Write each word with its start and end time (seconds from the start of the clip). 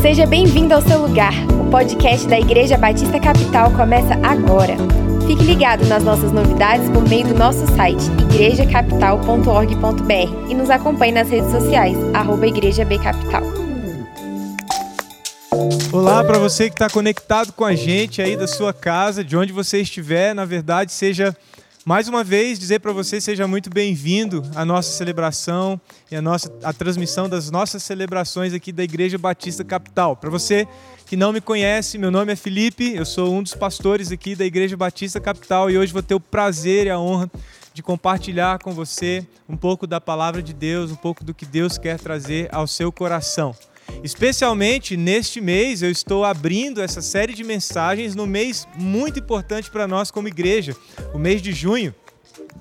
Seja 0.00 0.26
bem-vindo 0.26 0.74
ao 0.74 0.80
seu 0.80 1.02
lugar. 1.02 1.32
O 1.60 1.68
podcast 1.70 2.28
da 2.28 2.38
Igreja 2.38 2.78
Batista 2.78 3.18
Capital 3.18 3.72
começa 3.72 4.14
agora. 4.22 4.76
Fique 5.26 5.42
ligado 5.42 5.84
nas 5.86 6.04
nossas 6.04 6.30
novidades 6.30 6.88
por 6.90 7.02
meio 7.08 7.26
do 7.26 7.34
nosso 7.34 7.66
site 7.74 8.04
igrejacapital.org.br 8.30 10.50
e 10.50 10.54
nos 10.54 10.70
acompanhe 10.70 11.10
nas 11.12 11.28
redes 11.28 11.50
sociais, 11.50 11.98
arroba 12.14 12.46
Igreja 12.46 12.84
B 12.84 12.96
Capital. 12.96 13.42
Olá 15.92 16.22
para 16.22 16.38
você 16.38 16.68
que 16.68 16.76
está 16.76 16.88
conectado 16.88 17.52
com 17.52 17.64
a 17.64 17.74
gente 17.74 18.22
aí 18.22 18.36
da 18.36 18.46
sua 18.46 18.72
casa, 18.72 19.24
de 19.24 19.36
onde 19.36 19.52
você 19.52 19.80
estiver, 19.80 20.32
na 20.32 20.44
verdade, 20.44 20.92
seja 20.92 21.36
mais 21.88 22.06
uma 22.06 22.22
vez, 22.22 22.58
dizer 22.58 22.80
para 22.80 22.92
você 22.92 23.18
seja 23.18 23.48
muito 23.48 23.70
bem-vindo 23.70 24.42
à 24.54 24.62
nossa 24.62 24.90
celebração 24.92 25.80
e 26.10 26.16
à 26.16 26.20
nossa 26.20 26.52
a 26.62 26.70
transmissão 26.70 27.30
das 27.30 27.50
nossas 27.50 27.82
celebrações 27.82 28.52
aqui 28.52 28.72
da 28.72 28.84
Igreja 28.84 29.16
Batista 29.16 29.64
Capital. 29.64 30.14
Para 30.14 30.28
você 30.28 30.68
que 31.06 31.16
não 31.16 31.32
me 31.32 31.40
conhece, 31.40 31.96
meu 31.96 32.10
nome 32.10 32.30
é 32.30 32.36
Felipe, 32.36 32.94
eu 32.94 33.06
sou 33.06 33.34
um 33.34 33.42
dos 33.42 33.54
pastores 33.54 34.12
aqui 34.12 34.36
da 34.36 34.44
Igreja 34.44 34.76
Batista 34.76 35.18
Capital 35.18 35.70
e 35.70 35.78
hoje 35.78 35.90
vou 35.90 36.02
ter 36.02 36.14
o 36.14 36.20
prazer 36.20 36.88
e 36.88 36.90
a 36.90 37.00
honra 37.00 37.30
de 37.72 37.82
compartilhar 37.82 38.58
com 38.58 38.74
você 38.74 39.26
um 39.48 39.56
pouco 39.56 39.86
da 39.86 39.98
palavra 39.98 40.42
de 40.42 40.52
Deus, 40.52 40.90
um 40.90 40.96
pouco 40.96 41.24
do 41.24 41.32
que 41.32 41.46
Deus 41.46 41.78
quer 41.78 41.98
trazer 41.98 42.50
ao 42.52 42.66
seu 42.66 42.92
coração. 42.92 43.54
Especialmente 44.02 44.96
neste 44.96 45.40
mês, 45.40 45.82
eu 45.82 45.90
estou 45.90 46.24
abrindo 46.24 46.80
essa 46.80 47.02
série 47.02 47.34
de 47.34 47.42
mensagens 47.42 48.14
no 48.14 48.26
mês 48.26 48.66
muito 48.76 49.18
importante 49.18 49.70
para 49.70 49.88
nós 49.88 50.10
como 50.10 50.28
igreja, 50.28 50.76
o 51.12 51.18
mês 51.18 51.42
de 51.42 51.52
junho. 51.52 51.94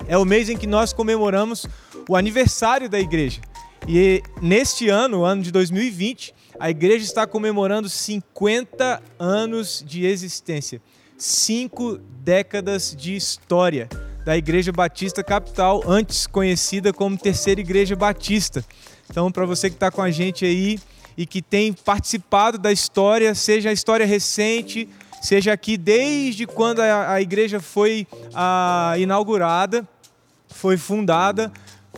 É 0.07 0.17
o 0.17 0.25
mês 0.25 0.49
em 0.49 0.57
que 0.57 0.67
nós 0.67 0.93
comemoramos 0.93 1.65
o 2.09 2.15
aniversário 2.15 2.89
da 2.89 2.99
igreja. 2.99 3.41
E 3.87 4.21
neste 4.41 4.89
ano, 4.89 5.19
o 5.19 5.25
ano 5.25 5.41
de 5.41 5.51
2020, 5.51 6.33
a 6.59 6.69
igreja 6.69 7.05
está 7.05 7.27
comemorando 7.27 7.87
50 7.87 9.01
anos 9.19 9.83
de 9.85 10.05
existência, 10.05 10.81
cinco 11.17 11.99
décadas 12.23 12.95
de 12.97 13.15
história 13.15 13.87
da 14.25 14.35
Igreja 14.35 14.73
Batista 14.73 15.23
Capital, 15.23 15.83
antes 15.87 16.27
conhecida 16.27 16.91
como 16.91 17.17
Terceira 17.17 17.61
Igreja 17.61 17.95
Batista. 17.95 18.65
Então, 19.09 19.31
para 19.31 19.45
você 19.45 19.69
que 19.69 19.77
está 19.77 19.89
com 19.89 20.01
a 20.01 20.11
gente 20.11 20.43
aí, 20.43 20.77
e 21.17 21.25
que 21.25 21.41
tem 21.41 21.73
participado 21.73 22.57
da 22.57 22.71
história, 22.71 23.33
seja 23.33 23.69
a 23.69 23.73
história 23.73 24.05
recente, 24.05 24.87
seja 25.21 25.51
aqui 25.51 25.75
desde 25.75 26.45
quando 26.45 26.79
a, 26.79 27.13
a 27.13 27.21
igreja 27.21 27.59
foi 27.59 28.07
a, 28.33 28.93
inaugurada, 28.97 29.87
foi 30.47 30.77
fundada. 30.77 31.51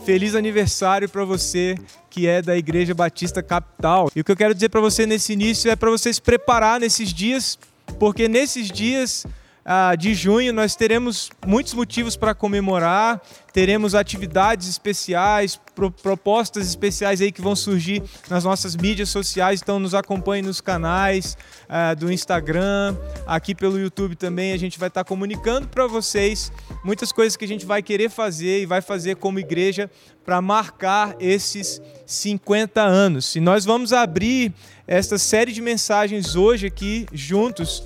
Feliz 0.04 0.34
aniversário 0.34 1.08
para 1.10 1.24
você 1.26 1.76
que 2.08 2.26
é 2.26 2.40
da 2.40 2.56
Igreja 2.56 2.94
Batista 2.94 3.42
Capital. 3.42 4.10
E 4.16 4.20
o 4.20 4.24
que 4.24 4.32
eu 4.32 4.36
quero 4.36 4.54
dizer 4.54 4.70
para 4.70 4.80
você 4.80 5.04
nesse 5.06 5.34
início 5.34 5.70
é 5.70 5.76
para 5.76 5.90
você 5.90 6.12
se 6.12 6.22
preparar 6.22 6.80
nesses 6.80 7.12
dias, 7.12 7.58
porque 7.98 8.26
nesses 8.26 8.70
dias 8.70 9.26
ah, 9.64 9.94
de 9.94 10.14
junho 10.14 10.52
nós 10.52 10.74
teremos 10.74 11.30
muitos 11.46 11.74
motivos 11.74 12.16
para 12.16 12.34
comemorar, 12.34 13.20
teremos 13.52 13.94
atividades 13.94 14.68
especiais, 14.68 15.60
pro, 15.74 15.90
propostas 15.90 16.68
especiais 16.68 17.20
aí 17.20 17.30
que 17.30 17.40
vão 17.40 17.54
surgir 17.54 18.02
nas 18.28 18.44
nossas 18.44 18.76
mídias 18.76 19.08
sociais, 19.10 19.60
então 19.62 19.78
nos 19.78 19.94
acompanhe 19.94 20.42
nos 20.42 20.60
canais 20.60 21.36
ah, 21.68 21.94
do 21.94 22.10
Instagram, 22.10 22.96
aqui 23.26 23.54
pelo 23.54 23.78
YouTube 23.78 24.16
também 24.16 24.52
a 24.52 24.58
gente 24.58 24.78
vai 24.78 24.88
estar 24.88 25.04
tá 25.04 25.08
comunicando 25.08 25.68
para 25.68 25.86
vocês 25.86 26.52
muitas 26.84 27.12
coisas 27.12 27.36
que 27.36 27.44
a 27.44 27.48
gente 27.48 27.66
vai 27.66 27.82
querer 27.82 28.10
fazer 28.10 28.62
e 28.62 28.66
vai 28.66 28.80
fazer 28.80 29.16
como 29.16 29.38
igreja 29.38 29.90
para 30.24 30.40
marcar 30.40 31.16
esses 31.18 31.80
50 32.06 32.80
anos. 32.80 33.34
E 33.34 33.40
nós 33.40 33.64
vamos 33.64 33.92
abrir 33.92 34.52
esta 34.86 35.18
série 35.18 35.52
de 35.52 35.60
mensagens 35.60 36.34
hoje 36.36 36.66
aqui 36.66 37.06
juntos 37.12 37.84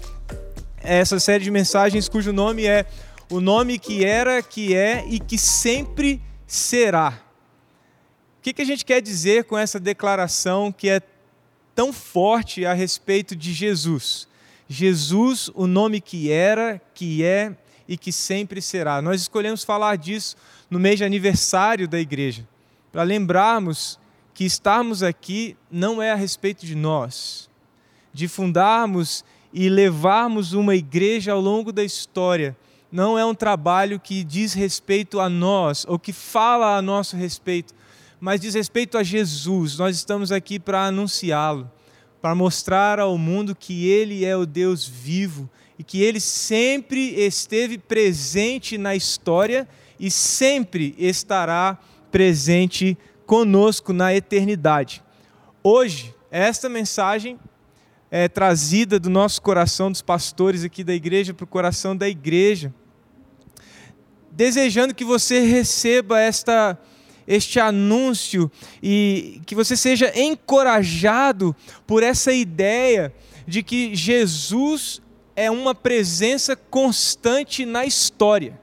essa 0.85 1.19
série 1.19 1.43
de 1.43 1.51
mensagens 1.51 2.09
cujo 2.09 2.33
nome 2.33 2.67
é 2.67 2.87
O 3.31 3.41
Nome 3.41 3.79
que 3.79 4.05
Era, 4.05 4.43
que 4.43 4.75
É 4.75 5.05
e 5.09 5.19
que 5.19 5.39
Sempre 5.39 6.21
Será. 6.47 7.23
O 8.39 8.43
que, 8.43 8.53
que 8.53 8.61
a 8.61 8.67
gente 8.67 8.85
quer 8.85 9.01
dizer 9.01 9.45
com 9.45 9.57
essa 9.57 9.81
declaração 9.81 10.71
que 10.71 10.91
é 10.91 11.01
tão 11.75 11.91
forte 11.91 12.67
a 12.67 12.75
respeito 12.75 13.35
de 13.35 13.55
Jesus? 13.55 14.29
Jesus, 14.69 15.51
o 15.55 15.67
nome 15.67 16.03
que 16.03 16.31
era, 16.31 16.81
que 16.95 17.25
é 17.25 17.57
e 17.89 17.97
que 17.97 18.13
sempre 18.13 18.61
será. 18.61 19.01
Nós 19.01 19.23
escolhemos 19.23 19.65
falar 19.65 19.97
disso 19.97 20.37
no 20.69 20.79
mês 20.79 20.99
de 20.99 21.05
aniversário 21.05 21.89
da 21.89 21.99
igreja, 21.99 22.47
para 22.93 23.03
lembrarmos 23.03 23.99
que 24.35 24.45
estarmos 24.45 25.03
aqui 25.03 25.57
não 25.71 26.03
é 26.03 26.13
a 26.13 26.17
respeito 26.17 26.67
de 26.67 26.75
nós, 26.75 27.49
de 28.13 28.29
fundarmos 28.29 29.25
e 29.55 29.69
levarmos 29.69 30.53
uma 30.53 30.75
igreja 30.75 31.31
ao 31.31 31.41
longo 31.41 31.73
da 31.73 31.85
história 31.85 32.57
não 32.91 33.17
é 33.17 33.25
um 33.25 33.35
trabalho 33.35 34.01
que 34.01 34.25
diz 34.25 34.53
respeito 34.53 35.21
a 35.21 35.29
nós 35.29 35.85
ou 35.89 35.99
que 35.99 36.13
fala 36.13 36.77
a 36.77 36.83
nosso 36.83 37.17
respeito, 37.17 37.73
mas 38.21 38.41
diz 38.41 38.55
respeito 38.55 38.99
a 38.99 39.03
Jesus. 39.03 39.79
Nós 39.79 39.97
estamos 39.97 40.31
aqui 40.31 40.59
para 40.59 40.87
anunciá-lo, 40.87 41.71
para 42.21 42.35
mostrar 42.35 43.01
ao 43.01 43.17
mundo 43.17 43.55
que 43.55 43.89
ele 43.89 44.25
é 44.25 44.37
o 44.37 44.47
Deus 44.47 44.87
vivo 44.87 45.49
e 45.79 45.83
que 45.83 46.01
ele 46.03 46.21
sempre 46.21 47.15
esteve 47.15 47.79
presente 47.79 48.79
na 48.79 48.95
história 48.95 49.69
e 49.99 50.11
sempre 50.11 50.95
estará 50.99 51.79
presente 52.11 52.97
conosco 53.27 53.93
na 53.93 54.15
eternidade. 54.15 55.03
Hoje, 55.65 56.15
esta 56.31 56.69
mensagem 56.69 57.39
é, 58.17 58.29
trazida 58.29 59.01
do 59.01 59.11
nosso 59.11 59.43
coração, 59.43 59.91
dos 59.91 60.01
pastores 60.01 60.63
aqui 60.63 60.85
da 60.85 60.95
igreja, 60.95 61.35
para 61.35 61.43
o 61.43 61.49
coração 61.49 61.97
da 61.97 62.09
igreja, 62.09 62.73
desejando 64.31 64.95
que 64.95 65.05
você 65.05 65.41
receba 65.41 66.21
esta, 66.21 66.79
este 67.27 67.59
anúncio 67.59 68.49
e 68.81 69.41
que 69.45 69.57
você 69.57 69.77
seja 69.77 70.17
encorajado 70.17 71.57
por 71.89 72.05
essa 72.05 72.33
ideia 72.33 73.13
de 73.49 73.65
que 73.65 73.97
Jesus 73.97 75.03
é 75.35 75.51
uma 75.51 75.75
presença 75.75 76.55
constante 76.55 77.67
na 77.67 77.85
história. 77.85 78.61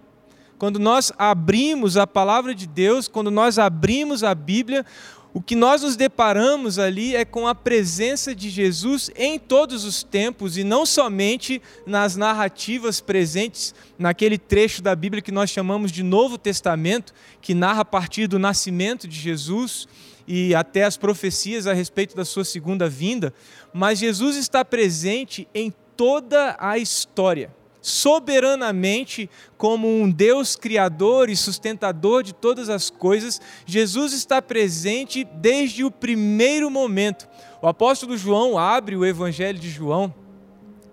Quando 0.57 0.79
nós 0.79 1.11
abrimos 1.17 1.97
a 1.97 2.07
palavra 2.07 2.56
de 2.56 2.67
Deus, 2.67 3.09
quando 3.09 3.29
nós 3.29 3.59
abrimos 3.59 4.23
a 4.23 4.34
Bíblia, 4.34 4.85
o 5.34 5.42
que 5.42 5.56
nós 5.56 5.81
nos 5.81 5.96
deparamos 5.96 6.78
ali 6.78 7.16
é 7.16 7.24
com 7.24 7.47
a 7.47 7.56
presença 7.56 8.36
de 8.36 8.50
Jesus 8.50 9.09
em 9.16 9.40
todos 9.40 9.86
os 9.86 10.03
tempos 10.03 10.58
e 10.58 10.64
não 10.64 10.86
somente 10.86 11.62
nas 11.86 12.18
narrativas 12.18 13.00
presentes 13.00 13.74
naquele 13.97 14.38
trecho 14.38 14.81
da 14.81 14.94
Bíblia 14.94 15.22
que 15.22 15.31
nós 15.31 15.50
chamamos 15.50 15.90
de 15.90 16.03
Novo 16.03 16.38
Testamento, 16.38 17.14
que 17.41 17.53
narra 17.53 17.81
a 17.81 17.86
partir 17.86 18.28
do 18.28 18.38
nascimento 18.38 19.08
de 19.08 19.18
Jesus 19.18 19.88
e 20.28 20.53
até 20.53 20.84
as 20.84 20.97
profecias 20.97 21.66
a 21.66 21.74
respeito 21.74 22.14
da 22.14 22.25
sua 22.25 22.44
segunda 22.44 22.90
vinda, 22.90 23.34
mas 23.74 24.00
Jesus 24.00 24.36
está 24.36 24.66
presente 24.66 25.47
em 25.53 25.74
toda 25.96 26.58
a 26.59 26.78
história 26.78 27.60
soberanamente 27.81 29.30
como 29.58 29.88
um 29.88 30.09
Deus 30.09 30.56
criador 30.56 31.30
e 31.30 31.36
sustentador 31.36 32.24
de 32.24 32.34
todas 32.34 32.69
as 32.69 32.90
coisas, 32.90 33.42
Jesus 33.66 34.14
está 34.14 34.42
presente 34.42 35.24
desde 35.24 35.84
o 35.84 35.91
primeiro 35.91 36.70
momento. 36.70 37.28
O 37.62 37.68
apóstolo 37.68 38.16
João 38.16 38.58
abre 38.58 38.96
o 38.96 39.06
Evangelho 39.06 39.59
de 39.59 39.70
João 39.70 40.14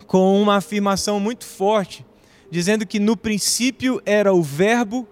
com 0.06 0.40
uma 0.40 0.56
afirmação 0.56 1.20
muito 1.20 1.44
forte, 1.44 2.04
dizendo 2.50 2.86
que 2.86 2.98
no 2.98 3.16
princípio 3.16 4.00
era 4.06 4.32
o 4.32 4.42
Verbo 4.42 5.06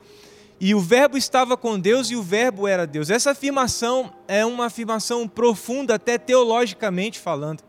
e 0.59 0.75
o 0.75 0.81
Verbo 0.81 1.19
estava 1.19 1.54
com 1.54 1.78
Deus 1.78 2.10
e 2.10 2.16
o 2.16 2.22
Verbo 2.22 2.66
era 2.66 2.86
Deus. 2.86 3.10
Essa 3.10 3.32
afirmação 3.32 4.10
é 4.26 4.44
uma 4.47 4.66
afirmação 4.66 5.28
profunda, 5.28 5.97
até 5.97 6.16
teologicamente 6.16 7.19
falando. 7.19 7.62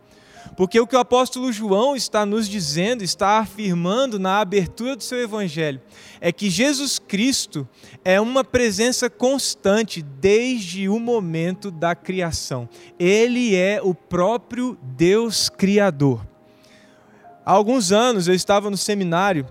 Porque 0.57 0.79
o 0.79 0.87
que 0.87 0.95
o 0.95 0.99
apóstolo 0.99 1.53
João 1.53 1.95
está 1.95 2.25
nos 2.25 2.49
dizendo, 2.49 3.03
está 3.03 3.37
afirmando 3.37 4.17
na 4.17 4.39
abertura 4.39 4.95
do 4.95 5.03
seu 5.03 5.19
evangelho, 5.19 5.79
é 6.19 6.31
que 6.31 6.49
Jesus 6.49 6.97
Cristo 6.97 7.69
é 8.03 8.19
uma 8.19 8.43
presença 8.43 9.07
constante 9.07 10.01
desde 10.01 10.89
o 10.89 10.99
momento 10.99 11.69
da 11.69 11.93
criação. 11.93 12.67
Ele 12.97 13.55
é 13.55 13.79
o 13.83 13.93
próprio 13.93 14.75
Deus 14.81 15.47
Criador. 15.47 16.25
Há 17.45 17.51
alguns 17.51 17.91
anos 17.91 18.27
eu 18.27 18.33
estava 18.33 18.71
no 18.71 18.77
seminário 18.77 19.45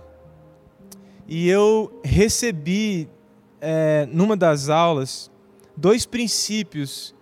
e 1.28 1.48
eu 1.48 2.00
recebi, 2.04 3.08
é, 3.60 4.08
numa 4.10 4.36
das 4.36 4.68
aulas, 4.68 5.30
dois 5.76 6.04
princípios 6.04 7.14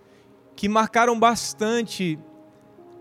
que 0.55 0.67
marcaram 0.67 1.19
bastante 1.19 2.17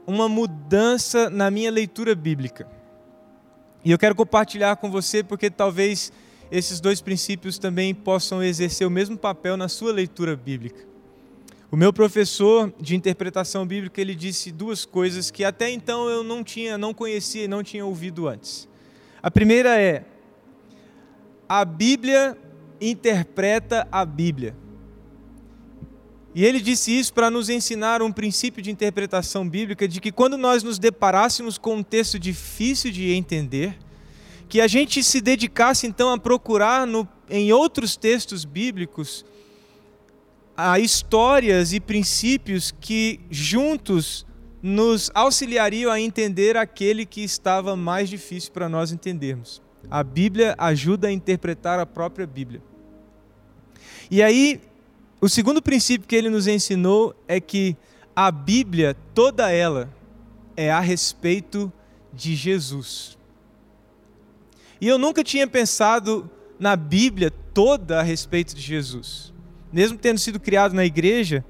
uma 0.07 0.29
mudança 0.29 1.31
na 1.31 1.51
minha 1.51 1.71
leitura 1.71 2.15
bíblica. 2.15 2.69
E 3.85 3.91
eu 3.91 3.99
quero 3.99 4.15
compartilhar 4.15 4.77
com 4.77 4.91
você 4.91 5.23
porque 5.23 5.51
talvez 5.51 6.13
esses 6.51 6.81
dois 6.81 7.01
princípios 7.01 7.59
também 7.59 7.95
possam 7.95 8.43
exercer 8.43 8.87
o 8.87 8.91
mesmo 8.91 9.17
papel 9.17 9.57
na 9.57 9.69
sua 9.69 9.93
leitura 9.93 10.37
bíblica. 10.37 10.85
O 11.71 11.77
meu 11.77 11.93
professor 11.93 12.73
de 12.81 12.95
interpretação 12.95 13.67
bíblica 13.67 14.01
ele 14.01 14.15
disse 14.15 14.53
duas 14.53 14.85
coisas 14.85 15.31
que 15.31 15.45
até 15.45 15.71
então 15.71 16.09
eu 16.09 16.23
não 16.23 16.45
tinha, 16.45 16.79
não 16.79 16.95
conhecia 16.95 17.45
e 17.45 17.49
não 17.49 17.63
tinha 17.63 17.85
ouvido 17.85 18.29
antes. 18.29 18.69
A 19.23 19.31
primeira 19.31 19.81
é: 19.81 20.05
a 21.49 21.65
Bíblia 21.65 22.39
interpreta 22.81 23.89
a 23.91 24.05
Bíblia. 24.05 24.55
E 26.35 26.45
ele 26.45 26.61
disse 26.61 26.91
isso 26.91 27.15
para 27.15 27.31
nos 27.31 27.49
ensinar 27.49 28.03
um 28.03 28.11
princípio 28.11 28.61
de 28.61 28.71
interpretação 28.71 29.49
bíblica 29.49 29.87
de 29.87 30.01
que 30.01 30.11
quando 30.11 30.37
nós 30.37 30.65
nos 30.65 30.79
deparássemos 30.79 31.57
com 31.57 31.77
um 31.77 31.83
texto 31.83 32.19
difícil 32.19 32.91
de 32.91 33.13
entender, 33.13 33.79
que 34.49 34.61
a 34.61 34.67
gente 34.67 35.03
se 35.05 35.21
dedicasse 35.21 35.87
então 35.87 36.13
a 36.13 36.19
procurar 36.19 36.87
no, 36.87 37.09
em 37.31 37.53
outros 37.53 37.97
textos 37.97 38.45
bíblicos 38.45 39.25
a 40.57 40.79
histórias 40.79 41.73
e 41.73 41.81
princípios 41.81 42.75
que 42.81 43.21
juntos 43.31 44.27
nos 44.63 45.11
auxiliariam 45.15 45.91
a 45.91 46.01
entender 46.01 46.57
aquele 46.57 47.05
que 47.05 47.23
estava 47.23 47.77
mais 47.77 48.09
difícil 48.09 48.51
para 48.53 48.69
nós 48.69 48.93
entendermos. 48.93 49.63
A 49.91 50.03
Bíblia 50.03 50.55
ajuda 50.57 51.09
a 51.09 51.13
interpretar 51.13 51.79
a 51.79 51.87
própria 51.87 52.27
Bíblia. 52.27 52.63
E 54.11 54.23
aí, 54.23 54.61
o 55.25 55.29
segundo 55.29 55.63
princípio 55.63 56.09
que 56.09 56.17
ele 56.17 56.29
nos 56.29 56.47
ensinou 56.47 57.15
é 57.27 57.41
que 57.41 57.77
a 58.15 58.31
Bíblia, 58.31 58.97
toda 59.15 59.51
ela, 59.51 59.93
é 60.57 60.71
a 60.71 60.81
respeito 60.81 61.73
de 62.13 62.35
Jesus. 62.35 63.19
E 64.81 64.87
eu 64.87 64.99
nunca 64.99 65.25
tinha 65.25 65.47
pensado 65.47 66.31
na 66.59 66.77
Bíblia 66.77 67.31
toda 67.31 68.01
a 68.01 68.03
respeito 68.03 68.55
de 68.55 68.61
Jesus 68.61 69.35
mesmo 69.75 69.99
tendo 69.99 70.21
sido 70.21 70.39
criado 70.39 70.73
na 70.73 70.85
igreja, 70.85 71.45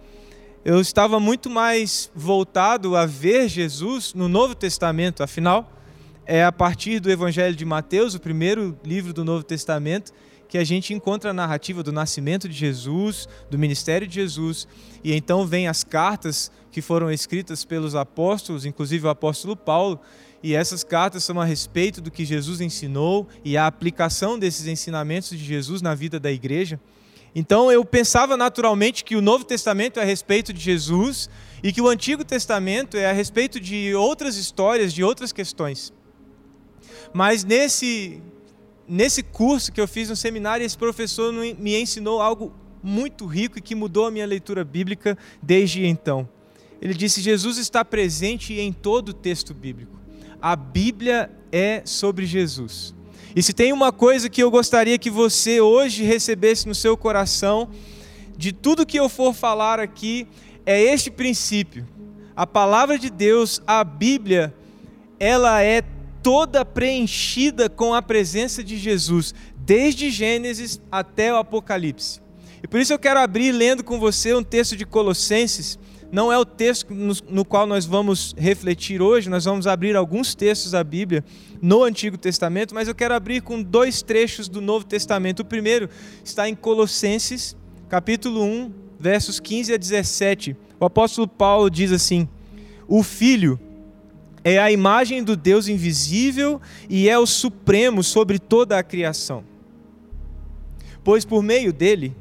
eu 0.65 0.81
estava 0.81 1.20
muito 1.20 1.50
mais 1.50 2.11
voltado 2.15 2.97
a 2.97 3.05
ver 3.05 3.49
Jesus 3.49 4.15
no 4.15 4.31
Novo 4.31 4.55
Testamento, 4.55 5.23
afinal, 5.23 5.70
é 6.25 6.43
a 6.43 6.50
partir 6.50 7.00
do 7.00 7.11
Evangelho 7.11 7.55
de 7.55 7.67
Mateus, 7.67 8.15
o 8.15 8.19
primeiro 8.19 8.81
livro 8.82 9.12
do 9.12 9.27
Novo 9.27 9.44
Testamento, 9.44 10.11
que 10.55 10.59
a 10.59 10.62
gente 10.62 10.95
encontra 10.95 11.31
a 11.31 11.35
narrativa 11.35 11.83
do 11.83 11.91
nascimento 11.91 12.49
de 12.49 12.55
Jesus, 12.55 13.29
do 13.51 13.59
ministério 13.59 14.06
de 14.06 14.15
Jesus, 14.15 14.69
e 15.03 15.12
então 15.12 15.45
vem 15.45 15.67
as 15.67 15.83
cartas 15.83 16.49
que 16.71 16.81
foram 16.81 17.11
escritas 17.11 17.65
pelos 17.65 17.97
apóstolos, 17.97 18.65
inclusive 18.65 19.05
o 19.05 19.11
apóstolo 19.11 19.56
Paulo, 19.56 19.99
e 20.41 20.55
essas 20.55 20.85
cartas 20.85 21.25
são 21.25 21.41
a 21.41 21.45
respeito 21.45 22.01
do 22.01 22.09
que 22.09 22.25
Jesus 22.25 22.61
ensinou 22.61 23.27
e 23.45 23.56
a 23.56 23.67
aplicação 23.67 24.39
desses 24.39 24.69
ensinamentos 24.69 25.31
de 25.31 25.45
Jesus 25.45 25.83
na 25.83 25.93
vida 25.93 26.21
da 26.21 26.31
igreja. 26.31 26.79
Então 27.35 27.73
eu 27.73 27.85
pensava 27.85 28.37
naturalmente 28.37 29.03
que 29.03 29.17
o 29.17 29.21
Novo 29.21 29.45
Testamento 29.45 29.99
é 29.99 30.05
a 30.05 30.06
respeito 30.06 30.53
de 30.53 30.61
Jesus 30.61 31.29
e 31.65 31.73
que 31.73 31.81
o 31.81 31.89
Antigo 31.89 32.25
Testamento 32.25 32.97
é 32.97 33.11
a 33.11 33.12
respeito 33.12 33.59
de 33.59 33.93
outras 33.97 34.37
histórias, 34.37 34.95
de 34.95 35.03
outras 35.03 35.33
questões. 35.33 35.93
Mas 37.12 37.43
nesse 37.43 38.23
nesse 38.88 39.22
curso 39.22 39.72
que 39.72 39.81
eu 39.81 39.88
fiz 39.88 40.08
no 40.08 40.16
seminário, 40.16 40.64
esse 40.64 40.76
professor 40.76 41.32
me 41.32 41.81
ensinou 41.81 42.20
algo 42.20 42.52
muito 42.82 43.26
rico 43.26 43.58
e 43.58 43.62
que 43.62 43.75
mudou 43.75 44.06
a 44.06 44.10
minha 44.10 44.26
leitura 44.26 44.64
bíblica 44.64 45.16
desde 45.42 45.86
então. 45.86 46.28
Ele 46.81 46.92
disse: 46.94 47.22
Jesus 47.22 47.56
está 47.56 47.84
presente 47.84 48.52
em 48.54 48.72
todo 48.72 49.10
o 49.10 49.14
texto 49.14 49.54
bíblico. 49.54 49.98
A 50.40 50.54
Bíblia 50.54 51.31
é 51.50 51.82
sobre 51.84 52.26
Jesus. 52.26 52.94
E 53.34 53.42
se 53.42 53.52
tem 53.52 53.72
uma 53.72 53.90
coisa 53.90 54.28
que 54.28 54.42
eu 54.42 54.50
gostaria 54.50 54.98
que 54.98 55.10
você 55.10 55.60
hoje 55.60 56.04
recebesse 56.04 56.69
no 56.69 56.75
seu 56.75 56.96
coração, 56.96 57.70
de 58.36 58.52
tudo 58.52 58.86
que 58.86 58.98
eu 58.98 59.08
for 59.08 59.32
falar 59.34 59.81
aqui, 59.81 60.26
é 60.66 60.81
este 60.81 61.10
princípio. 61.10 61.86
A 62.36 62.46
palavra 62.46 62.98
de 62.98 63.10
Deus, 63.10 63.62
a 63.66 63.82
Bíblia, 63.82 64.54
ela 65.19 65.62
é 65.62 65.82
toda 66.25 66.65
preenchida 66.65 67.69
com 67.69 67.93
a 67.93 68.00
presença 68.00 68.65
de 68.65 68.79
Jesus, 68.79 69.35
desde 69.55 70.11
Gênesis 70.11 70.81
até 70.91 71.31
o 71.31 71.37
Apocalipse. 71.37 72.23
E 72.62 72.67
por 72.67 72.81
isso 72.81 72.94
eu 72.94 72.99
quero 72.99 73.21
abrir 73.21 73.53
lendo 73.53 73.85
com 73.85 74.00
você 74.00 74.35
um 74.35 74.43
texto 74.43 74.75
de 74.75 74.87
Colossenses, 74.87 75.79
não 76.11 76.32
é 76.32 76.38
o 76.38 76.47
texto 76.47 76.94
no, 76.94 77.44
qual 77.44 77.67
nós 77.67 77.85
vamos 77.85 78.35
refletir 78.38 79.03
hoje, 79.03 79.29
nós 79.29 79.44
vamos 79.44 79.67
abrir 79.67 79.97
alguns 79.97 80.35
textos 80.35 80.71
da 80.71 80.82
Bíblia 80.82 81.23
no 81.61 81.82
Antigo 81.82 82.17
Testamento, 82.17 82.75
mas 82.75 82.88
eu 82.88 82.94
quero 82.94 83.12
abrir 83.12 83.43
com 83.43 83.62
dois 83.62 84.00
trechos 84.00 84.49
do 84.49 84.62
Novo 84.62 84.87
Testamento. 84.87 85.41
O 85.41 85.44
primeiro 85.44 85.91
está 86.25 86.49
em 86.49 86.55
Colossenses, 86.55 87.55
capítulo 87.87 88.43
1, 88.43 88.73
versos 88.99 89.38
15 89.38 89.75
a 89.75 89.77
17. 89.77 90.56
O 90.81 90.87
apóstolo 90.87 91.29
Paulo 91.29 91.69
diz 91.69 91.93
assim: 91.93 92.27
O 92.88 93.03
Filho 93.03 93.61
é 94.44 94.58
a 94.58 94.70
imagem 94.70 95.25
do 95.25 95.35
Deus 95.35 95.67
invisível 95.67 96.61
e 96.88 97.08
é 97.08 97.19
o 97.19 97.26
supremo 97.26 98.05
sobre 98.05 98.38
toda 98.38 98.79
a 98.79 98.82
criação. 98.82 99.43
Pois 101.02 101.25
por 101.25 101.43
meio 101.43 101.73
dele 101.73 102.14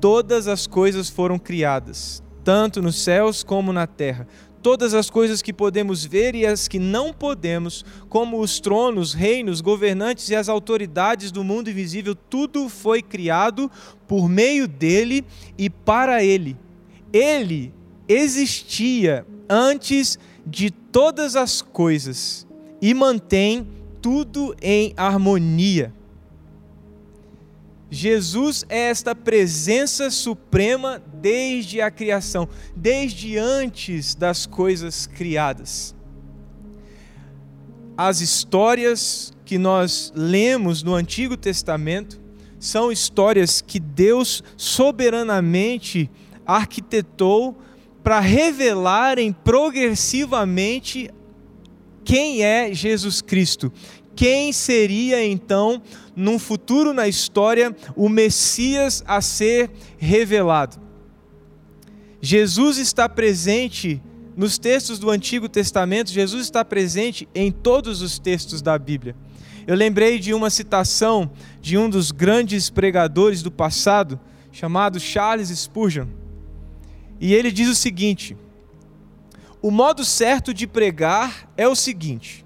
todas 0.00 0.48
as 0.48 0.66
coisas 0.66 1.08
foram 1.08 1.38
criadas 1.38 2.22
tanto 2.48 2.80
nos 2.80 2.96
céus 2.96 3.44
como 3.44 3.74
na 3.74 3.86
terra. 3.86 4.26
Todas 4.62 4.94
as 4.94 5.10
coisas 5.10 5.42
que 5.42 5.52
podemos 5.52 6.02
ver 6.02 6.34
e 6.34 6.46
as 6.46 6.66
que 6.66 6.78
não 6.78 7.12
podemos, 7.12 7.84
como 8.08 8.40
os 8.40 8.58
tronos, 8.58 9.12
reinos, 9.12 9.60
governantes 9.60 10.30
e 10.30 10.34
as 10.34 10.48
autoridades 10.48 11.30
do 11.30 11.44
mundo 11.44 11.68
invisível, 11.68 12.14
tudo 12.14 12.70
foi 12.70 13.02
criado 13.02 13.70
por 14.06 14.30
meio 14.30 14.66
dele 14.66 15.26
e 15.58 15.68
para 15.68 16.24
ele. 16.24 16.56
Ele 17.12 17.70
existia 18.08 19.26
antes 19.46 20.14
de 20.16 20.18
todas 20.70 21.36
as 21.36 21.62
coisas 21.62 22.46
e 22.80 22.94
mantém 22.94 23.66
tudo 24.00 24.54
em 24.62 24.94
harmonia. 24.96 25.92
Jesus 27.90 28.66
é 28.68 28.90
esta 28.90 29.14
presença 29.14 30.10
suprema 30.10 31.02
desde 31.14 31.80
a 31.80 31.90
criação, 31.90 32.48
desde 32.76 33.38
antes 33.38 34.14
das 34.14 34.44
coisas 34.46 35.06
criadas. 35.06 35.94
As 37.96 38.20
histórias 38.20 39.32
que 39.44 39.58
nós 39.58 40.12
lemos 40.14 40.82
no 40.82 40.94
Antigo 40.94 41.36
Testamento 41.36 42.20
são 42.60 42.92
histórias 42.92 43.60
que 43.60 43.80
Deus 43.80 44.42
soberanamente 44.56 46.10
arquitetou 46.46 47.56
para 48.02 48.20
revelarem 48.20 49.32
progressivamente 49.32 51.10
quem 52.04 52.42
é 52.42 52.72
Jesus 52.72 53.20
Cristo, 53.20 53.72
quem 54.16 54.52
seria 54.52 55.24
então, 55.24 55.82
num 56.16 56.38
futuro 56.38 56.92
na 56.92 57.06
história, 57.06 57.76
o 57.94 58.08
Messias 58.08 59.04
a 59.06 59.20
ser 59.20 59.70
revelado. 59.98 60.78
Jesus 62.20 62.78
está 62.78 63.08
presente 63.08 64.02
nos 64.36 64.58
textos 64.58 64.98
do 64.98 65.10
Antigo 65.10 65.48
Testamento, 65.48 66.10
Jesus 66.10 66.44
está 66.44 66.64
presente 66.64 67.28
em 67.34 67.52
todos 67.52 68.02
os 68.02 68.18
textos 68.18 68.62
da 68.62 68.78
Bíblia. 68.78 69.14
Eu 69.66 69.76
lembrei 69.76 70.18
de 70.18 70.32
uma 70.32 70.48
citação 70.48 71.30
de 71.60 71.76
um 71.76 71.90
dos 71.90 72.10
grandes 72.10 72.70
pregadores 72.70 73.42
do 73.42 73.50
passado, 73.50 74.18
chamado 74.50 74.98
Charles 74.98 75.50
Spurgeon. 75.50 76.06
E 77.20 77.34
ele 77.34 77.50
diz 77.50 77.68
o 77.68 77.74
seguinte: 77.74 78.36
O 79.60 79.70
modo 79.70 80.04
certo 80.04 80.54
de 80.54 80.66
pregar 80.66 81.48
é 81.56 81.66
o 81.66 81.74
seguinte: 81.74 82.44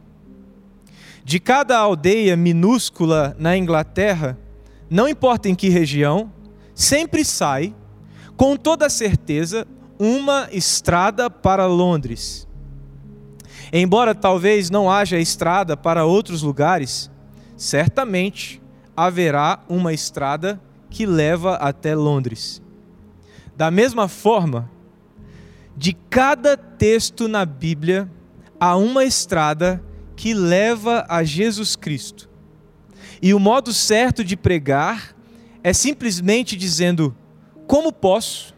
de 1.25 1.39
cada 1.39 1.79
aldeia 1.79 2.37
minúscula 2.37 3.37
na 3.39 3.57
Inglaterra, 3.57 4.39
não 4.91 5.09
importa 5.09 5.49
em 5.49 5.55
que 5.55 5.69
região, 5.69 6.33
sempre 6.75 7.25
sai, 7.25 7.75
com 8.37 8.57
toda 8.57 8.89
certeza, 8.89 9.67
uma 9.99 10.49
estrada 10.51 11.31
para 11.31 11.67
Londres. 11.67 12.49
Embora 13.73 14.15
talvez 14.15 14.69
não 14.69 14.91
haja 14.91 15.19
estrada 15.19 15.77
para 15.77 16.05
outros 16.05 16.43
lugares, 16.43 17.11
certamente 17.57 18.61
haverá 18.97 19.61
uma 19.69 19.93
estrada 19.93 20.61
que 20.91 21.07
leva 21.07 21.55
até 21.55 21.95
Londres. 21.95 22.61
Da 23.57 23.71
mesma 23.71 24.09
forma, 24.09 24.71
de 25.77 25.93
cada 25.93 26.57
texto 26.57 27.29
na 27.29 27.45
Bíblia 27.45 28.11
há 28.59 28.77
uma 28.77 29.05
estrada 29.05 29.83
que 30.17 30.35
leva 30.35 31.05
a 31.09 31.25
Jesus 31.25 31.75
Cristo. 31.75 32.29
E 33.21 33.35
o 33.35 33.39
modo 33.39 33.73
certo 33.73 34.25
de 34.25 34.37
pregar 34.37 35.17
é 35.63 35.73
simplesmente 35.73 36.57
dizendo: 36.57 37.15
como 37.67 37.93
posso, 37.93 38.55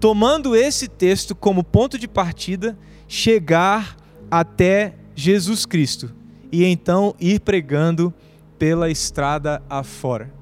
tomando 0.00 0.54
esse 0.56 0.88
texto 0.88 1.34
como 1.34 1.64
ponto 1.64 1.98
de 1.98 2.08
partida, 2.08 2.78
chegar 3.06 3.96
até 4.30 4.94
Jesus 5.14 5.66
Cristo 5.66 6.14
e 6.50 6.64
então 6.64 7.14
ir 7.20 7.40
pregando 7.40 8.12
pela 8.58 8.90
estrada 8.90 9.62
afora. 9.68 10.32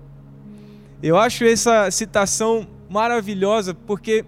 Eu 1.02 1.16
acho 1.16 1.44
essa 1.44 1.90
citação 1.90 2.66
maravilhosa 2.90 3.72
porque 3.72 4.24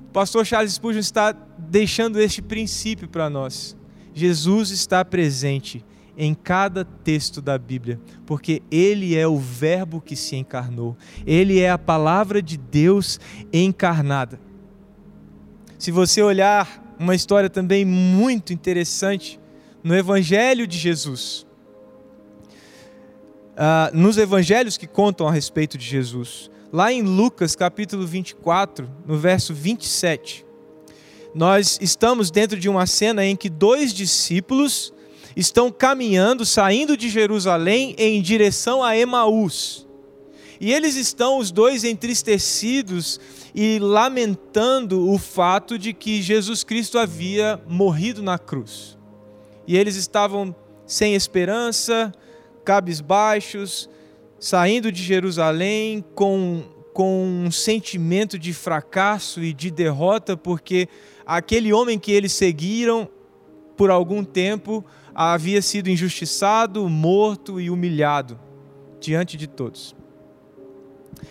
o 0.00 0.12
pastor 0.12 0.46
Charles 0.46 0.72
Spurgeon 0.72 1.00
está 1.00 1.32
deixando 1.58 2.18
este 2.18 2.40
princípio 2.40 3.06
para 3.06 3.28
nós. 3.28 3.76
Jesus 4.14 4.70
está 4.70 5.04
presente 5.04 5.84
em 6.16 6.34
cada 6.34 6.84
texto 6.84 7.40
da 7.40 7.56
Bíblia, 7.56 8.00
porque 8.26 8.62
Ele 8.70 9.14
é 9.14 9.28
o 9.28 9.38
Verbo 9.38 10.00
que 10.00 10.16
se 10.16 10.34
encarnou, 10.34 10.96
Ele 11.24 11.60
é 11.60 11.70
a 11.70 11.78
palavra 11.78 12.42
de 12.42 12.56
Deus 12.56 13.20
encarnada. 13.52 14.40
Se 15.78 15.92
você 15.92 16.20
olhar 16.20 16.96
uma 16.98 17.14
história 17.14 17.48
também 17.48 17.84
muito 17.84 18.52
interessante 18.52 19.38
no 19.84 19.94
Evangelho 19.94 20.66
de 20.66 20.76
Jesus, 20.76 21.46
uh, 23.58 23.96
nos 23.96 24.16
evangelhos 24.18 24.76
que 24.76 24.86
contam 24.86 25.28
a 25.28 25.32
respeito 25.32 25.76
de 25.76 25.84
Jesus, 25.84 26.50
lá 26.72 26.92
em 26.92 27.02
Lucas 27.02 27.56
capítulo 27.56 28.06
24, 28.06 28.88
no 29.06 29.16
verso 29.16 29.54
27, 29.54 30.44
nós 31.34 31.78
estamos 31.80 32.30
dentro 32.30 32.58
de 32.58 32.68
uma 32.68 32.86
cena 32.86 33.24
em 33.24 33.36
que 33.36 33.48
dois 33.48 33.92
discípulos 33.92 34.92
estão 35.36 35.70
caminhando, 35.70 36.44
saindo 36.44 36.96
de 36.96 37.08
Jerusalém 37.08 37.94
em 37.96 38.20
direção 38.20 38.82
a 38.82 38.96
Emaús. 38.96 39.86
E 40.60 40.72
eles 40.72 40.96
estão, 40.96 41.38
os 41.38 41.52
dois, 41.52 41.84
entristecidos 41.84 43.20
e 43.54 43.78
lamentando 43.78 45.08
o 45.08 45.16
fato 45.16 45.78
de 45.78 45.92
que 45.92 46.20
Jesus 46.20 46.64
Cristo 46.64 46.98
havia 46.98 47.60
morrido 47.68 48.22
na 48.22 48.38
cruz. 48.38 48.98
E 49.66 49.76
eles 49.76 49.94
estavam 49.94 50.54
sem 50.84 51.14
esperança, 51.14 52.12
cabisbaixos, 52.64 53.88
saindo 54.38 54.92
de 54.92 55.02
Jerusalém 55.02 56.04
com, 56.14 56.62
com 56.92 57.44
um 57.46 57.50
sentimento 57.50 58.38
de 58.38 58.52
fracasso 58.52 59.42
e 59.42 59.52
de 59.52 59.70
derrota, 59.70 60.36
porque 60.36 60.88
aquele 61.26 61.72
homem 61.72 61.98
que 61.98 62.12
eles 62.12 62.32
seguiram 62.32 63.08
por 63.76 63.90
algum 63.90 64.24
tempo 64.24 64.84
havia 65.14 65.60
sido 65.62 65.88
injustiçado, 65.88 66.88
morto 66.88 67.60
e 67.60 67.70
humilhado 67.70 68.38
diante 69.00 69.36
de 69.36 69.46
todos. 69.46 69.94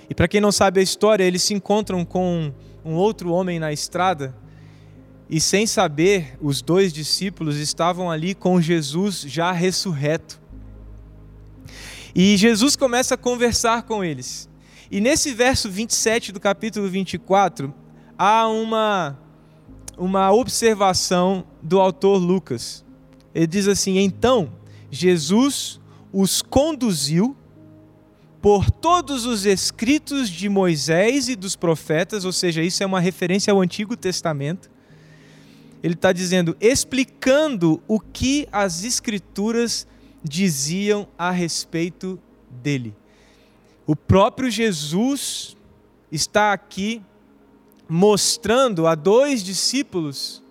E 0.10 0.16
para 0.16 0.28
quem 0.28 0.42
não 0.42 0.52
sabe 0.52 0.80
a 0.80 0.84
história, 0.84 1.24
eles 1.24 1.44
se 1.44 1.54
encontram 1.54 2.04
com 2.04 2.52
um 2.84 2.94
outro 2.96 3.32
homem 3.32 3.60
na 3.60 3.72
estrada 3.72 4.36
e, 5.30 5.42
sem 5.42 5.68
saber, 5.68 6.38
os 6.42 6.62
dois 6.62 6.94
discípulos 6.94 7.58
estavam 7.58 8.10
ali 8.10 8.34
com 8.34 8.62
Jesus 8.62 9.22
já 9.28 9.52
ressurreto. 9.52 10.40
E 12.20 12.36
Jesus 12.36 12.76
começa 12.76 13.14
a 13.14 13.18
conversar 13.18 13.84
com 13.84 14.04
eles. 14.04 14.50
E 14.90 15.00
nesse 15.00 15.36
verso 15.36 15.70
27 15.70 16.32
do 16.32 16.40
capítulo 16.40 16.90
24, 16.90 17.72
há 18.18 18.48
uma, 18.48 19.20
uma 19.96 20.32
observação 20.32 21.46
do 21.62 21.80
autor 21.80 22.18
Lucas. 22.18 22.84
Ele 23.36 23.46
diz 23.46 23.68
assim: 23.68 24.00
Então 24.00 24.52
Jesus 24.90 25.80
os 26.12 26.42
conduziu 26.42 27.38
por 28.42 28.72
todos 28.72 29.28
os 29.28 29.46
escritos 29.46 30.28
de 30.28 30.50
Moisés 30.50 31.30
e 31.30 31.36
dos 31.36 31.56
profetas, 31.56 32.26
ou 32.26 32.34
seja, 32.34 32.64
isso 32.64 32.82
é 32.82 32.86
uma 32.88 33.00
referência 33.00 33.54
ao 33.54 33.62
Antigo 33.62 33.96
Testamento. 33.96 34.72
Ele 35.84 35.94
está 35.94 36.12
dizendo, 36.12 36.58
explicando 36.60 37.80
o 37.88 38.00
que 38.00 38.48
as 38.52 38.84
Escrituras 38.84 39.86
diziam 40.28 41.08
a 41.18 41.32
respeito 41.32 42.20
dele. 42.50 42.96
O 43.86 43.96
próprio 43.96 44.50
Jesus 44.50 45.56
está 46.12 46.54
aqui 46.54 47.02
mostrando 47.88 48.86
a 48.86 48.96
dois 48.96 49.44
discípulos 49.44 50.44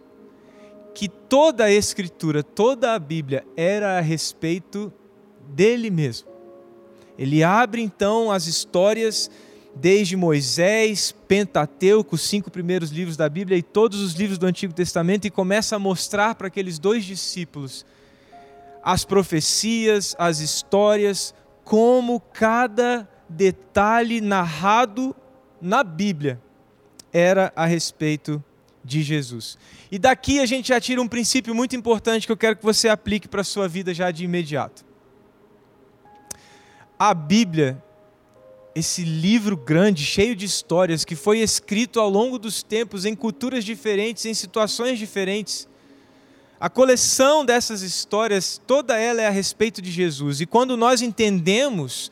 que 0.94 1.08
toda 1.08 1.64
a 1.64 1.70
Escritura, 1.70 2.42
toda 2.42 2.94
a 2.94 2.98
Bíblia 2.98 3.44
era 3.56 3.98
a 3.98 4.00
respeito 4.00 4.90
dele 5.48 5.90
mesmo. 5.90 6.28
Ele 7.18 7.42
abre 7.42 7.82
então 7.82 8.30
as 8.30 8.46
histórias 8.46 9.30
desde 9.74 10.16
Moisés, 10.16 11.14
Pentateuco, 11.28 12.14
os 12.14 12.22
cinco 12.22 12.50
primeiros 12.50 12.90
livros 12.90 13.16
da 13.16 13.28
Bíblia 13.28 13.58
e 13.58 13.62
todos 13.62 14.00
os 14.00 14.14
livros 14.14 14.38
do 14.38 14.46
Antigo 14.46 14.72
Testamento 14.72 15.26
e 15.26 15.30
começa 15.30 15.76
a 15.76 15.78
mostrar 15.78 16.34
para 16.34 16.46
aqueles 16.46 16.78
dois 16.78 17.04
discípulos 17.04 17.84
as 18.86 19.04
profecias, 19.04 20.14
as 20.16 20.38
histórias, 20.38 21.34
como 21.64 22.20
cada 22.20 23.10
detalhe 23.28 24.20
narrado 24.20 25.12
na 25.60 25.82
Bíblia 25.82 26.40
era 27.12 27.52
a 27.56 27.66
respeito 27.66 28.40
de 28.84 29.02
Jesus. 29.02 29.58
E 29.90 29.98
daqui 29.98 30.38
a 30.38 30.46
gente 30.46 30.68
já 30.68 30.80
tira 30.80 31.02
um 31.02 31.08
princípio 31.08 31.52
muito 31.52 31.74
importante 31.74 32.26
que 32.26 32.32
eu 32.32 32.36
quero 32.36 32.54
que 32.54 32.62
você 32.62 32.88
aplique 32.88 33.26
para 33.26 33.40
a 33.40 33.44
sua 33.44 33.66
vida 33.66 33.92
já 33.92 34.12
de 34.12 34.24
imediato. 34.24 34.84
A 36.96 37.12
Bíblia, 37.12 37.82
esse 38.72 39.02
livro 39.02 39.56
grande, 39.56 40.04
cheio 40.04 40.36
de 40.36 40.44
histórias, 40.44 41.04
que 41.04 41.16
foi 41.16 41.40
escrito 41.40 41.98
ao 41.98 42.08
longo 42.08 42.38
dos 42.38 42.62
tempos, 42.62 43.04
em 43.04 43.16
culturas 43.16 43.64
diferentes, 43.64 44.26
em 44.26 44.34
situações 44.34 44.96
diferentes, 44.96 45.68
a 46.58 46.70
coleção 46.70 47.44
dessas 47.44 47.82
histórias, 47.82 48.60
toda 48.66 48.98
ela 48.98 49.20
é 49.20 49.26
a 49.26 49.30
respeito 49.30 49.82
de 49.82 49.90
Jesus. 49.90 50.40
E 50.40 50.46
quando 50.46 50.76
nós 50.76 51.02
entendemos 51.02 52.10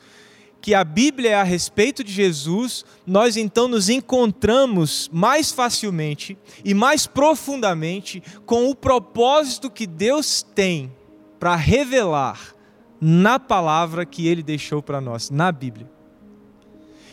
que 0.61 0.73
a 0.73 0.83
Bíblia 0.83 1.31
é 1.31 1.35
a 1.35 1.43
respeito 1.43 2.03
de 2.03 2.11
Jesus, 2.11 2.83
nós 3.05 3.37
então 3.37 3.67
nos 3.67 3.89
encontramos 3.89 5.09
mais 5.13 5.51
facilmente 5.51 6.37
e 6.63 6.73
mais 6.73 7.05
profundamente 7.05 8.21
com 8.45 8.69
o 8.69 8.75
propósito 8.75 9.69
que 9.69 9.85
Deus 9.85 10.41
tem 10.41 10.91
para 11.39 11.55
revelar 11.55 12.55
na 12.99 13.39
palavra 13.39 14.05
que 14.05 14.27
ele 14.27 14.41
deixou 14.41 14.81
para 14.81 14.99
nós, 14.99 15.29
na 15.29 15.51
Bíblia. 15.51 15.89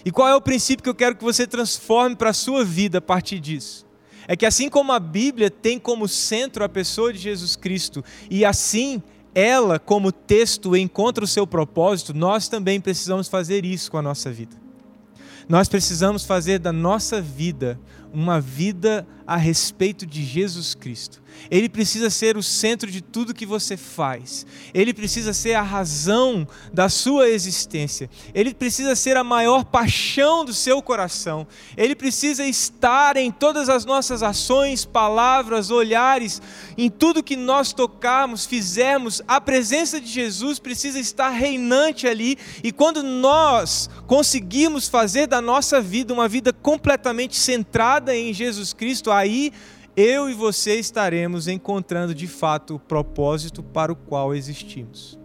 E 0.05 0.11
qual 0.11 0.29
é 0.29 0.35
o 0.35 0.41
princípio 0.41 0.83
que 0.83 0.89
eu 0.89 0.95
quero 0.95 1.17
que 1.17 1.25
você 1.25 1.47
transforme 1.47 2.17
para 2.17 2.31
a 2.31 2.35
sua 2.35 2.65
vida 2.65 2.99
a 2.99 3.03
partir 3.03 3.39
disso? 3.39 3.82
É 4.29 4.37
que 4.37 4.47
assim 4.47 4.69
como 4.69 4.93
a 4.93 5.01
Bíblia 5.01 5.51
tem 5.51 5.79
como 5.79 6.09
centro 6.09 6.65
a 6.65 6.69
pessoa 6.69 7.13
de 7.13 7.19
Jesus 7.19 7.57
Cristo, 7.57 8.05
e 8.31 8.45
assim 8.45 9.03
ela, 9.35 9.79
como 9.79 10.13
texto, 10.13 10.77
encontra 10.77 11.25
o 11.25 11.29
seu 11.29 11.47
propósito, 11.47 12.13
nós 12.13 12.49
também 12.49 12.81
precisamos 12.81 13.29
fazer 13.29 13.65
isso 13.65 13.91
com 13.91 13.97
a 13.97 14.03
nossa 14.03 14.31
vida. 14.31 14.57
Nós 15.49 15.69
precisamos 15.69 16.25
fazer 16.25 16.59
da 16.59 16.73
nossa 16.73 17.21
vida 17.21 17.79
uma 18.13 18.41
vida 18.41 19.07
a 19.27 19.37
respeito 19.37 20.07
de 20.07 20.25
Jesus 20.25 20.75
Cristo. 20.75 21.22
Ele 21.51 21.69
precisa 21.69 22.11
ser 22.11 22.37
o 22.37 22.43
centro 22.43 22.91
de 22.91 23.01
tudo 23.01 23.35
que 23.35 23.45
você 23.45 23.77
faz. 23.77 24.47
Ele 24.73 24.95
precisa 24.95 25.33
ser 25.33 25.55
a 25.55 25.63
razão 25.63 26.47
da 26.73 26.89
sua 26.89 27.29
existência. 27.29 28.09
Ele 28.35 28.55
precisa 28.55 28.95
ser 28.95 29.17
a 29.17 29.25
maior 29.25 29.65
paixão 29.65 30.45
do 30.45 30.55
seu 30.55 30.81
coração. 30.83 31.47
Ele 31.77 31.95
precisa 31.95 32.45
estar 32.45 33.17
em 33.17 33.31
todas 33.31 33.69
as 33.69 33.85
nossas 33.85 34.23
ações, 34.23 34.85
palavras, 34.85 35.71
olhares, 35.71 36.41
em 36.77 36.91
tudo 36.91 37.23
que 37.23 37.37
nós 37.37 37.73
tocarmos, 37.73 38.47
fizermos. 38.47 39.23
A 39.27 39.41
presença 39.41 40.01
de 40.01 40.09
Jesus 40.09 40.59
precisa 40.59 40.99
estar 40.99 41.31
reinante 41.31 42.07
ali. 42.07 42.39
E 42.63 42.73
quando 42.73 43.03
nós 43.03 43.91
conseguimos 44.07 44.89
fazer 44.89 45.27
da 45.27 45.41
nossa 45.41 45.81
vida 45.81 46.13
uma 46.13 46.29
vida 46.29 46.53
completamente 46.53 47.37
centrada 47.37 48.17
em 48.17 48.33
Jesus 48.33 48.73
Cristo, 48.73 49.11
aí 49.11 49.53
eu 49.97 50.31
e 50.31 50.35
você 50.35 50.77
estaremos 50.77 51.49
encontrando 51.49 52.15
de 52.15 52.27
fato 52.27 52.77
o 52.77 52.79
propósito 52.79 53.63
para 53.63 53.93
o 53.93 53.97
qual 53.97 54.35
existimos. 54.35 55.19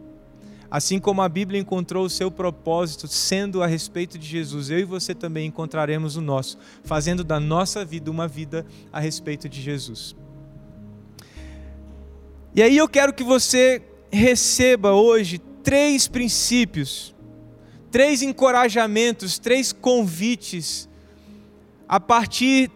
Assim 0.69 0.99
como 0.99 1.21
a 1.21 1.29
Bíblia 1.29 1.61
encontrou 1.61 2.05
o 2.05 2.09
seu 2.09 2.29
propósito 2.29 3.07
sendo 3.07 3.63
a 3.63 3.67
respeito 3.67 4.17
de 4.17 4.27
Jesus, 4.27 4.69
eu 4.69 4.79
e 4.79 4.83
você 4.83 5.15
também 5.15 5.47
encontraremos 5.47 6.17
o 6.17 6.21
nosso, 6.21 6.57
fazendo 6.83 7.23
da 7.23 7.39
nossa 7.39 7.85
vida 7.85 8.11
uma 8.11 8.27
vida 8.27 8.65
a 8.91 8.99
respeito 8.99 9.47
de 9.47 9.61
Jesus. 9.61 10.13
E 12.53 12.61
aí 12.61 12.75
eu 12.75 12.89
quero 12.89 13.13
que 13.13 13.23
você 13.23 13.81
receba 14.11 14.91
hoje 14.91 15.39
três 15.63 16.07
princípios, 16.09 17.15
três 17.89 18.21
encorajamentos, 18.21 19.39
três 19.39 19.71
convites 19.71 20.89
a 21.87 21.99
partir 21.99 22.69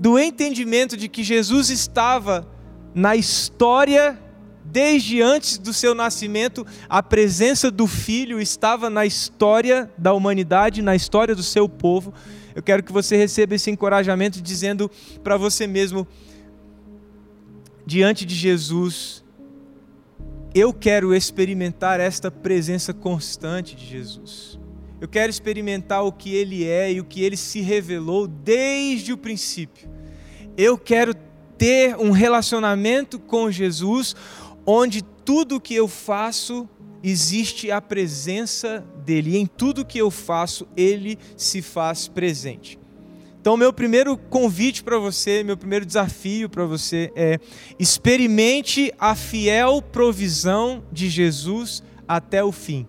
do 0.00 0.18
entendimento 0.18 0.96
de 0.96 1.10
que 1.10 1.22
Jesus 1.22 1.68
estava 1.68 2.48
na 2.94 3.14
história 3.14 4.18
desde 4.64 5.20
antes 5.20 5.58
do 5.58 5.74
seu 5.74 5.94
nascimento, 5.94 6.66
a 6.88 7.02
presença 7.02 7.70
do 7.70 7.86
Filho 7.86 8.40
estava 8.40 8.88
na 8.88 9.04
história 9.04 9.90
da 9.98 10.14
humanidade, 10.14 10.80
na 10.80 10.96
história 10.96 11.34
do 11.34 11.42
seu 11.42 11.68
povo. 11.68 12.14
Eu 12.54 12.62
quero 12.62 12.82
que 12.82 12.92
você 12.92 13.16
receba 13.16 13.54
esse 13.54 13.70
encorajamento 13.70 14.40
dizendo 14.40 14.90
para 15.22 15.36
você 15.36 15.66
mesmo, 15.66 16.06
diante 17.84 18.24
de 18.24 18.34
Jesus, 18.34 19.22
eu 20.54 20.72
quero 20.72 21.14
experimentar 21.14 22.00
esta 22.00 22.30
presença 22.30 22.94
constante 22.94 23.76
de 23.76 23.84
Jesus. 23.86 24.59
Eu 25.00 25.08
quero 25.08 25.30
experimentar 25.30 26.04
o 26.04 26.12
que 26.12 26.34
Ele 26.34 26.66
é 26.66 26.92
e 26.92 27.00
o 27.00 27.04
que 27.04 27.22
Ele 27.22 27.36
se 27.36 27.60
revelou 27.60 28.26
desde 28.26 29.12
o 29.12 29.16
princípio. 29.16 29.88
Eu 30.56 30.76
quero 30.76 31.14
ter 31.56 31.96
um 31.96 32.10
relacionamento 32.10 33.18
com 33.18 33.50
Jesus 33.50 34.14
onde 34.66 35.02
tudo 35.02 35.60
que 35.60 35.74
eu 35.74 35.88
faço 35.88 36.68
existe 37.02 37.70
a 37.70 37.80
presença 37.80 38.84
dele. 39.04 39.30
E 39.30 39.36
em 39.38 39.46
tudo 39.46 39.84
que 39.84 39.98
eu 39.98 40.10
faço, 40.10 40.66
ele 40.76 41.18
se 41.36 41.62
faz 41.62 42.08
presente. 42.08 42.78
Então, 43.40 43.56
meu 43.56 43.72
primeiro 43.72 44.18
convite 44.18 44.82
para 44.82 44.98
você, 44.98 45.42
meu 45.42 45.56
primeiro 45.56 45.86
desafio 45.86 46.48
para 46.48 46.66
você 46.66 47.10
é: 47.16 47.38
experimente 47.78 48.92
a 48.98 49.14
fiel 49.14 49.80
provisão 49.80 50.84
de 50.92 51.08
Jesus 51.08 51.82
até 52.06 52.44
o 52.44 52.52
fim. 52.52 52.86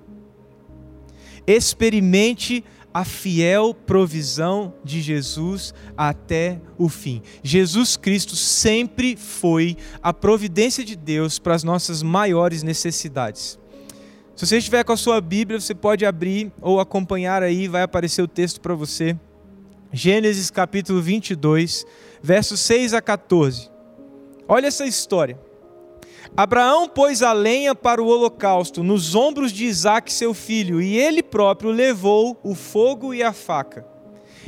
Experimente 1.46 2.64
a 2.94 3.06
fiel 3.06 3.74
provisão 3.74 4.74
de 4.84 5.02
Jesus 5.02 5.74
até 5.96 6.60
o 6.78 6.90
fim. 6.90 7.22
Jesus 7.42 7.96
Cristo 7.96 8.36
sempre 8.36 9.16
foi 9.16 9.78
a 10.02 10.14
providência 10.14 10.84
de 10.84 10.96
Deus 10.96 11.40
para 11.40 11.56
as 11.56 11.64
nossas 11.64 12.04
maiores 12.04 12.64
necessidades. 12.64 13.58
Se 14.36 14.46
você 14.46 14.58
estiver 14.58 14.84
com 14.84 14.94
a 14.94 14.98
sua 14.98 15.22
Bíblia, 15.22 15.60
você 15.60 15.76
pode 15.76 16.06
abrir 16.06 16.52
ou 16.62 16.80
acompanhar 16.80 17.44
aí, 17.44 17.68
vai 17.68 17.84
aparecer 17.84 18.22
o 18.22 18.28
texto 18.28 18.60
para 18.60 18.74
você. 18.74 19.18
Gênesis 19.94 20.50
capítulo 20.50 21.02
22, 21.02 21.86
versos 22.22 22.60
6 22.62 22.94
a 22.94 23.02
14. 23.02 23.70
Olha 24.48 24.68
essa 24.68 24.86
história. 24.86 25.40
Abraão 26.36 26.88
pôs 26.88 27.22
a 27.22 27.34
lenha 27.34 27.76
para 27.76 28.02
o 28.02 28.08
holocausto 28.08 28.84
nos 28.84 29.16
ombros 29.16 29.52
de 29.52 29.66
Isaque, 29.66 30.14
seu 30.14 30.34
filho, 30.34 30.82
e 30.82 30.98
ele 30.98 31.22
próprio 31.22 31.72
levou 31.72 32.40
o 32.44 32.56
fogo 32.56 33.14
e 33.14 33.22
a 33.22 33.34
faca. 33.34 33.86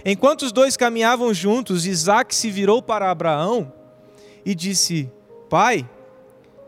Enquanto 0.05 0.43
os 0.43 0.51
dois 0.51 0.77
caminhavam 0.77 1.33
juntos, 1.33 1.85
Isaque 1.85 2.35
se 2.35 2.49
virou 2.49 2.81
para 2.81 3.09
Abraão 3.09 3.71
e 4.45 4.53
disse: 4.53 5.11
Pai, 5.49 5.87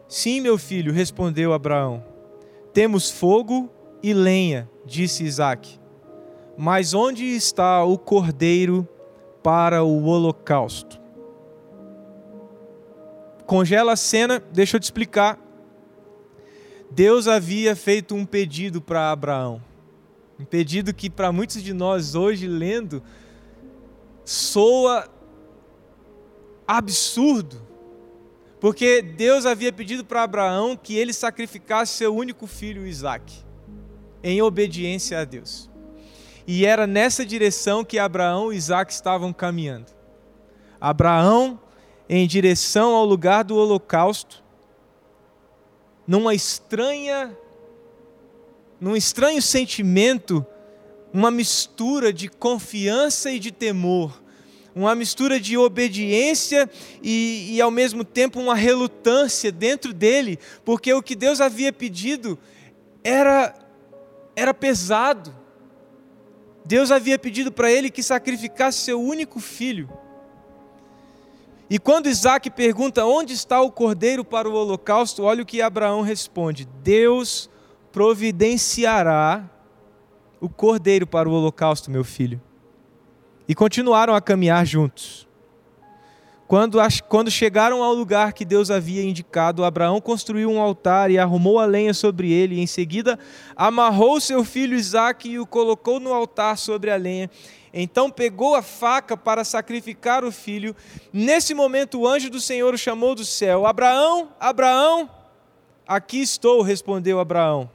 sim, 0.07 0.39
meu 0.41 0.57
filho, 0.57 0.93
respondeu 0.93 1.53
Abraão. 1.53 2.03
Temos 2.73 3.09
fogo 3.11 3.69
e 4.01 4.13
lenha, 4.13 4.69
disse 4.85 5.23
Isaque. 5.23 5.79
Mas 6.57 6.93
onde 6.93 7.25
está 7.25 7.83
o 7.83 7.97
cordeiro 7.97 8.87
para 9.43 9.83
o 9.83 10.05
holocausto? 10.05 11.04
Congela 13.45 13.93
a 13.93 13.95
cena, 13.95 14.41
deixa 14.51 14.77
eu 14.77 14.79
te 14.79 14.83
explicar. 14.83 15.39
Deus 16.89 17.27
havia 17.27 17.75
feito 17.75 18.15
um 18.15 18.25
pedido 18.25 18.81
para 18.81 19.11
Abraão. 19.11 19.61
Um 20.39 20.45
pedido 20.45 20.93
que 20.93 21.09
para 21.09 21.31
muitos 21.31 21.61
de 21.61 21.73
nós 21.73 22.15
hoje 22.15 22.47
lendo 22.47 23.03
soa 24.23 25.07
absurdo. 26.67 27.61
Porque 28.59 29.01
Deus 29.01 29.45
havia 29.45 29.71
pedido 29.71 30.03
para 30.03 30.23
Abraão 30.23 30.75
que 30.75 30.95
ele 30.95 31.13
sacrificasse 31.13 31.93
seu 31.93 32.15
único 32.15 32.47
filho, 32.47 32.87
Isaac, 32.87 33.31
em 34.23 34.41
obediência 34.41 35.19
a 35.19 35.25
Deus. 35.25 35.69
E 36.47 36.65
era 36.65 36.87
nessa 36.87 37.25
direção 37.25 37.83
que 37.83 37.99
Abraão 37.99 38.51
e 38.51 38.55
Isaac 38.55 38.91
estavam 38.91 39.31
caminhando. 39.31 39.93
Abraão 40.79 41.59
em 42.07 42.27
direção 42.27 42.93
ao 42.93 43.05
lugar 43.05 43.43
do 43.43 43.55
holocausto, 43.55 44.43
numa 46.07 46.33
estranha, 46.33 47.35
num 48.79 48.95
estranho 48.95 49.41
sentimento, 49.41 50.45
uma 51.13 51.31
mistura 51.31 52.13
de 52.13 52.27
confiança 52.27 53.31
e 53.31 53.39
de 53.39 53.51
temor 53.51 54.25
uma 54.75 54.93
mistura 54.93 55.39
de 55.39 55.57
obediência 55.57 56.69
e, 57.01 57.55
e, 57.55 57.61
ao 57.61 57.71
mesmo 57.71 58.03
tempo 58.03 58.41
uma 58.41 58.53
relutância 58.53 59.49
dentro 59.49 59.93
dele, 59.93 60.37
porque 60.65 60.93
o 60.93 61.01
que 61.01 61.15
Deus 61.15 61.39
havia 61.39 61.71
pedido 61.71 62.37
era, 63.01 63.55
era 64.35 64.53
pesado. 64.53 65.33
Deus 66.65 66.91
havia 66.91 67.17
pedido 67.17 67.53
para 67.53 67.71
ele 67.71 67.89
que 67.89 68.03
sacrificasse 68.03 68.79
seu 68.79 69.01
único 69.01 69.39
filho. 69.39 69.89
E 71.69 71.79
quando 71.79 72.07
Isaac 72.07 72.49
pergunta 72.51 73.05
onde 73.05 73.33
está 73.33 73.61
o 73.61 73.71
cordeiro 73.71 74.23
para 74.23 74.47
o 74.47 74.53
holocausto, 74.53 75.23
olha 75.23 75.41
o 75.41 75.45
que 75.45 75.61
Abraão 75.61 76.01
responde: 76.01 76.67
Deus 76.83 77.49
providenciará 77.91 79.49
o 80.39 80.47
cordeiro 80.47 81.07
para 81.07 81.27
o 81.27 81.31
holocausto, 81.31 81.89
meu 81.89 82.03
filho. 82.03 82.39
E 83.47 83.55
continuaram 83.55 84.13
a 84.13 84.21
caminhar 84.21 84.65
juntos. 84.65 85.25
Quando, 86.47 86.77
quando 87.09 87.31
chegaram 87.31 87.81
ao 87.81 87.91
lugar 87.91 88.31
que 88.31 88.45
Deus 88.45 88.69
havia 88.69 89.03
indicado, 89.03 89.63
Abraão 89.63 89.99
construiu 89.99 90.51
um 90.51 90.61
altar 90.61 91.09
e 91.09 91.17
arrumou 91.17 91.57
a 91.57 91.65
lenha 91.65 91.91
sobre 91.91 92.31
ele. 92.31 92.55
E 92.55 92.59
em 92.59 92.67
seguida, 92.67 93.17
amarrou 93.55 94.21
seu 94.21 94.43
filho 94.43 94.77
Isaque 94.77 95.29
e 95.29 95.39
o 95.39 95.47
colocou 95.47 95.99
no 95.99 96.13
altar 96.13 96.59
sobre 96.59 96.91
a 96.91 96.95
lenha. 96.97 97.31
Então 97.75 98.09
pegou 98.09 98.55
a 98.55 98.61
faca 98.63 99.15
para 99.15 99.43
sacrificar 99.43 100.23
o 100.23 100.31
filho. 100.31 100.75
Nesse 101.11 101.53
momento, 101.53 101.99
o 101.99 102.07
anjo 102.07 102.29
do 102.29 102.39
Senhor 102.39 102.73
o 102.73 102.77
chamou 102.77 103.13
do 103.13 103.25
céu: 103.25 103.67
Abraão, 103.67 104.29
Abraão, 104.39 105.09
aqui 105.85 106.21
estou, 106.21 106.61
respondeu 106.61 107.19
Abraão. 107.19 107.69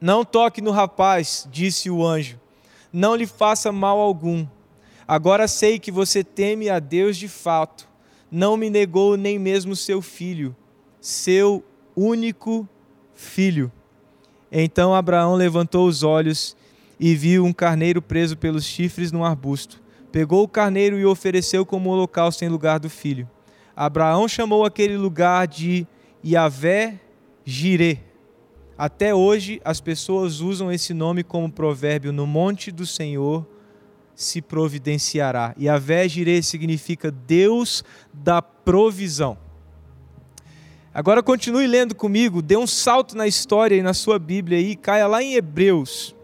Não 0.00 0.24
toque 0.24 0.62
no 0.62 0.70
rapaz, 0.70 1.46
disse 1.50 1.90
o 1.90 2.04
anjo. 2.04 2.40
Não 2.92 3.14
lhe 3.14 3.26
faça 3.26 3.70
mal 3.70 4.00
algum 4.00 4.46
Agora 5.10 5.48
sei 5.48 5.80
que 5.80 5.90
você 5.90 6.22
teme 6.22 6.70
a 6.70 6.78
Deus 6.78 7.16
de 7.16 7.26
fato. 7.26 7.88
Não 8.30 8.56
me 8.56 8.70
negou 8.70 9.16
nem 9.16 9.40
mesmo 9.40 9.74
seu 9.74 10.00
filho, 10.00 10.54
seu 11.00 11.64
único 11.96 12.68
filho. 13.12 13.72
Então 14.52 14.94
Abraão 14.94 15.34
levantou 15.34 15.88
os 15.88 16.04
olhos 16.04 16.56
e 17.00 17.14
viu 17.14 17.46
um 17.46 17.52
carneiro 17.52 18.02
preso 18.02 18.36
pelos 18.36 18.66
chifres 18.66 19.10
num 19.10 19.24
arbusto. 19.24 19.82
Pegou 20.12 20.42
o 20.42 20.48
carneiro 20.48 20.98
e 20.98 21.06
o 21.06 21.10
ofereceu 21.10 21.64
como 21.64 21.88
holocausto 21.88 22.44
em 22.44 22.48
lugar 22.48 22.78
do 22.78 22.90
filho. 22.90 23.28
Abraão 23.74 24.28
chamou 24.28 24.66
aquele 24.66 24.98
lugar 24.98 25.48
de 25.48 25.86
Yahvé 26.22 27.00
Jirê. 27.42 27.98
Até 28.76 29.14
hoje 29.14 29.60
as 29.64 29.80
pessoas 29.80 30.40
usam 30.40 30.70
esse 30.70 30.92
nome 30.92 31.24
como 31.24 31.50
provérbio 31.50 32.12
no 32.12 32.26
monte 32.26 32.70
do 32.70 32.84
Senhor 32.84 33.46
se 34.14 34.42
providenciará. 34.42 35.54
A 35.56 36.06
Jireh 36.06 36.42
significa 36.42 37.10
Deus 37.10 37.82
da 38.12 38.42
provisão. 38.42 39.38
Agora 40.92 41.22
continue 41.22 41.66
lendo 41.66 41.94
comigo, 41.94 42.42
dê 42.42 42.56
um 42.58 42.66
salto 42.66 43.16
na 43.16 43.26
história 43.26 43.76
e 43.76 43.82
na 43.82 43.94
sua 43.94 44.18
Bíblia 44.18 44.60
e 44.60 44.76
caia 44.76 45.06
lá 45.06 45.22
em 45.22 45.34
Hebreus. 45.34 46.14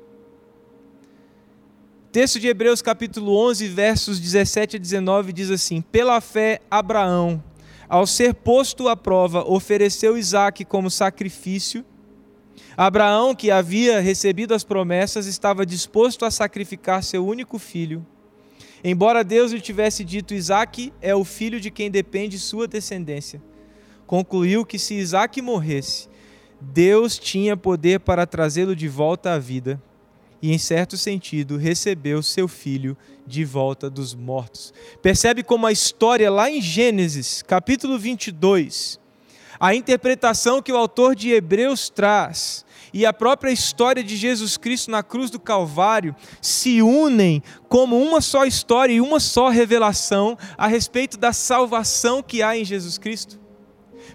Texto 2.17 2.41
de 2.41 2.49
Hebreus 2.49 2.81
capítulo 2.81 3.37
11, 3.37 3.69
versos 3.69 4.19
17 4.19 4.77
a 4.77 4.79
19 4.79 5.35
diz 5.35 5.51
assim: 5.51 5.83
Pela 5.83 6.19
fé 6.19 6.63
Abraão, 6.71 7.45
ao 7.87 8.07
ser 8.07 8.33
posto 8.33 8.89
à 8.89 8.97
prova, 8.97 9.45
ofereceu 9.47 10.17
Isaque 10.17 10.65
como 10.65 10.91
sacrifício 10.91 11.85
Abraão, 12.75 13.35
que 13.35 13.51
havia 13.51 14.01
recebido 14.01 14.55
as 14.55 14.65
promessas, 14.65 15.27
estava 15.27 15.67
disposto 15.67 16.25
a 16.25 16.31
sacrificar 16.31 17.03
seu 17.03 17.27
único 17.27 17.59
filho. 17.59 18.03
Embora 18.83 19.23
Deus 19.23 19.53
lhe 19.53 19.61
tivesse 19.61 20.03
dito: 20.03 20.33
Isaque 20.33 20.95
é 21.03 21.15
o 21.15 21.23
filho 21.23 21.61
de 21.61 21.71
quem 21.71 21.91
depende 21.91 22.39
sua 22.39 22.67
descendência. 22.67 23.43
Concluiu 24.07 24.65
que 24.65 24.79
se 24.79 24.95
Isaque 24.95 25.43
morresse, 25.43 26.09
Deus 26.63 27.19
tinha 27.19 27.59
poder 27.59 28.01
para 28.01 28.27
trazê-lo 28.27 28.75
de 28.75 28.89
volta 28.89 29.35
à 29.35 29.39
vida 29.39 29.79
e, 30.47 30.53
em 30.53 30.59
certo 30.59 30.97
sentido, 30.97 31.57
recebeu 31.57 32.23
seu 32.23 32.47
filho 32.47 32.97
de 33.27 33.45
volta 33.45 33.91
dos 33.91 34.15
mortos. 34.15 34.73
Percebe 35.03 35.43
como 35.43 35.67
a 35.67 35.73
história 35.73 36.31
lá 36.31 36.49
em 36.49 36.61
Gênesis, 36.61 37.43
capítulo 37.43 37.99
22, 37.99 39.01
a 39.59 39.75
interpretação 39.75 40.63
que 40.63 40.71
o 40.71 40.77
autor 40.77 41.17
de 41.17 41.33
Hebreus 41.33 41.91
traz 41.91 42.65
e 42.95 43.05
a 43.05 43.13
própria 43.13 43.51
história 43.51 44.05
de 44.05 44.17
Jesus 44.17 44.57
Cristo 44.57 44.89
na 44.89 45.03
cruz 45.03 45.31
do 45.31 45.41
Calvário 45.41 46.15
se 46.41 46.81
unem 46.81 47.43
como 47.69 48.01
uma 48.01 48.21
só 48.21 48.45
história 48.45 48.93
e 48.93 49.01
uma 49.01 49.19
só 49.19 49.49
revelação 49.49 50.39
a 50.57 50.69
respeito 50.69 51.17
da 51.19 51.33
salvação 51.33 52.23
que 52.23 52.41
há 52.41 52.57
em 52.57 52.65
Jesus 52.65 52.99
Cristo. 52.99 53.46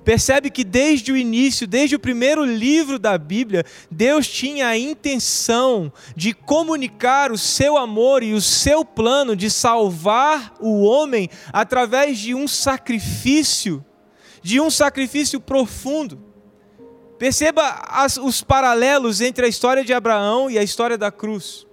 Percebe 0.03 0.49
que 0.49 0.63
desde 0.63 1.11
o 1.11 1.17
início, 1.17 1.67
desde 1.67 1.95
o 1.95 1.99
primeiro 1.99 2.43
livro 2.43 2.97
da 2.97 3.17
Bíblia, 3.17 3.63
Deus 3.89 4.27
tinha 4.27 4.67
a 4.67 4.77
intenção 4.77 5.91
de 6.15 6.33
comunicar 6.33 7.31
o 7.31 7.37
seu 7.37 7.77
amor 7.77 8.23
e 8.23 8.33
o 8.33 8.41
seu 8.41 8.83
plano 8.83 9.35
de 9.35 9.49
salvar 9.49 10.53
o 10.59 10.81
homem 10.81 11.29
através 11.53 12.17
de 12.17 12.33
um 12.33 12.47
sacrifício, 12.47 13.85
de 14.41 14.59
um 14.59 14.71
sacrifício 14.71 15.39
profundo. 15.39 16.19
Perceba 17.19 17.85
as, 17.87 18.17
os 18.17 18.41
paralelos 18.41 19.21
entre 19.21 19.45
a 19.45 19.49
história 19.49 19.85
de 19.85 19.93
Abraão 19.93 20.49
e 20.49 20.57
a 20.57 20.63
história 20.63 20.97
da 20.97 21.11
cruz. 21.11 21.67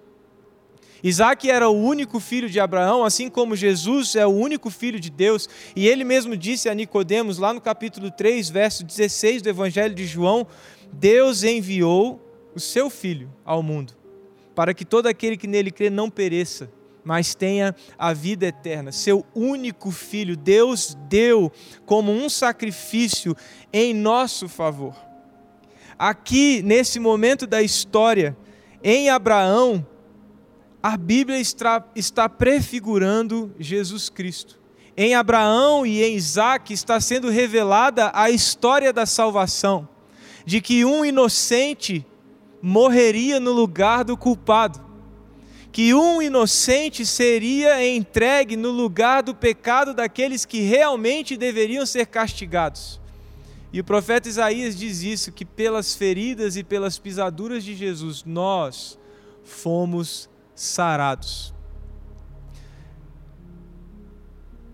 Isaac 1.03 1.49
era 1.49 1.69
o 1.69 1.81
único 1.81 2.19
filho 2.19 2.49
de 2.49 2.59
Abraão, 2.59 3.05
assim 3.05 3.31
como 3.31 3.55
Jesus 3.55 4.17
é 4.17 4.27
o 4.27 4.31
único 4.31 4.71
filho 4.71 4.99
de 4.99 5.11
Deus, 5.11 5.49
e 5.77 5.87
ele 5.87 6.05
mesmo 6.05 6.37
disse 6.37 6.69
a 6.69 6.75
Nicodemos 6.75 7.39
lá 7.39 7.53
no 7.55 7.61
capítulo 7.61 8.11
3, 8.11 8.51
verso 8.51 8.85
16 8.85 9.43
do 9.43 9.49
Evangelho 9.49 9.95
de 9.95 10.07
João, 10.07 10.47
Deus 10.93 11.45
enviou 11.45 12.21
o 12.55 12.61
seu 12.61 12.91
filho 12.91 13.31
ao 13.45 13.63
mundo, 13.63 13.95
para 14.55 14.75
que 14.75 14.85
todo 14.85 15.07
aquele 15.07 15.37
que 15.37 15.47
nele 15.47 15.71
crê 15.71 15.89
não 15.89 16.11
pereça, 16.11 16.71
mas 17.05 17.35
tenha 17.35 17.75
a 17.97 18.13
vida 18.13 18.47
eterna. 18.47 18.93
Seu 18.93 19.25
único 19.35 19.91
filho, 19.91 20.37
Deus 20.37 20.97
deu 21.09 21.51
como 21.87 22.13
um 22.13 22.29
sacrifício 22.29 23.37
em 23.73 23.95
nosso 23.95 24.49
favor. 24.49 24.95
Aqui, 25.99 26.61
nesse 26.63 27.01
momento 27.01 27.47
da 27.47 27.63
história, 27.63 28.37
em 28.83 29.09
Abraão, 29.09 29.87
a 30.83 30.97
Bíblia 30.97 31.39
está, 31.39 31.85
está 31.95 32.29
prefigurando 32.29 33.53
Jesus 33.59 34.09
Cristo. 34.09 34.59
Em 34.97 35.15
Abraão 35.15 35.87
e 35.87 36.03
em 36.03 36.15
Isaac 36.15 36.73
está 36.73 37.01
sendo 37.01 37.29
revelada 37.29 38.11
a 38.15 38.31
história 38.31 38.93
da 38.93 39.07
salvação, 39.07 39.89
de 40.45 40.61
que 40.61 40.85
um 40.85 41.05
inocente 41.05 42.05
morreria 42.61 43.39
no 43.39 43.53
lugar 43.53 44.05
do 44.05 44.17
culpado, 44.17 44.85
que 45.71 45.95
um 45.95 46.21
inocente 46.21 47.07
seria 47.07 47.87
entregue 47.87 48.57
no 48.57 48.71
lugar 48.71 49.23
do 49.23 49.35
pecado 49.35 49.95
daqueles 49.95 50.45
que 50.45 50.61
realmente 50.63 51.37
deveriam 51.37 51.87
ser 51.87 52.07
castigados. 52.07 53.01
E 53.73 53.81
o 53.81 53.85
profeta 53.85 54.29
Isaías 54.29 54.77
diz 54.77 55.03
isso: 55.03 55.31
que 55.31 55.45
pelas 55.45 55.95
feridas 55.95 56.57
e 56.57 56.65
pelas 56.65 56.99
pisaduras 56.99 57.63
de 57.63 57.77
Jesus 57.77 58.25
nós 58.25 58.99
fomos 59.45 60.29
sarados. 60.59 61.55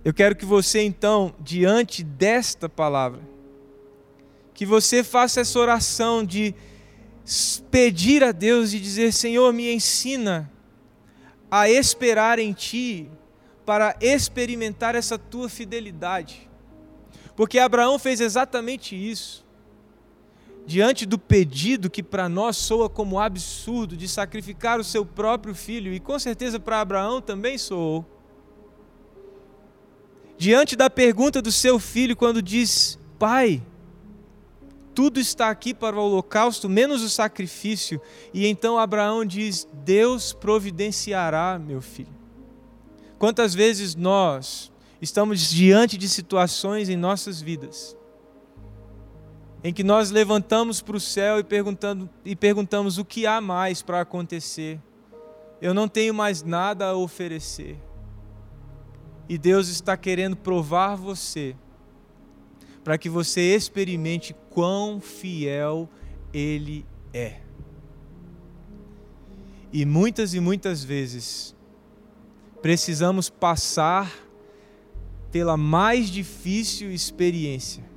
Eu 0.03 0.15
quero 0.15 0.35
que 0.35 0.45
você 0.45 0.83
então, 0.83 1.35
diante 1.39 2.03
desta 2.03 2.69
palavra, 2.69 3.21
que 4.55 4.65
você 4.65 5.05
faça 5.05 5.41
essa 5.41 5.59
oração 5.59 6.25
de 6.25 6.55
pedir 7.71 8.25
a 8.25 8.33
Deus 8.33 8.73
e 8.73 8.81
dizer: 8.81 9.13
Senhor, 9.13 9.53
me 9.53 9.73
ensina 9.73 10.51
a 11.51 11.69
esperar 11.69 12.39
em 12.39 12.53
Ti 12.53 13.11
para 13.67 13.95
experimentar 14.01 14.95
essa 14.95 15.19
Tua 15.19 15.49
fidelidade. 15.49 16.49
Porque 17.37 17.59
Abraão 17.59 17.99
fez 17.99 18.21
exatamente 18.21 18.95
isso 18.95 19.44
diante 20.67 21.05
do 21.05 21.19
pedido 21.19 21.91
que 21.91 22.03
para 22.03 22.29
nós 22.29 22.57
soa 22.57 22.89
como 22.89 23.21
absurdo 23.21 23.97
de 23.97 24.09
sacrificar 24.09 24.81
o 24.81 24.85
seu 24.85 25.05
próprio 25.05 25.55
filho, 25.55 25.93
e 25.93 26.01
com 26.01 26.19
certeza 26.19 26.59
para 26.59 26.81
Abraão 26.81 27.21
também 27.21 27.59
soou. 27.59 28.05
Diante 30.37 30.75
da 30.75 30.91
pergunta 30.91 31.41
do 31.41 31.53
seu 31.53 31.79
filho, 31.79 32.17
quando 32.17 32.43
diz: 32.43 32.99
Pai, 33.19 33.63
tudo 34.95 35.21
está 35.21 35.49
aqui 35.51 35.73
para 35.73 35.97
o 35.97 36.01
holocausto, 36.01 36.69
menos 36.69 37.03
o 37.03 37.11
sacrifício. 37.11 38.01
E 38.33 38.47
então 38.47 38.79
Abraão 38.79 39.25
diz: 39.25 39.69
Deus 39.73 40.33
providenciará, 40.33 41.59
meu 41.59 41.81
filho. 41.81 42.15
Quantas 43.19 43.55
vezes 43.55 43.95
nós 43.95 44.73
estamos 45.01 45.41
diante 45.51 45.97
de 45.97 46.09
situações 46.09 46.89
em 46.89 46.97
nossas 46.97 47.41
vidas 47.41 47.97
em 49.65 49.73
que 49.73 49.83
nós 49.83 50.11
levantamos 50.11 50.83
para 50.83 50.95
o 50.95 51.01
céu 51.01 51.39
e, 51.39 51.43
perguntando, 51.43 52.09
e 52.23 52.37
perguntamos 52.37 52.99
o 52.99 53.05
que 53.05 53.27
há 53.27 53.41
mais 53.41 53.81
para 53.81 54.03
acontecer. 54.03 54.79
Eu 55.59 55.73
não 55.73 55.89
tenho 55.89 56.13
mais 56.13 56.43
nada 56.43 56.89
a 56.89 56.95
oferecer. 56.95 57.79
E 59.27 59.39
Deus 59.39 59.69
está 59.69 59.97
querendo 59.97 60.37
provar 60.37 60.97
você, 60.97 61.57
para 62.85 62.99
que 62.99 63.09
você 63.09 63.55
experimente 63.55 64.37
quão 64.51 65.01
fiel 65.01 65.89
Ele 66.31 66.85
é. 67.11 67.41
E 69.73 69.87
muitas 69.87 70.35
e 70.35 70.41
muitas 70.41 70.85
vezes 70.85 71.57
precisamos 72.61 73.31
passar 73.31 74.13
pela 75.33 75.57
mais 75.57 76.11
difícil 76.11 76.93
experiência 76.93 77.94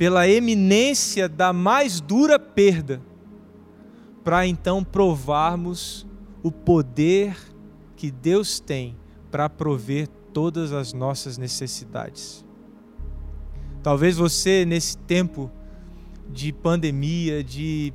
pela 0.00 0.26
eminência 0.26 1.28
da 1.28 1.52
mais 1.52 2.00
dura 2.00 2.38
perda, 2.38 3.02
para 4.24 4.46
então 4.46 4.82
provarmos 4.82 6.06
o 6.42 6.50
poder 6.50 7.36
que 7.96 8.10
Deus 8.10 8.58
tem 8.60 8.96
para 9.30 9.46
prover 9.50 10.08
todas 10.32 10.72
as 10.72 10.94
nossas 10.94 11.36
necessidades. 11.36 12.42
Talvez 13.82 14.16
você, 14.16 14.64
nesse 14.64 14.96
tempo 14.96 15.50
de 16.32 16.50
pandemia, 16.50 17.44
de, 17.44 17.92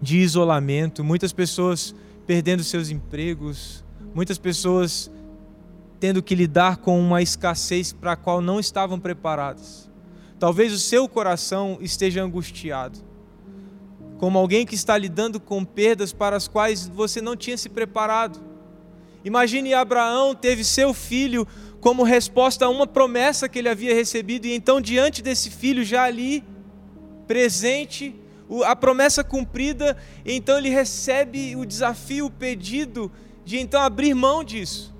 de 0.00 0.20
isolamento, 0.20 1.04
muitas 1.04 1.30
pessoas 1.30 1.94
perdendo 2.26 2.64
seus 2.64 2.88
empregos, 2.88 3.84
muitas 4.14 4.38
pessoas 4.38 5.10
tendo 6.00 6.22
que 6.22 6.34
lidar 6.34 6.78
com 6.78 6.98
uma 6.98 7.20
escassez 7.20 7.92
para 7.92 8.12
a 8.12 8.16
qual 8.16 8.40
não 8.40 8.58
estavam 8.58 8.98
preparadas. 8.98 9.87
Talvez 10.38 10.72
o 10.72 10.78
seu 10.78 11.08
coração 11.08 11.78
esteja 11.80 12.22
angustiado, 12.22 12.98
como 14.18 14.38
alguém 14.38 14.64
que 14.64 14.74
está 14.74 14.96
lidando 14.96 15.40
com 15.40 15.64
perdas 15.64 16.12
para 16.12 16.36
as 16.36 16.46
quais 16.46 16.86
você 16.86 17.20
não 17.20 17.36
tinha 17.36 17.58
se 17.58 17.68
preparado. 17.68 18.40
Imagine 19.24 19.74
Abraão 19.74 20.34
teve 20.34 20.62
seu 20.62 20.94
filho 20.94 21.46
como 21.80 22.04
resposta 22.04 22.66
a 22.66 22.68
uma 22.68 22.86
promessa 22.86 23.48
que 23.48 23.58
ele 23.58 23.68
havia 23.68 23.94
recebido, 23.94 24.46
e 24.46 24.54
então, 24.54 24.80
diante 24.80 25.22
desse 25.22 25.50
filho 25.50 25.84
já 25.84 26.04
ali, 26.04 26.44
presente, 27.26 28.14
a 28.64 28.74
promessa 28.74 29.24
cumprida, 29.24 29.96
então 30.24 30.56
ele 30.56 30.70
recebe 30.70 31.56
o 31.56 31.66
desafio, 31.66 32.26
o 32.26 32.30
pedido 32.30 33.10
de 33.44 33.58
então 33.58 33.80
abrir 33.80 34.14
mão 34.14 34.44
disso. 34.44 34.94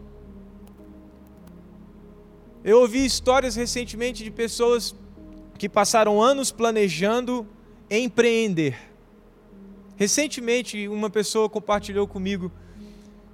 Eu 2.65 2.81
ouvi 2.81 3.05
histórias 3.05 3.55
recentemente 3.55 4.23
de 4.23 4.31
pessoas 4.31 4.95
que 5.59 5.69
passaram 5.69 6.23
anos 6.23 6.53
planejando 6.53 7.47
empreender. 7.91 8.79
Recentemente, 9.97 10.87
uma 10.87 11.11
pessoa 11.11 11.49
compartilhou 11.49 12.07
comigo 12.07 12.53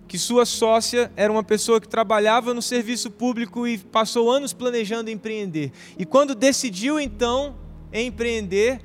que 0.08 0.18
sua 0.18 0.46
sócia 0.46 1.12
era 1.16 1.30
uma 1.30 1.42
pessoa 1.42 1.80
que 1.80 1.88
trabalhava 1.88 2.54
no 2.54 2.62
serviço 2.62 3.10
público 3.10 3.66
e 3.66 3.76
passou 3.78 4.30
anos 4.30 4.52
planejando 4.52 5.10
empreender. 5.10 5.72
E 5.98 6.06
quando 6.06 6.34
decidiu 6.34 6.98
então 6.98 7.54
empreender, 7.92 8.80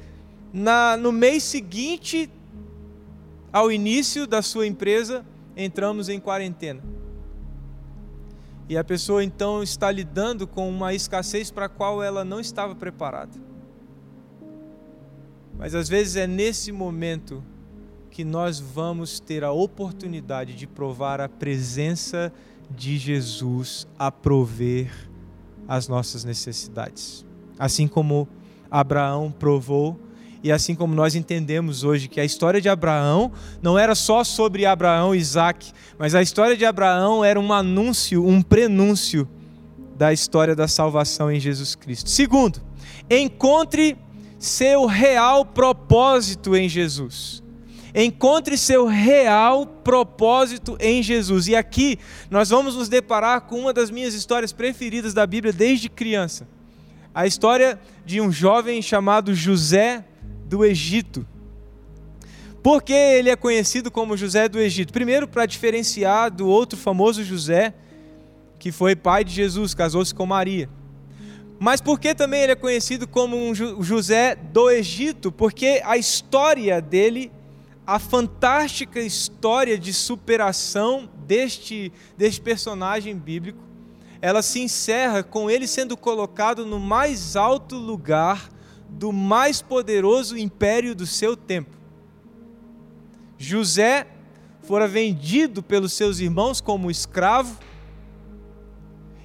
na, 0.51 0.97
no 0.97 1.11
mês 1.11 1.43
seguinte 1.43 2.29
ao 3.51 3.71
início 3.71 4.27
da 4.27 4.41
sua 4.41 4.67
empresa, 4.67 5.25
entramos 5.55 6.09
em 6.09 6.19
quarentena. 6.19 6.98
E 8.69 8.77
a 8.77 8.83
pessoa 8.83 9.23
então 9.23 9.63
está 9.63 9.91
lidando 9.91 10.45
com 10.45 10.69
uma 10.69 10.93
escassez 10.93 11.49
para 11.49 11.65
a 11.65 11.69
qual 11.69 12.03
ela 12.03 12.23
não 12.23 12.39
estava 12.39 12.75
preparada. 12.75 13.35
Mas 15.57 15.73
às 15.73 15.89
vezes 15.89 16.15
é 16.15 16.27
nesse 16.27 16.71
momento 16.71 17.43
que 18.11 18.23
nós 18.23 18.59
vamos 18.59 19.19
ter 19.19 19.43
a 19.43 19.51
oportunidade 19.51 20.55
de 20.55 20.67
provar 20.67 21.19
a 21.19 21.27
presença 21.27 22.31
de 22.69 22.95
Jesus 22.97 23.87
a 23.97 24.11
prover 24.11 25.09
as 25.67 25.87
nossas 25.87 26.23
necessidades. 26.23 27.25
Assim 27.57 27.87
como 27.87 28.27
Abraão 28.69 29.31
provou 29.31 29.99
e 30.43 30.51
assim 30.51 30.73
como 30.73 30.95
nós 30.95 31.15
entendemos 31.15 31.83
hoje 31.83 32.07
que 32.07 32.19
a 32.19 32.25
história 32.25 32.61
de 32.61 32.69
Abraão 32.69 33.31
não 33.61 33.77
era 33.77 33.93
só 33.93 34.23
sobre 34.23 34.65
Abraão 34.65 35.13
e 35.13 35.17
Isaac, 35.17 35.71
mas 35.97 36.15
a 36.15 36.21
história 36.21 36.55
de 36.55 36.65
Abraão 36.65 37.23
era 37.23 37.39
um 37.39 37.51
anúncio, 37.51 38.25
um 38.25 38.41
prenúncio 38.41 39.27
da 39.97 40.13
história 40.13 40.55
da 40.55 40.67
salvação 40.67 41.29
em 41.29 41.39
Jesus 41.39 41.75
Cristo. 41.75 42.09
Segundo, 42.09 42.61
encontre 43.09 43.97
seu 44.37 44.85
real 44.85 45.45
propósito 45.45 46.55
em 46.55 46.69
Jesus. 46.69 47.43
Encontre 47.93 48.57
seu 48.57 48.85
real 48.85 49.65
propósito 49.65 50.77
em 50.79 51.03
Jesus. 51.03 51.47
E 51.49 51.55
aqui 51.55 51.99
nós 52.31 52.49
vamos 52.49 52.75
nos 52.75 52.87
deparar 52.87 53.41
com 53.41 53.59
uma 53.59 53.73
das 53.73 53.91
minhas 53.91 54.13
histórias 54.13 54.53
preferidas 54.53 55.13
da 55.13 55.27
Bíblia 55.27 55.51
desde 55.51 55.89
criança. 55.89 56.47
A 57.13 57.27
história 57.27 57.77
de 58.05 58.21
um 58.21 58.31
jovem 58.31 58.81
chamado 58.81 59.33
José 59.33 60.05
do 60.49 60.65
Egito. 60.65 61.25
Por 62.61 62.83
que 62.83 62.91
ele 62.91 63.29
é 63.29 63.35
conhecido 63.37 63.89
como 63.89 64.17
José 64.17 64.49
do 64.49 64.59
Egito? 64.59 64.91
Primeiro, 64.91 65.27
para 65.27 65.45
diferenciar 65.45 66.29
do 66.29 66.47
outro 66.47 66.77
famoso 66.77 67.23
José, 67.23 67.73
que 68.57 68.71
foi 68.71 68.95
pai 68.95 69.23
de 69.23 69.31
Jesus, 69.31 69.73
casou-se 69.73 70.13
com 70.13 70.25
Maria. 70.25 70.69
Mas 71.57 71.79
por 71.79 71.99
que 71.99 72.13
também 72.13 72.41
ele 72.41 72.51
é 72.51 72.55
conhecido 72.55 73.07
como 73.07 73.37
um 73.37 73.55
José 73.55 74.35
do 74.35 74.69
Egito? 74.69 75.31
Porque 75.31 75.81
a 75.85 75.95
história 75.95 76.81
dele 76.81 77.31
a 77.89 77.97
fantástica 77.97 78.99
história 78.99 79.75
de 79.75 79.91
superação 79.91 81.09
deste, 81.25 81.91
deste 82.15 82.39
personagem 82.39 83.17
bíblico, 83.17 83.57
ela 84.21 84.43
se 84.43 84.59
encerra 84.59 85.23
com 85.23 85.49
ele 85.49 85.65
sendo 85.65 85.97
colocado 85.97 86.67
no 86.67 86.79
mais 86.79 87.35
alto 87.35 87.75
lugar 87.75 88.47
do 88.89 89.11
mais 89.11 89.61
poderoso 89.61 90.37
império 90.37 90.95
do 90.95 91.05
seu 91.05 91.35
tempo. 91.35 91.77
José 93.37 94.07
fora 94.63 94.87
vendido 94.87 95.63
pelos 95.63 95.93
seus 95.93 96.19
irmãos 96.19 96.59
como 96.61 96.91
escravo, 96.91 97.57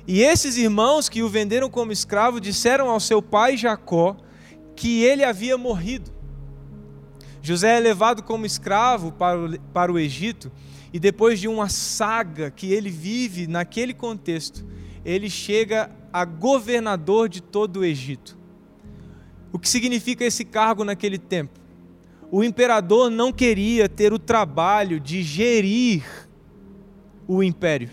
e 0.06 0.22
esses 0.22 0.56
irmãos 0.56 1.08
que 1.08 1.22
o 1.22 1.28
venderam 1.28 1.68
como 1.70 1.90
escravo 1.90 2.40
disseram 2.40 2.90
ao 2.90 3.00
seu 3.00 3.22
pai 3.22 3.56
Jacó 3.56 4.16
que 4.76 5.02
ele 5.02 5.24
havia 5.24 5.56
morrido. 5.56 6.12
José 7.42 7.76
é 7.76 7.80
levado 7.80 8.22
como 8.22 8.46
escravo 8.46 9.12
para 9.12 9.38
o, 9.38 9.60
para 9.72 9.92
o 9.92 9.98
Egito, 9.98 10.50
e 10.92 10.98
depois 10.98 11.40
de 11.40 11.48
uma 11.48 11.68
saga 11.68 12.50
que 12.50 12.72
ele 12.72 12.88
vive 12.88 13.46
naquele 13.46 13.92
contexto, 13.92 14.64
ele 15.04 15.28
chega 15.28 15.90
a 16.12 16.24
governador 16.24 17.28
de 17.28 17.42
todo 17.42 17.80
o 17.80 17.84
Egito. 17.84 18.38
O 19.54 19.58
que 19.60 19.68
significa 19.68 20.24
esse 20.24 20.44
cargo 20.44 20.82
naquele 20.82 21.16
tempo? 21.16 21.60
O 22.28 22.42
imperador 22.42 23.08
não 23.08 23.32
queria 23.32 23.88
ter 23.88 24.12
o 24.12 24.18
trabalho 24.18 24.98
de 24.98 25.22
gerir 25.22 26.02
o 27.28 27.40
império. 27.40 27.88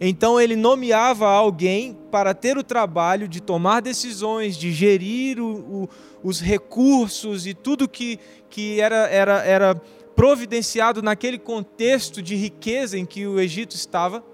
Então 0.00 0.40
ele 0.40 0.54
nomeava 0.54 1.28
alguém 1.28 1.98
para 2.12 2.32
ter 2.32 2.56
o 2.56 2.62
trabalho 2.62 3.26
de 3.26 3.42
tomar 3.42 3.82
decisões, 3.82 4.56
de 4.56 4.70
gerir 4.70 5.40
o, 5.40 5.48
o, 5.82 5.88
os 6.22 6.40
recursos 6.40 7.44
e 7.44 7.52
tudo 7.52 7.88
que, 7.88 8.20
que 8.48 8.80
era, 8.80 9.08
era, 9.08 9.42
era 9.44 9.74
providenciado 10.14 11.02
naquele 11.02 11.40
contexto 11.40 12.22
de 12.22 12.36
riqueza 12.36 12.96
em 12.96 13.04
que 13.04 13.26
o 13.26 13.40
Egito 13.40 13.74
estava 13.74 14.24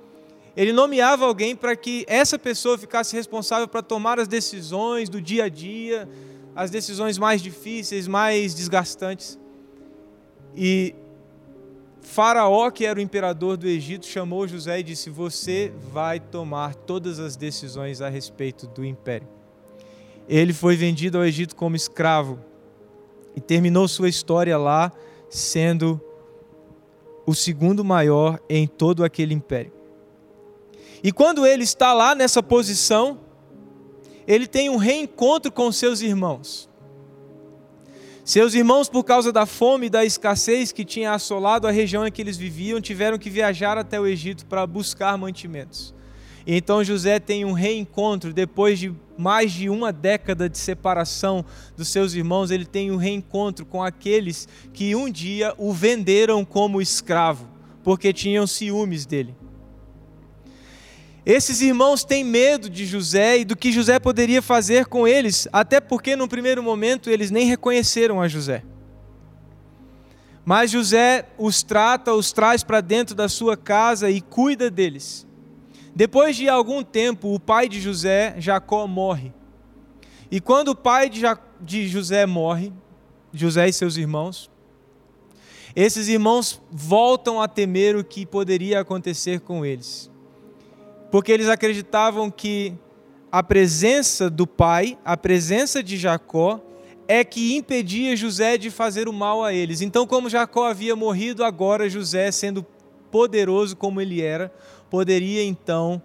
ele 0.61 0.75
nomeava 0.75 1.25
alguém 1.25 1.57
para 1.57 1.75
que 1.75 2.05
essa 2.07 2.39
pessoa 2.39 2.77
ficasse 2.77 3.17
responsável 3.17 3.67
para 3.67 3.81
tomar 3.81 4.21
as 4.21 4.29
decisões 4.29 5.09
do 5.09 5.19
dia 5.19 5.45
a 5.45 5.49
dia, 5.49 6.07
as 6.55 6.71
decisões 6.71 7.17
mais 7.17 7.41
difíceis, 7.41 8.07
mais 8.07 8.55
desgastantes. 8.55 9.39
E 10.55 10.95
Faraó, 12.03 12.71
que 12.71 12.85
era 12.85 12.99
o 12.99 13.03
imperador 13.03 13.57
do 13.57 13.67
Egito, 13.67 14.05
chamou 14.05 14.47
José 14.47 14.81
e 14.81 14.83
disse: 14.83 15.09
Você 15.09 15.73
vai 15.91 16.21
tomar 16.21 16.75
todas 16.75 17.19
as 17.19 17.37
decisões 17.37 18.03
a 18.03 18.11
respeito 18.11 18.67
do 18.67 18.85
império. 18.85 19.27
Ele 20.29 20.53
foi 20.53 20.77
vendido 20.77 21.17
ao 21.17 21.25
Egito 21.25 21.57
como 21.57 21.75
escravo 21.75 22.39
e 23.35 23.41
terminou 23.41 23.89
sua 23.89 24.11
história 24.11 24.59
lá, 24.59 24.93
sendo 25.31 25.99
o 27.25 27.35
segundo 27.35 27.83
maior 27.83 28.39
em 28.47 28.67
todo 28.67 29.03
aquele 29.03 29.33
império. 29.33 29.80
E 31.03 31.11
quando 31.13 31.47
ele 31.47 31.65
está 31.65 31.93
lá 31.93 32.15
nessa 32.15 32.43
posição, 32.43 33.21
ele 34.27 34.47
tem 34.47 34.69
um 34.69 34.77
reencontro 34.77 35.51
com 35.51 35.73
seus 35.73 36.01
irmãos. 36.01 36.69
Seus 38.25 38.55
irmãos, 38.55 38.89
por 38.89 39.03
causa 39.03 39.33
da 39.33 39.47
fome 39.47 39.87
e 39.87 39.91
da 39.91 40.05
escassez 40.05 40.71
que 40.71 40.85
tinha 40.85 41.13
assolado 41.13 41.67
a 41.67 41.71
região 41.71 42.07
em 42.07 42.13
que 42.13 42.23
eles 42.23 42.37
viviam, 42.37 42.81
tiveram 42.81 43.19
que 43.19 43.31
viajar 43.31 43.79
até 43.79 43.99
o 43.99 44.07
Egito 44.07 44.47
para 44.47 44.67
buscar 44.67 45.17
mantimentos. 45.19 45.95
Então 46.47 46.85
José 46.85 47.19
tem 47.19 47.45
um 47.45 47.53
reencontro, 47.53 48.33
depois 48.33 48.79
de 48.79 48.95
mais 49.17 49.53
de 49.53 49.69
uma 49.69 49.93
década 49.93 50.49
de 50.49 50.59
separação 50.59 51.45
dos 51.77 51.89
seus 51.89 52.15
irmãos, 52.15 52.51
ele 52.51 52.65
tem 52.65 52.91
um 52.91 52.97
reencontro 52.97 53.67
com 53.67 53.83
aqueles 53.83 54.49
que 54.73 54.95
um 54.95 55.11
dia 55.11 55.55
o 55.59 55.73
venderam 55.73 56.45
como 56.45 56.81
escravo, 56.81 57.49
porque 57.83 58.13
tinham 58.13 58.47
ciúmes 58.47 59.05
dele. 59.05 59.35
Esses 61.31 61.61
irmãos 61.61 62.03
têm 62.03 62.25
medo 62.25 62.69
de 62.69 62.85
José 62.85 63.39
e 63.39 63.45
do 63.45 63.55
que 63.55 63.71
José 63.71 64.01
poderia 64.01 64.43
fazer 64.43 64.87
com 64.87 65.07
eles, 65.07 65.47
até 65.53 65.81
porque 65.81 66.17
no 66.17 66.27
primeiro 66.27 66.61
momento 66.61 67.09
eles 67.09 67.31
nem 67.31 67.47
reconheceram 67.47 68.21
a 68.21 68.27
José. 68.27 68.65
Mas 70.45 70.73
José 70.73 71.29
os 71.39 71.63
trata, 71.63 72.13
os 72.15 72.33
traz 72.33 72.65
para 72.65 72.81
dentro 72.81 73.15
da 73.15 73.29
sua 73.29 73.57
casa 73.57 74.11
e 74.11 74.21
cuida 74.21 74.69
deles. 74.69 75.25
Depois 75.95 76.35
de 76.35 76.49
algum 76.49 76.83
tempo, 76.83 77.33
o 77.33 77.39
pai 77.39 77.69
de 77.69 77.81
José, 77.81 78.35
Jacó, 78.39 78.89
morre. 78.89 79.33
E 80.33 80.41
quando 80.41 80.71
o 80.71 80.77
pai 80.77 81.09
de, 81.09 81.23
de 81.61 81.87
José 81.87 82.27
morre, 82.27 82.73
José 83.33 83.69
e 83.69 83.73
seus 83.73 83.97
irmãos, 83.97 84.51
esses 85.77 86.09
irmãos 86.09 86.61
voltam 86.73 87.41
a 87.41 87.47
temer 87.47 87.95
o 87.95 88.03
que 88.03 88.27
poderia 88.27 88.81
acontecer 88.81 89.39
com 89.39 89.65
eles 89.65 90.10
porque 91.11 91.33
eles 91.33 91.49
acreditavam 91.49 92.31
que 92.31 92.75
a 93.31 93.43
presença 93.43 94.29
do 94.29 94.47
pai, 94.47 94.99
a 95.05 95.17
presença 95.17 95.83
de 95.83 95.97
Jacó, 95.97 96.61
é 97.07 97.25
que 97.25 97.57
impedia 97.57 98.17
José 98.17 98.57
de 98.57 98.71
fazer 98.71 99.09
o 99.09 99.13
mal 99.13 99.43
a 99.43 99.53
eles. 99.53 99.81
Então, 99.81 100.07
como 100.07 100.31
Jacó 100.31 100.67
havia 100.67 100.95
morrido, 100.95 101.45
agora 101.45 101.91
José, 101.91 102.31
sendo 102.31 102.65
poderoso 103.11 103.77
como 103.77 104.01
ele 104.01 104.23
era, 104.23 104.53
poderia 104.89 105.45
então, 105.45 106.01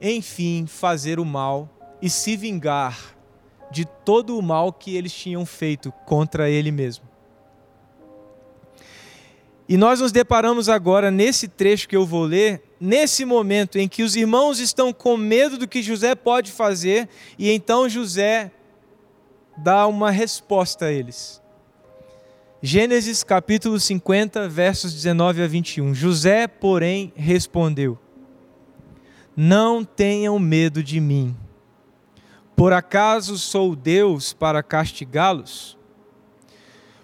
enfim, 0.00 0.66
fazer 0.66 1.20
o 1.20 1.24
mal 1.24 1.70
e 2.02 2.10
se 2.10 2.36
vingar 2.36 3.16
de 3.70 3.84
todo 3.84 4.36
o 4.38 4.42
mal 4.42 4.72
que 4.72 4.96
eles 4.96 5.12
tinham 5.12 5.46
feito 5.46 5.92
contra 6.04 6.50
ele 6.50 6.70
mesmo. 6.70 7.04
E 9.68 9.76
nós 9.76 10.00
nos 10.00 10.12
deparamos 10.12 10.68
agora 10.68 11.10
nesse 11.10 11.48
trecho 11.48 11.88
que 11.88 11.96
eu 11.96 12.04
vou 12.04 12.24
ler, 12.24 12.62
nesse 12.84 13.24
momento 13.24 13.78
em 13.78 13.88
que 13.88 14.02
os 14.02 14.14
irmãos 14.14 14.58
estão 14.58 14.92
com 14.92 15.16
medo 15.16 15.56
do 15.56 15.66
que 15.66 15.82
José 15.82 16.14
pode 16.14 16.52
fazer, 16.52 17.08
e 17.38 17.50
então 17.50 17.88
José 17.88 18.52
dá 19.56 19.86
uma 19.86 20.10
resposta 20.10 20.86
a 20.86 20.92
eles. 20.92 21.42
Gênesis 22.62 23.24
capítulo 23.24 23.80
50, 23.80 24.48
versos 24.48 24.92
19 24.92 25.42
a 25.42 25.46
21. 25.46 25.94
José, 25.94 26.46
porém, 26.46 27.12
respondeu: 27.16 27.98
Não 29.34 29.84
tenham 29.84 30.38
medo 30.38 30.82
de 30.82 31.00
mim. 31.00 31.34
Por 32.54 32.72
acaso 32.72 33.38
sou 33.38 33.74
Deus 33.74 34.32
para 34.32 34.62
castigá-los? 34.62 35.76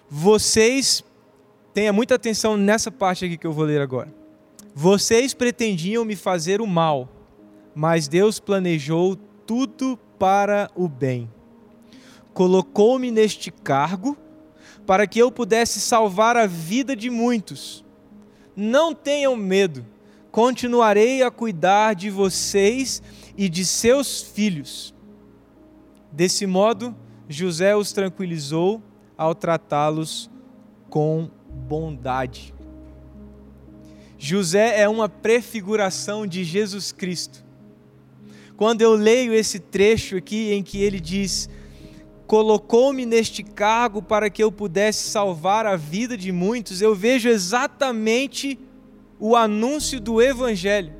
Vocês 0.09 1.03
Tenha 1.73 1.93
muita 1.93 2.15
atenção 2.15 2.57
nessa 2.57 2.91
parte 2.91 3.23
aqui 3.23 3.37
que 3.37 3.47
eu 3.47 3.53
vou 3.53 3.63
ler 3.63 3.79
agora. 3.79 4.20
Vocês 4.73 5.33
pretendiam 5.33 6.05
me 6.05 6.15
fazer 6.15 6.61
o 6.61 6.67
mal, 6.67 7.09
mas 7.75 8.07
Deus 8.07 8.39
planejou 8.39 9.17
tudo 9.45 9.99
para 10.17 10.69
o 10.75 10.87
bem. 10.87 11.29
Colocou-me 12.33 13.11
neste 13.11 13.51
cargo 13.51 14.17
para 14.85 15.05
que 15.05 15.19
eu 15.19 15.31
pudesse 15.31 15.79
salvar 15.79 16.37
a 16.37 16.47
vida 16.47 16.95
de 16.95 17.09
muitos. 17.09 17.83
Não 18.55 18.93
tenham 18.93 19.35
medo, 19.35 19.85
continuarei 20.31 21.21
a 21.21 21.29
cuidar 21.29 21.93
de 21.93 22.09
vocês 22.09 23.03
e 23.37 23.49
de 23.49 23.65
seus 23.65 24.21
filhos. 24.21 24.93
Desse 26.11 26.45
modo, 26.45 26.95
José 27.27 27.75
os 27.75 27.91
tranquilizou 27.91 28.81
ao 29.17 29.35
tratá-los 29.35 30.29
com 30.89 31.29
bondade. 31.49 32.53
José 34.23 34.79
é 34.79 34.87
uma 34.87 35.09
prefiguração 35.09 36.27
de 36.27 36.43
Jesus 36.43 36.91
Cristo. 36.91 37.43
Quando 38.55 38.83
eu 38.83 38.93
leio 38.93 39.33
esse 39.33 39.57
trecho 39.57 40.15
aqui 40.15 40.51
em 40.51 40.61
que 40.61 40.79
ele 40.79 40.99
diz: 40.99 41.49
Colocou-me 42.27 43.03
neste 43.03 43.41
cargo 43.41 43.99
para 43.99 44.29
que 44.29 44.43
eu 44.43 44.51
pudesse 44.51 45.09
salvar 45.09 45.65
a 45.65 45.75
vida 45.75 46.15
de 46.15 46.31
muitos, 46.31 46.83
eu 46.83 46.93
vejo 46.93 47.29
exatamente 47.29 48.59
o 49.19 49.35
anúncio 49.35 49.99
do 49.99 50.21
Evangelho. 50.21 50.93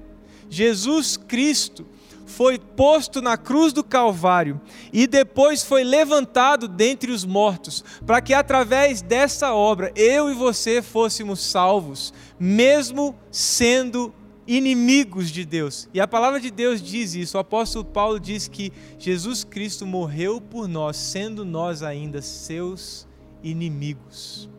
Jesus 0.49 1.15
Cristo 1.15 1.85
foi 2.31 2.57
posto 2.57 3.21
na 3.21 3.37
cruz 3.37 3.73
do 3.73 3.83
Calvário 3.83 4.59
e 4.91 5.05
depois 5.05 5.63
foi 5.63 5.83
levantado 5.83 6.67
dentre 6.67 7.11
os 7.11 7.25
mortos, 7.25 7.83
para 8.05 8.21
que 8.21 8.33
através 8.33 9.01
dessa 9.01 9.53
obra 9.53 9.91
eu 9.95 10.31
e 10.31 10.33
você 10.33 10.81
fôssemos 10.81 11.41
salvos, 11.41 12.13
mesmo 12.39 13.15
sendo 13.29 14.13
inimigos 14.47 15.29
de 15.29 15.45
Deus. 15.45 15.87
E 15.93 15.99
a 15.99 16.07
palavra 16.07 16.39
de 16.39 16.49
Deus 16.49 16.81
diz 16.81 17.13
isso. 17.13 17.37
O 17.37 17.39
apóstolo 17.39 17.85
Paulo 17.85 18.19
diz 18.19 18.47
que 18.47 18.71
Jesus 18.97 19.43
Cristo 19.43 19.85
morreu 19.85 20.41
por 20.41 20.67
nós, 20.67 20.97
sendo 20.97 21.45
nós 21.45 21.83
ainda 21.83 22.21
seus 22.21 23.07
inimigos. 23.43 24.49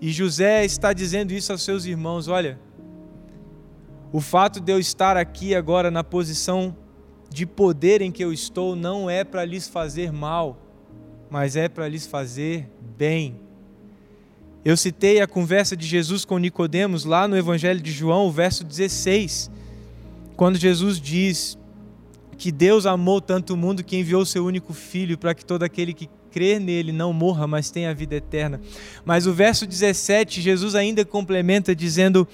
E 0.00 0.10
José 0.10 0.64
está 0.64 0.92
dizendo 0.92 1.32
isso 1.32 1.52
aos 1.52 1.62
seus 1.62 1.84
irmãos: 1.84 2.28
olha, 2.28 2.60
o 4.12 4.20
fato 4.20 4.60
de 4.60 4.72
eu 4.72 4.78
estar 4.78 5.16
aqui 5.16 5.54
agora 5.54 5.90
na 5.90 6.02
posição 6.02 6.74
de 7.30 7.44
poder 7.44 8.00
em 8.00 8.10
que 8.10 8.24
eu 8.24 8.32
estou 8.32 8.74
não 8.74 9.08
é 9.08 9.22
para 9.22 9.44
lhes 9.44 9.68
fazer 9.68 10.12
mal, 10.12 10.58
mas 11.30 11.56
é 11.56 11.68
para 11.68 11.86
lhes 11.88 12.06
fazer 12.06 12.70
bem. 12.96 13.36
Eu 14.64 14.76
citei 14.76 15.20
a 15.20 15.26
conversa 15.26 15.76
de 15.76 15.86
Jesus 15.86 16.24
com 16.24 16.38
Nicodemos 16.38 17.04
lá 17.04 17.28
no 17.28 17.36
Evangelho 17.36 17.80
de 17.80 17.92
João, 17.92 18.26
o 18.26 18.30
verso 18.30 18.64
16, 18.64 19.50
quando 20.36 20.58
Jesus 20.58 21.00
diz 21.00 21.58
que 22.36 22.52
Deus 22.52 22.86
amou 22.86 23.20
tanto 23.20 23.54
o 23.54 23.56
mundo 23.56 23.82
que 23.84 23.96
enviou 23.96 24.24
seu 24.24 24.46
único 24.46 24.72
filho 24.72 25.18
para 25.18 25.34
que 25.34 25.44
todo 25.44 25.64
aquele 25.64 25.92
que 25.92 26.08
crer 26.30 26.60
nele 26.60 26.92
não 26.92 27.12
morra, 27.12 27.46
mas 27.46 27.70
tenha 27.70 27.90
a 27.90 27.94
vida 27.94 28.14
eterna. 28.14 28.60
Mas 29.04 29.26
o 29.26 29.32
verso 29.32 29.66
17, 29.66 30.40
Jesus 30.40 30.74
ainda 30.74 31.04
complementa 31.04 31.74
dizendo: 31.74 32.28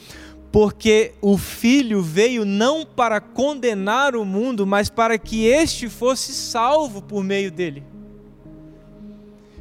porque 0.54 1.14
o 1.20 1.36
Filho 1.36 2.00
veio 2.00 2.44
não 2.44 2.86
para 2.86 3.20
condenar 3.20 4.14
o 4.14 4.24
mundo, 4.24 4.64
mas 4.64 4.88
para 4.88 5.18
que 5.18 5.46
este 5.46 5.88
fosse 5.88 6.32
salvo 6.32 7.02
por 7.02 7.24
meio 7.24 7.50
dele. 7.50 7.82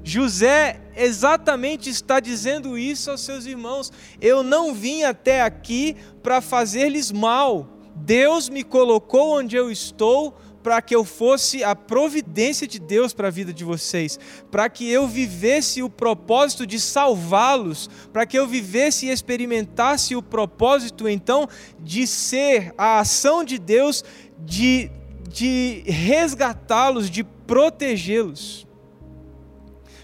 José 0.04 0.80
exatamente 0.96 1.90
está 1.90 2.20
dizendo 2.20 2.78
isso 2.78 3.10
aos 3.10 3.22
seus 3.22 3.48
irmãos. 3.48 3.92
Eu 4.22 4.44
não 4.44 4.72
vim 4.72 5.02
até 5.02 5.42
aqui 5.42 5.98
para 6.22 6.42
fazer-lhes 6.42 7.12
mal. 7.12 7.68
Deus 7.96 8.48
me 8.48 8.64
colocou 8.64 9.40
onde 9.40 9.56
eu 9.56 9.72
estou 9.72 10.38
para 10.64 10.82
que 10.82 10.96
eu 10.96 11.04
fosse 11.04 11.64
a 11.64 11.76
providência 11.76 12.66
de 12.66 12.80
Deus 12.80 13.14
para 13.14 13.28
a 13.28 13.32
vida 13.32 13.54
de 13.54 13.64
vocês, 13.64 14.18
para 14.50 14.70
que 14.70 14.90
eu 14.90 15.08
vivesse 15.08 15.84
o 15.84 15.90
propósito 15.90 16.66
de 16.66 16.80
salvá-los, 16.80 17.90
para 18.12 18.26
que 18.26 18.40
eu 18.40 18.48
vivesse 18.48 19.08
e 19.08 19.12
experimentasse 19.12 20.16
o 20.16 20.24
propósito 20.24 21.08
então 21.08 21.48
de 21.80 22.08
ser 22.08 22.74
a 22.78 23.00
ação 23.00 23.44
de 23.44 23.60
Deus 23.60 24.04
de, 24.40 24.90
de 25.30 25.84
resgatá-los, 25.86 27.10
de 27.10 27.24
protegê-los. 27.24 28.66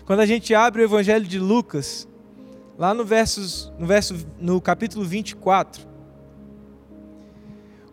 Quando 0.06 0.19
a 0.19 0.26
gente 0.26 0.54
abre 0.54 0.82
o 0.82 0.86
Evangelho 0.86 1.26
de 1.26 1.39
Lucas, 1.39 2.08
lá 2.78 2.93
no, 2.93 3.06
versos, 3.06 3.72
no, 3.78 3.86
verso, 3.86 4.15
no 4.39 4.60
capítulo 4.60 5.06
24, 5.06 5.88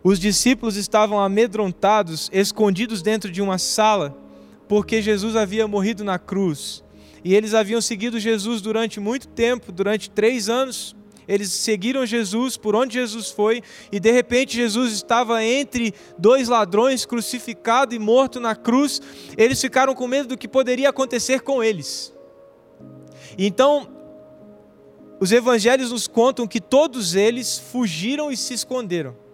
os 0.07 0.19
discípulos 0.19 0.77
estavam 0.77 1.19
amedrontados, 1.19 2.29
escondidos 2.31 3.01
dentro 3.01 3.29
de 3.29 3.41
uma 3.41 3.57
sala, 3.57 4.17
porque 4.65 5.01
Jesus 5.01 5.35
havia 5.35 5.67
morrido 5.67 6.01
na 6.01 6.17
cruz. 6.17 6.81
E 7.25 7.35
eles 7.35 7.53
haviam 7.53 7.81
seguido 7.81 8.17
Jesus 8.17 8.61
durante 8.61 9.01
muito 9.01 9.27
tempo 9.27 9.69
durante 9.69 10.09
três 10.09 10.47
anos. 10.47 10.95
Eles 11.27 11.51
seguiram 11.51 12.05
Jesus 12.05 12.55
por 12.55 12.73
onde 12.73 12.93
Jesus 12.93 13.31
foi, 13.31 13.61
e 13.91 13.99
de 13.99 14.09
repente 14.09 14.55
Jesus 14.55 14.93
estava 14.93 15.43
entre 15.43 15.93
dois 16.17 16.47
ladrões, 16.47 17.05
crucificado 17.05 17.93
e 17.93 17.99
morto 17.99 18.39
na 18.39 18.55
cruz. 18.55 19.01
Eles 19.37 19.59
ficaram 19.59 19.93
com 19.93 20.07
medo 20.07 20.29
do 20.29 20.37
que 20.37 20.47
poderia 20.47 20.87
acontecer 20.87 21.41
com 21.41 21.61
eles. 21.61 22.13
Então, 23.37 23.89
os 25.19 25.33
evangelhos 25.33 25.91
nos 25.91 26.07
contam 26.07 26.47
que 26.47 26.61
todos 26.61 27.13
eles 27.13 27.59
fugiram 27.59 28.31
e 28.31 28.37
se 28.37 28.53
esconderam. 28.53 29.26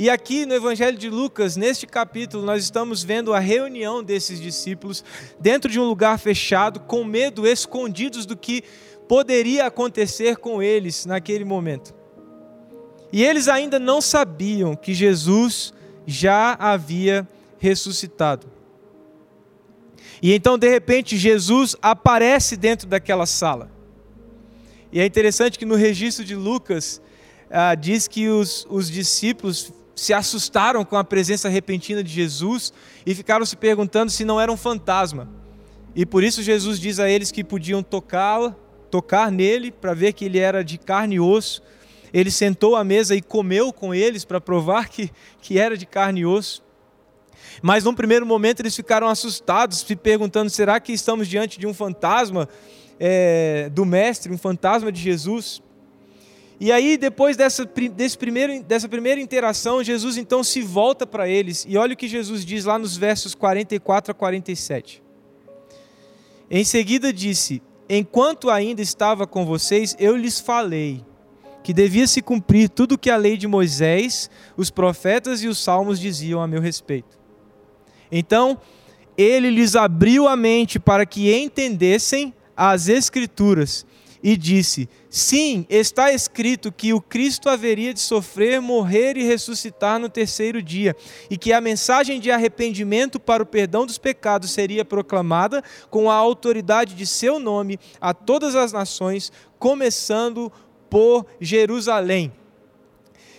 E 0.00 0.08
aqui 0.08 0.46
no 0.46 0.54
Evangelho 0.54 0.96
de 0.96 1.10
Lucas, 1.10 1.58
neste 1.58 1.86
capítulo, 1.86 2.42
nós 2.42 2.64
estamos 2.64 3.02
vendo 3.02 3.34
a 3.34 3.38
reunião 3.38 4.02
desses 4.02 4.40
discípulos 4.40 5.04
dentro 5.38 5.70
de 5.70 5.78
um 5.78 5.84
lugar 5.84 6.18
fechado, 6.18 6.80
com 6.80 7.04
medo, 7.04 7.46
escondidos 7.46 8.24
do 8.24 8.34
que 8.34 8.64
poderia 9.06 9.66
acontecer 9.66 10.38
com 10.38 10.62
eles 10.62 11.04
naquele 11.04 11.44
momento. 11.44 11.94
E 13.12 13.22
eles 13.22 13.46
ainda 13.46 13.78
não 13.78 14.00
sabiam 14.00 14.74
que 14.74 14.94
Jesus 14.94 15.74
já 16.06 16.54
havia 16.54 17.28
ressuscitado. 17.58 18.46
E 20.22 20.32
então, 20.32 20.56
de 20.56 20.70
repente, 20.70 21.18
Jesus 21.18 21.76
aparece 21.82 22.56
dentro 22.56 22.88
daquela 22.88 23.26
sala. 23.26 23.70
E 24.90 24.98
é 24.98 25.04
interessante 25.04 25.58
que 25.58 25.66
no 25.66 25.74
registro 25.74 26.24
de 26.24 26.34
Lucas, 26.34 27.02
ah, 27.50 27.74
diz 27.74 28.08
que 28.08 28.30
os, 28.30 28.66
os 28.70 28.90
discípulos 28.90 29.74
se 30.00 30.14
assustaram 30.14 30.82
com 30.82 30.96
a 30.96 31.04
presença 31.04 31.46
repentina 31.46 32.02
de 32.02 32.10
Jesus 32.10 32.72
e 33.04 33.14
ficaram 33.14 33.44
se 33.44 33.54
perguntando 33.54 34.10
se 34.10 34.24
não 34.24 34.40
era 34.40 34.50
um 34.50 34.56
fantasma. 34.56 35.28
E 35.94 36.06
por 36.06 36.24
isso 36.24 36.42
Jesus 36.42 36.80
diz 36.80 36.98
a 36.98 37.10
eles 37.10 37.30
que 37.30 37.44
podiam 37.44 37.82
tocá-lo, 37.82 38.56
tocar 38.90 39.30
nele 39.30 39.70
para 39.70 39.92
ver 39.92 40.14
que 40.14 40.24
ele 40.24 40.38
era 40.38 40.64
de 40.64 40.78
carne 40.78 41.16
e 41.16 41.20
osso. 41.20 41.62
Ele 42.14 42.30
sentou 42.30 42.76
à 42.76 42.82
mesa 42.82 43.14
e 43.14 43.20
comeu 43.20 43.74
com 43.74 43.94
eles 43.94 44.24
para 44.24 44.40
provar 44.40 44.88
que, 44.88 45.10
que 45.42 45.58
era 45.58 45.76
de 45.76 45.84
carne 45.84 46.20
e 46.20 46.26
osso. 46.26 46.62
Mas 47.60 47.84
num 47.84 47.94
primeiro 47.94 48.24
momento 48.24 48.60
eles 48.60 48.74
ficaram 48.74 49.06
assustados, 49.06 49.80
se 49.80 49.96
perguntando: 49.96 50.48
será 50.48 50.80
que 50.80 50.94
estamos 50.94 51.28
diante 51.28 51.60
de 51.60 51.66
um 51.66 51.74
fantasma 51.74 52.48
é, 52.98 53.68
do 53.70 53.84
Mestre, 53.84 54.32
um 54.32 54.38
fantasma 54.38 54.90
de 54.90 54.98
Jesus? 54.98 55.62
E 56.60 56.70
aí, 56.70 56.98
depois 56.98 57.38
dessa, 57.38 57.64
desse 57.64 58.18
primeiro, 58.18 58.62
dessa 58.62 58.86
primeira 58.86 59.18
interação, 59.18 59.82
Jesus 59.82 60.18
então 60.18 60.44
se 60.44 60.60
volta 60.60 61.06
para 61.06 61.26
eles. 61.26 61.64
E 61.66 61.78
olha 61.78 61.94
o 61.94 61.96
que 61.96 62.06
Jesus 62.06 62.44
diz 62.44 62.66
lá 62.66 62.78
nos 62.78 62.98
versos 62.98 63.34
44 63.34 64.12
a 64.12 64.14
47. 64.14 65.02
Em 66.50 66.62
seguida 66.62 67.14
disse: 67.14 67.62
Enquanto 67.88 68.50
ainda 68.50 68.82
estava 68.82 69.26
com 69.26 69.46
vocês, 69.46 69.96
eu 69.98 70.14
lhes 70.14 70.38
falei 70.38 71.02
que 71.62 71.72
devia 71.72 72.06
se 72.06 72.20
cumprir 72.20 72.68
tudo 72.68 72.92
o 72.92 72.98
que 72.98 73.08
a 73.08 73.16
lei 73.16 73.38
de 73.38 73.46
Moisés, 73.46 74.30
os 74.54 74.70
profetas 74.70 75.42
e 75.42 75.48
os 75.48 75.58
salmos 75.58 75.98
diziam 75.98 76.42
a 76.42 76.46
meu 76.46 76.60
respeito. 76.60 77.18
Então, 78.12 78.58
ele 79.16 79.48
lhes 79.48 79.76
abriu 79.76 80.28
a 80.28 80.36
mente 80.36 80.78
para 80.78 81.06
que 81.06 81.34
entendessem 81.34 82.34
as 82.54 82.88
Escrituras 82.88 83.86
e 84.22 84.36
disse: 84.36 84.88
Sim, 85.08 85.66
está 85.68 86.12
escrito 86.12 86.70
que 86.70 86.92
o 86.92 87.00
Cristo 87.00 87.48
haveria 87.48 87.94
de 87.94 88.00
sofrer, 88.00 88.60
morrer 88.60 89.16
e 89.16 89.24
ressuscitar 89.24 89.98
no 89.98 90.08
terceiro 90.08 90.62
dia, 90.62 90.94
e 91.30 91.36
que 91.36 91.52
a 91.52 91.60
mensagem 91.60 92.20
de 92.20 92.30
arrependimento 92.30 93.18
para 93.18 93.42
o 93.42 93.46
perdão 93.46 93.86
dos 93.86 93.98
pecados 93.98 94.50
seria 94.50 94.84
proclamada 94.84 95.62
com 95.88 96.10
a 96.10 96.14
autoridade 96.14 96.94
de 96.94 97.06
seu 97.06 97.38
nome 97.38 97.78
a 98.00 98.12
todas 98.12 98.54
as 98.54 98.72
nações, 98.72 99.32
começando 99.58 100.52
por 100.88 101.26
Jerusalém. 101.40 102.32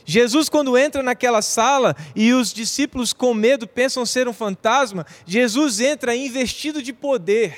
Jesus, 0.03 0.49
quando 0.49 0.77
entra 0.77 1.03
naquela 1.03 1.41
sala 1.41 1.95
e 2.15 2.33
os 2.33 2.51
discípulos 2.51 3.13
com 3.13 3.33
medo 3.33 3.67
pensam 3.67 4.05
ser 4.05 4.27
um 4.27 4.33
fantasma, 4.33 5.05
Jesus 5.25 5.79
entra 5.79 6.15
investido 6.15 6.81
de 6.81 6.91
poder, 6.91 7.55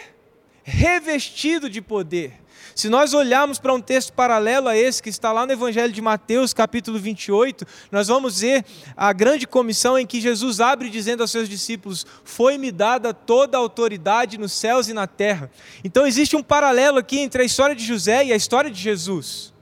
revestido 0.64 1.70
de 1.70 1.82
poder. 1.82 2.43
Se 2.76 2.90
nós 2.90 3.14
olharmos 3.14 3.60
para 3.60 3.74
um 3.74 3.80
texto 3.80 4.14
paralelo 4.14 4.68
a 4.68 4.76
esse, 4.76 5.02
que 5.02 5.10
está 5.10 5.32
lá 5.32 5.46
no 5.46 5.52
Evangelho 5.52 5.94
de 5.94 6.02
Mateus, 6.02 6.54
capítulo 6.54 6.98
28, 6.98 7.66
nós 7.92 8.08
vamos 8.08 8.40
ver 8.40 8.66
a 8.98 9.14
grande 9.14 9.46
comissão 9.46 9.98
em 9.98 10.08
que 10.08 10.20
Jesus 10.20 10.60
abre 10.60 10.90
dizendo 10.90 11.22
aos 11.22 11.32
seus 11.32 11.48
discípulos: 11.48 12.06
Foi-me 12.24 12.72
dada 12.72 13.14
toda 13.14 13.58
a 13.58 13.60
autoridade 13.60 14.40
nos 14.40 14.54
céus 14.54 14.88
e 14.88 14.94
na 14.94 15.06
terra. 15.06 15.52
Então 15.84 16.08
existe 16.08 16.36
um 16.36 16.42
paralelo 16.42 16.98
aqui 16.98 17.20
entre 17.20 17.44
a 17.44 17.46
história 17.46 17.76
de 17.76 17.86
José 17.86 18.26
e 18.26 18.34
a 18.34 18.36
história 18.36 18.72
de 18.72 18.80
Jesus. 18.80 19.54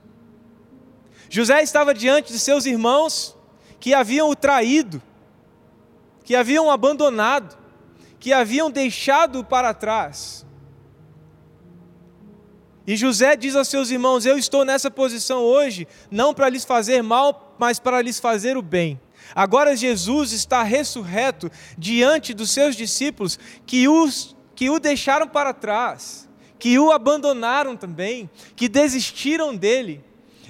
José 1.28 1.62
estava 1.62 1.94
diante 1.94 2.32
de 2.32 2.38
seus 2.38 2.66
irmãos 2.66 3.36
que 3.80 3.94
haviam 3.94 4.30
o 4.30 4.36
traído, 4.36 5.02
que 6.24 6.36
haviam 6.36 6.70
abandonado, 6.70 7.56
que 8.20 8.32
haviam 8.32 8.70
deixado 8.70 9.44
para 9.44 9.74
trás. 9.74 10.46
E 12.86 12.96
José 12.96 13.36
diz 13.36 13.54
aos 13.54 13.68
seus 13.68 13.90
irmãos: 13.90 14.26
Eu 14.26 14.36
estou 14.38 14.64
nessa 14.64 14.90
posição 14.90 15.40
hoje, 15.40 15.86
não 16.10 16.34
para 16.34 16.48
lhes 16.48 16.64
fazer 16.64 17.02
mal, 17.02 17.54
mas 17.58 17.78
para 17.78 18.02
lhes 18.02 18.18
fazer 18.18 18.56
o 18.56 18.62
bem. 18.62 19.00
Agora 19.34 19.76
Jesus 19.76 20.32
está 20.32 20.62
ressurreto 20.62 21.50
diante 21.78 22.34
dos 22.34 22.50
seus 22.50 22.76
discípulos 22.76 23.38
que, 23.64 23.88
os, 23.88 24.36
que 24.54 24.68
o 24.68 24.78
deixaram 24.78 25.28
para 25.28 25.54
trás, 25.54 26.28
que 26.58 26.78
o 26.78 26.90
abandonaram 26.90 27.76
também, 27.76 28.28
que 28.56 28.68
desistiram 28.68 29.54
dele. 29.54 30.04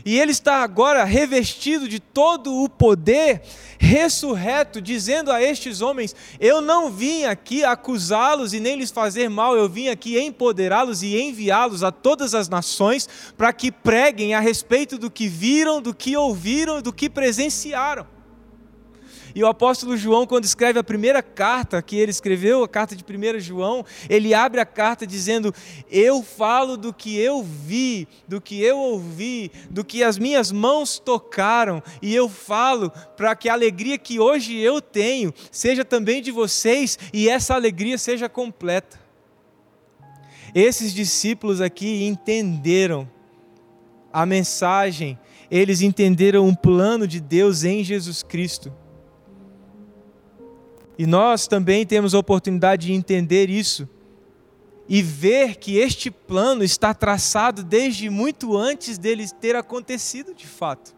E 0.05 0.19
ele 0.19 0.33
está 0.33 0.63
agora 0.63 1.05
revestido 1.05 1.89
de 1.89 2.01
todo 2.01 2.63
o 2.63 2.69
poder, 2.69 3.43
ressurreto, 3.83 4.81
dizendo 4.81 5.33
a 5.33 5.43
estes 5.43 5.81
homens: 5.81 6.15
Eu 6.39 6.61
não 6.61 6.89
vim 6.89 7.25
aqui 7.25 7.65
acusá-los 7.65 8.55
e 8.55 8.61
nem 8.61 8.77
lhes 8.77 8.93
fazer 8.93 9.29
mal, 9.29 9.57
eu 9.57 9.69
vim 9.69 9.89
aqui 9.89 10.19
empoderá-los 10.21 11.03
e 11.03 11.21
enviá-los 11.21 11.83
a 11.83 11.91
todas 11.91 12.33
as 12.33 12.49
nações 12.49 13.09
para 13.37 13.53
que 13.53 13.73
preguem 13.73 14.35
a 14.35 14.41
respeito 14.41 14.97
do 14.97 15.11
que 15.11 15.27
viram, 15.27 15.83
do 15.83 15.93
que 15.93 16.17
ouviram, 16.17 16.81
do 16.81 16.93
que 16.93 17.11
presenciaram. 17.11 18.12
E 19.35 19.43
o 19.43 19.47
apóstolo 19.47 19.97
João, 19.97 20.27
quando 20.27 20.45
escreve 20.45 20.79
a 20.79 20.85
primeira 20.85 21.23
carta 21.23 21.81
que 21.81 21.97
ele 21.97 22.11
escreveu, 22.11 22.63
a 22.63 22.69
carta 22.69 22.95
de 22.95 23.05
1 23.05 23.41
João, 23.41 23.85
ele 24.09 24.35
abre 24.35 24.61
a 24.61 24.67
carta 24.67 25.07
dizendo: 25.07 25.55
Eu 25.91 26.23
falo 26.23 26.77
do 26.77 26.93
que 26.93 27.19
eu 27.19 27.43
vi, 27.43 28.07
do 28.29 28.41
que 28.41 28.61
eu 28.63 28.79
ouvi, 28.79 29.51
do 29.71 29.85
que 29.85 30.03
as 30.03 30.19
minhas 30.19 30.53
mãos 30.53 30.99
tocaram, 30.99 31.83
e 32.01 32.15
eu 32.15 32.29
falo 32.29 32.91
para 33.17 33.35
que 33.35 33.49
a 33.49 33.53
alegria 33.53 33.99
que 33.99 34.19
hoje 34.19 34.59
eu 34.59 34.81
tenho 34.81 35.33
seja 35.51 35.85
também 35.85 36.21
de 36.21 36.31
vocês 36.31 36.99
e 37.13 37.29
essa 37.29 37.55
alegria 37.55 37.99
seja 37.99 38.29
completa. 38.29 39.01
Esses 40.55 40.93
discípulos 40.93 41.61
aqui 41.61 42.05
entenderam 42.05 43.09
a 44.13 44.27
mensagem, 44.27 45.19
eles 45.51 45.81
entenderam 45.81 46.47
o 46.47 46.57
plano 46.57 47.07
de 47.07 47.21
Deus 47.21 47.65
em 47.65 47.83
Jesus 47.83 48.23
Cristo. 48.23 48.73
E 51.03 51.07
nós 51.07 51.49
também 51.49 51.85
temos 51.85 52.15
a 52.15 52.19
oportunidade 52.21 52.87
de 52.87 52.93
entender 52.93 53.51
isso 53.51 53.89
e 54.89 55.03
ver 55.03 55.57
que 55.57 55.77
este 55.77 56.13
plano 56.13 56.63
está 56.63 56.95
traçado 56.95 57.65
desde 57.65 58.09
muito 58.09 58.57
antes 58.57 58.99
dele 58.99 59.29
ter 59.41 59.57
acontecido 59.57 60.33
de 60.33 60.47
fato. 60.47 60.95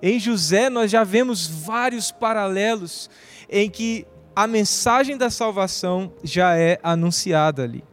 Em 0.00 0.18
José, 0.18 0.70
nós 0.70 0.90
já 0.90 1.04
vemos 1.04 1.46
vários 1.46 2.10
paralelos 2.10 3.10
em 3.46 3.68
que 3.68 4.06
a 4.34 4.46
mensagem 4.46 5.14
da 5.14 5.28
salvação 5.28 6.10
já 6.22 6.56
é 6.56 6.80
anunciada 6.82 7.64
ali. 7.64 7.84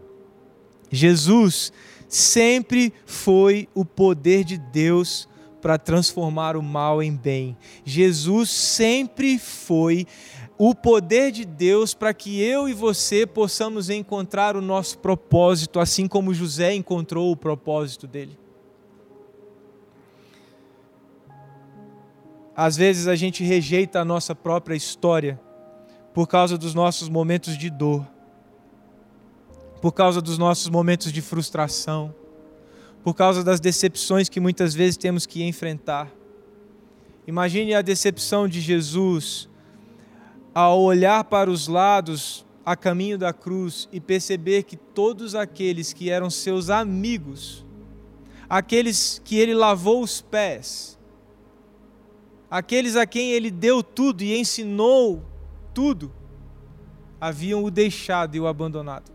Jesus 0.89 1.73
sempre 2.07 2.93
foi 3.05 3.67
o 3.75 3.83
poder 3.83 4.45
de 4.45 4.57
Deus 4.57 5.27
para 5.61 5.77
transformar 5.77 6.57
o 6.57 6.63
mal 6.63 7.03
em 7.03 7.15
bem. 7.15 7.55
Jesus 7.85 8.49
sempre 8.49 9.37
foi 9.37 10.07
o 10.63 10.75
poder 10.75 11.31
de 11.31 11.43
Deus 11.43 11.95
para 11.95 12.13
que 12.13 12.39
eu 12.39 12.69
e 12.69 12.73
você 12.75 13.25
possamos 13.25 13.89
encontrar 13.89 14.55
o 14.55 14.61
nosso 14.61 14.99
propósito, 14.99 15.79
assim 15.79 16.07
como 16.07 16.35
José 16.35 16.75
encontrou 16.75 17.31
o 17.31 17.35
propósito 17.35 18.05
dele. 18.05 18.37
Às 22.55 22.77
vezes 22.77 23.07
a 23.07 23.15
gente 23.15 23.43
rejeita 23.43 24.01
a 24.01 24.05
nossa 24.05 24.35
própria 24.35 24.75
história 24.75 25.41
por 26.13 26.27
causa 26.27 26.59
dos 26.59 26.75
nossos 26.75 27.09
momentos 27.09 27.57
de 27.57 27.71
dor, 27.71 28.05
por 29.81 29.93
causa 29.93 30.21
dos 30.21 30.37
nossos 30.37 30.69
momentos 30.69 31.11
de 31.11 31.23
frustração, 31.23 32.13
por 33.03 33.15
causa 33.15 33.43
das 33.43 33.59
decepções 33.59 34.29
que 34.29 34.39
muitas 34.39 34.75
vezes 34.75 34.95
temos 34.95 35.25
que 35.25 35.41
enfrentar. 35.41 36.07
Imagine 37.25 37.73
a 37.73 37.81
decepção 37.81 38.47
de 38.47 38.61
Jesus 38.61 39.49
ao 40.53 40.81
olhar 40.81 41.23
para 41.23 41.49
os 41.49 41.67
lados 41.67 42.45
a 42.65 42.75
caminho 42.75 43.17
da 43.17 43.33
cruz 43.33 43.87
e 43.91 43.99
perceber 43.99 44.63
que 44.63 44.75
todos 44.75 45.33
aqueles 45.33 45.93
que 45.93 46.09
eram 46.09 46.29
seus 46.29 46.69
amigos, 46.69 47.65
aqueles 48.49 49.21
que 49.23 49.37
ele 49.37 49.53
lavou 49.53 50.03
os 50.03 50.21
pés, 50.21 50.99
aqueles 52.49 52.95
a 52.95 53.05
quem 53.05 53.31
ele 53.31 53.49
deu 53.49 53.81
tudo 53.81 54.21
e 54.21 54.37
ensinou 54.37 55.23
tudo, 55.73 56.11
haviam 57.19 57.63
o 57.63 57.71
deixado 57.71 58.35
e 58.35 58.39
o 58.39 58.47
abandonado. 58.47 59.11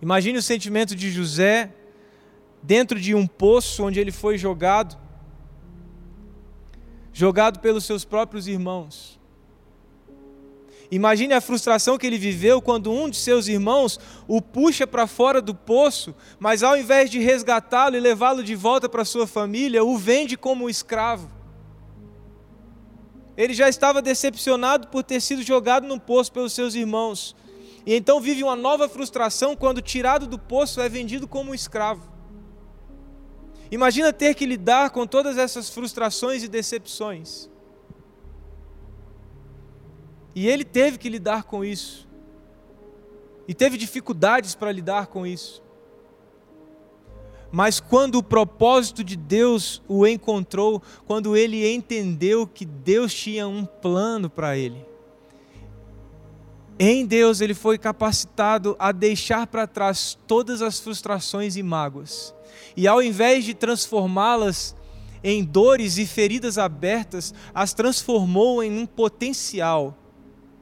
Imagine 0.00 0.38
o 0.38 0.42
sentimento 0.42 0.96
de 0.96 1.10
José 1.10 1.72
dentro 2.62 2.98
de 2.98 3.14
um 3.14 3.26
poço 3.26 3.84
onde 3.84 4.00
ele 4.00 4.12
foi 4.12 4.38
jogado, 4.38 4.96
jogado 7.12 7.60
pelos 7.60 7.84
seus 7.84 8.04
próprios 8.04 8.48
irmãos. 8.48 9.21
Imagine 10.92 11.32
a 11.32 11.40
frustração 11.40 11.96
que 11.96 12.06
ele 12.06 12.18
viveu 12.18 12.60
quando 12.60 12.92
um 12.92 13.08
de 13.08 13.16
seus 13.16 13.48
irmãos 13.48 13.98
o 14.28 14.42
puxa 14.42 14.86
para 14.86 15.06
fora 15.06 15.40
do 15.40 15.54
poço, 15.54 16.14
mas 16.38 16.62
ao 16.62 16.76
invés 16.76 17.08
de 17.10 17.18
resgatá-lo 17.18 17.96
e 17.96 18.00
levá-lo 18.00 18.44
de 18.44 18.54
volta 18.54 18.90
para 18.90 19.02
sua 19.02 19.26
família, 19.26 19.82
o 19.82 19.96
vende 19.96 20.36
como 20.36 20.68
escravo. 20.68 21.30
Ele 23.38 23.54
já 23.54 23.70
estava 23.70 24.02
decepcionado 24.02 24.88
por 24.88 25.02
ter 25.02 25.22
sido 25.22 25.42
jogado 25.42 25.86
no 25.86 25.98
poço 25.98 26.30
pelos 26.30 26.52
seus 26.52 26.74
irmãos. 26.74 27.34
E 27.86 27.94
então 27.94 28.20
vive 28.20 28.44
uma 28.44 28.54
nova 28.54 28.86
frustração 28.86 29.56
quando, 29.56 29.80
tirado 29.80 30.26
do 30.26 30.38
poço, 30.38 30.78
é 30.78 30.90
vendido 30.90 31.26
como 31.26 31.54
escravo. 31.54 32.06
Imagina 33.70 34.12
ter 34.12 34.34
que 34.34 34.44
lidar 34.44 34.90
com 34.90 35.06
todas 35.06 35.38
essas 35.38 35.70
frustrações 35.70 36.42
e 36.42 36.48
decepções. 36.48 37.50
E 40.34 40.48
ele 40.48 40.64
teve 40.64 40.98
que 40.98 41.08
lidar 41.08 41.44
com 41.44 41.64
isso. 41.64 42.08
E 43.46 43.54
teve 43.54 43.76
dificuldades 43.76 44.54
para 44.54 44.72
lidar 44.72 45.08
com 45.08 45.26
isso. 45.26 45.62
Mas 47.50 47.78
quando 47.78 48.14
o 48.16 48.22
propósito 48.22 49.04
de 49.04 49.14
Deus 49.14 49.82
o 49.86 50.06
encontrou, 50.06 50.82
quando 51.06 51.36
ele 51.36 51.70
entendeu 51.70 52.46
que 52.46 52.64
Deus 52.64 53.12
tinha 53.12 53.46
um 53.46 53.66
plano 53.66 54.30
para 54.30 54.56
ele, 54.56 54.86
em 56.78 57.04
Deus 57.04 57.42
ele 57.42 57.52
foi 57.52 57.76
capacitado 57.76 58.74
a 58.78 58.90
deixar 58.90 59.46
para 59.46 59.66
trás 59.66 60.18
todas 60.26 60.62
as 60.62 60.80
frustrações 60.80 61.56
e 61.56 61.62
mágoas. 61.62 62.34
E 62.74 62.88
ao 62.88 63.02
invés 63.02 63.44
de 63.44 63.52
transformá-las 63.52 64.74
em 65.22 65.44
dores 65.44 65.98
e 65.98 66.06
feridas 66.06 66.56
abertas, 66.56 67.34
as 67.54 67.74
transformou 67.74 68.62
em 68.64 68.78
um 68.78 68.86
potencial 68.86 69.96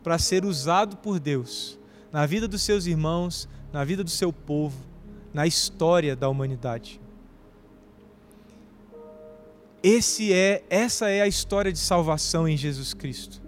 para 0.02 0.18
ser 0.18 0.44
usado 0.44 0.96
por 0.96 1.18
Deus 1.18 1.78
na 2.12 2.26
vida 2.26 2.48
dos 2.48 2.62
seus 2.62 2.86
irmãos, 2.86 3.48
na 3.72 3.84
vida 3.84 4.02
do 4.02 4.10
seu 4.10 4.32
povo 4.32 4.90
na 5.32 5.46
história 5.46 6.16
da 6.16 6.28
humanidade. 6.28 7.00
Esse 9.82 10.32
é, 10.32 10.62
essa 10.68 11.08
é 11.08 11.22
a 11.22 11.28
história 11.28 11.72
de 11.72 11.78
salvação 11.78 12.46
em 12.46 12.56
Jesus 12.56 12.92
Cristo. 12.92 13.40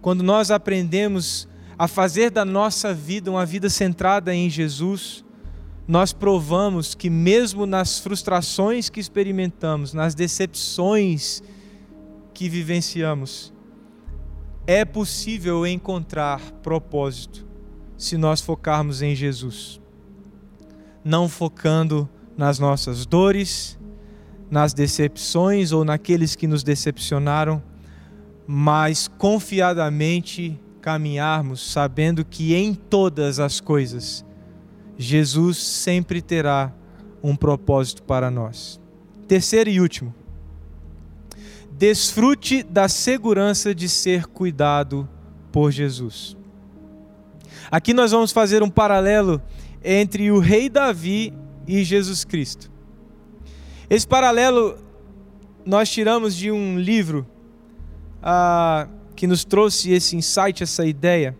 Quando 0.00 0.22
nós 0.22 0.50
aprendemos 0.50 1.46
a 1.78 1.86
fazer 1.86 2.30
da 2.30 2.44
nossa 2.44 2.94
vida 2.94 3.30
uma 3.30 3.44
vida 3.44 3.68
centrada 3.68 4.34
em 4.34 4.48
Jesus, 4.48 5.24
nós 5.86 6.12
provamos 6.12 6.94
que 6.94 7.10
mesmo 7.10 7.66
nas 7.66 7.98
frustrações 7.98 8.88
que 8.88 9.00
experimentamos, 9.00 9.92
nas 9.92 10.14
decepções 10.14 11.42
que 12.32 12.48
vivenciamos, 12.48 13.52
é 14.68 14.84
possível 14.84 15.66
encontrar 15.66 16.40
propósito 16.62 17.44
se 17.96 18.16
nós 18.16 18.40
focarmos 18.40 19.02
em 19.02 19.16
Jesus 19.16 19.80
não 21.08 21.26
focando 21.26 22.06
nas 22.36 22.58
nossas 22.58 23.06
dores, 23.06 23.78
nas 24.50 24.74
decepções 24.74 25.72
ou 25.72 25.82
naqueles 25.82 26.36
que 26.36 26.46
nos 26.46 26.62
decepcionaram, 26.62 27.62
mas 28.46 29.08
confiadamente 29.08 30.60
caminharmos 30.82 31.72
sabendo 31.72 32.26
que 32.26 32.54
em 32.54 32.74
todas 32.74 33.40
as 33.40 33.58
coisas 33.58 34.24
Jesus 34.98 35.56
sempre 35.56 36.20
terá 36.20 36.72
um 37.22 37.34
propósito 37.34 38.02
para 38.02 38.30
nós. 38.30 38.78
Terceiro 39.26 39.70
e 39.70 39.80
último, 39.80 40.14
desfrute 41.78 42.64
da 42.64 42.88
segurança 42.88 43.72
de 43.72 43.88
ser 43.88 44.26
cuidado 44.26 45.08
por 45.52 45.70
Jesus. 45.70 46.36
Aqui 47.70 47.94
nós 47.94 48.10
vamos 48.10 48.32
fazer 48.32 48.64
um 48.64 48.68
paralelo 48.68 49.40
entre 49.84 50.28
o 50.32 50.40
rei 50.40 50.68
Davi 50.68 51.32
e 51.68 51.84
Jesus 51.84 52.24
Cristo. 52.24 52.68
Esse 53.88 54.06
paralelo 54.06 54.76
nós 55.64 55.88
tiramos 55.88 56.34
de 56.34 56.50
um 56.50 56.80
livro 56.80 57.24
ah, 58.20 58.88
que 59.14 59.28
nos 59.28 59.44
trouxe 59.44 59.92
esse 59.92 60.16
insight, 60.16 60.64
essa 60.64 60.84
ideia. 60.84 61.36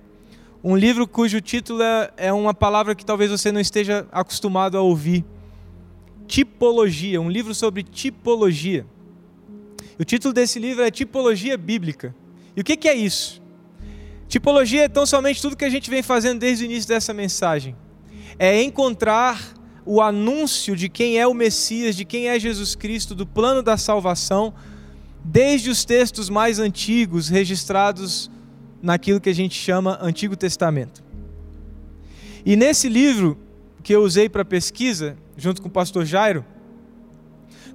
Um 0.62 0.76
livro 0.76 1.09
cujo 1.09 1.41
título 1.41 1.82
é, 1.82 2.11
é 2.16 2.32
uma 2.32 2.55
palavra 2.55 2.95
que 2.95 3.05
talvez 3.05 3.30
você 3.30 3.51
não 3.51 3.61
esteja 3.61 4.07
acostumado 4.12 4.78
a 4.78 4.82
ouvir. 4.82 5.24
Tipologia, 6.28 7.20
um 7.20 7.28
livro 7.28 7.55
sobre 7.55 7.82
tipologia. 7.82 8.86
O 9.99 10.05
título 10.05 10.33
desse 10.33 10.59
livro 10.59 10.83
é 10.83 10.91
Tipologia 10.91 11.59
Bíblica. 11.59 12.15
E 12.57 12.61
o 12.61 12.65
que, 12.65 12.77
que 12.77 12.89
é 12.89 12.95
isso? 12.95 13.43
Tipologia 14.29 14.85
é 14.85 14.89
tão 14.89 15.07
somente 15.07 15.41
tudo 15.43 15.57
que 15.57 15.65
a 15.65 15.71
gente 15.71 15.91
vem 15.91 16.03
fazendo 16.03 16.39
desde 16.39 16.65
o 16.65 16.67
início 16.67 16.89
dessa 16.89 17.13
mensagem 17.13 17.75
é 18.39 18.63
encontrar 18.63 19.55
o 19.85 20.01
anúncio 20.01 20.77
de 20.77 20.89
quem 20.89 21.19
é 21.19 21.27
o 21.27 21.35
Messias, 21.35 21.97
de 21.97 22.05
quem 22.05 22.29
é 22.29 22.39
Jesus 22.39 22.75
Cristo, 22.75 23.15
do 23.15 23.27
plano 23.27 23.63
da 23.63 23.77
salvação, 23.77 24.55
desde 25.25 25.71
os 25.71 25.85
textos 25.85 26.31
mais 26.31 26.59
antigos 26.59 27.29
registrados 27.29 28.31
naquilo 28.81 29.21
que 29.21 29.29
a 29.29 29.35
gente 29.35 29.55
chama 29.55 29.99
Antigo 30.01 30.37
Testamento. 30.37 31.03
E 32.45 32.55
nesse 32.55 32.89
livro 32.89 33.39
que 33.83 33.95
eu 33.95 34.03
usei 34.03 34.29
para 34.29 34.45
pesquisa, 34.45 35.17
junto 35.37 35.61
com 35.61 35.69
o 35.69 35.71
pastor 35.71 36.05
Jairo, 36.05 36.45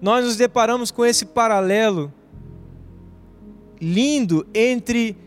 nós 0.02 0.26
nos 0.26 0.36
deparamos 0.36 0.92
com 0.92 1.06
esse 1.06 1.26
paralelo 1.26 2.12
lindo 3.82 4.46
entre 4.54 5.18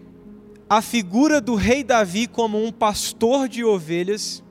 a 0.68 0.80
figura 0.80 1.40
do 1.40 1.54
rei 1.54 1.84
Davi 1.84 2.26
como 2.26 2.64
um 2.64 2.72
pastor 2.72 3.48
de 3.48 3.64
ovelhas 3.64 4.42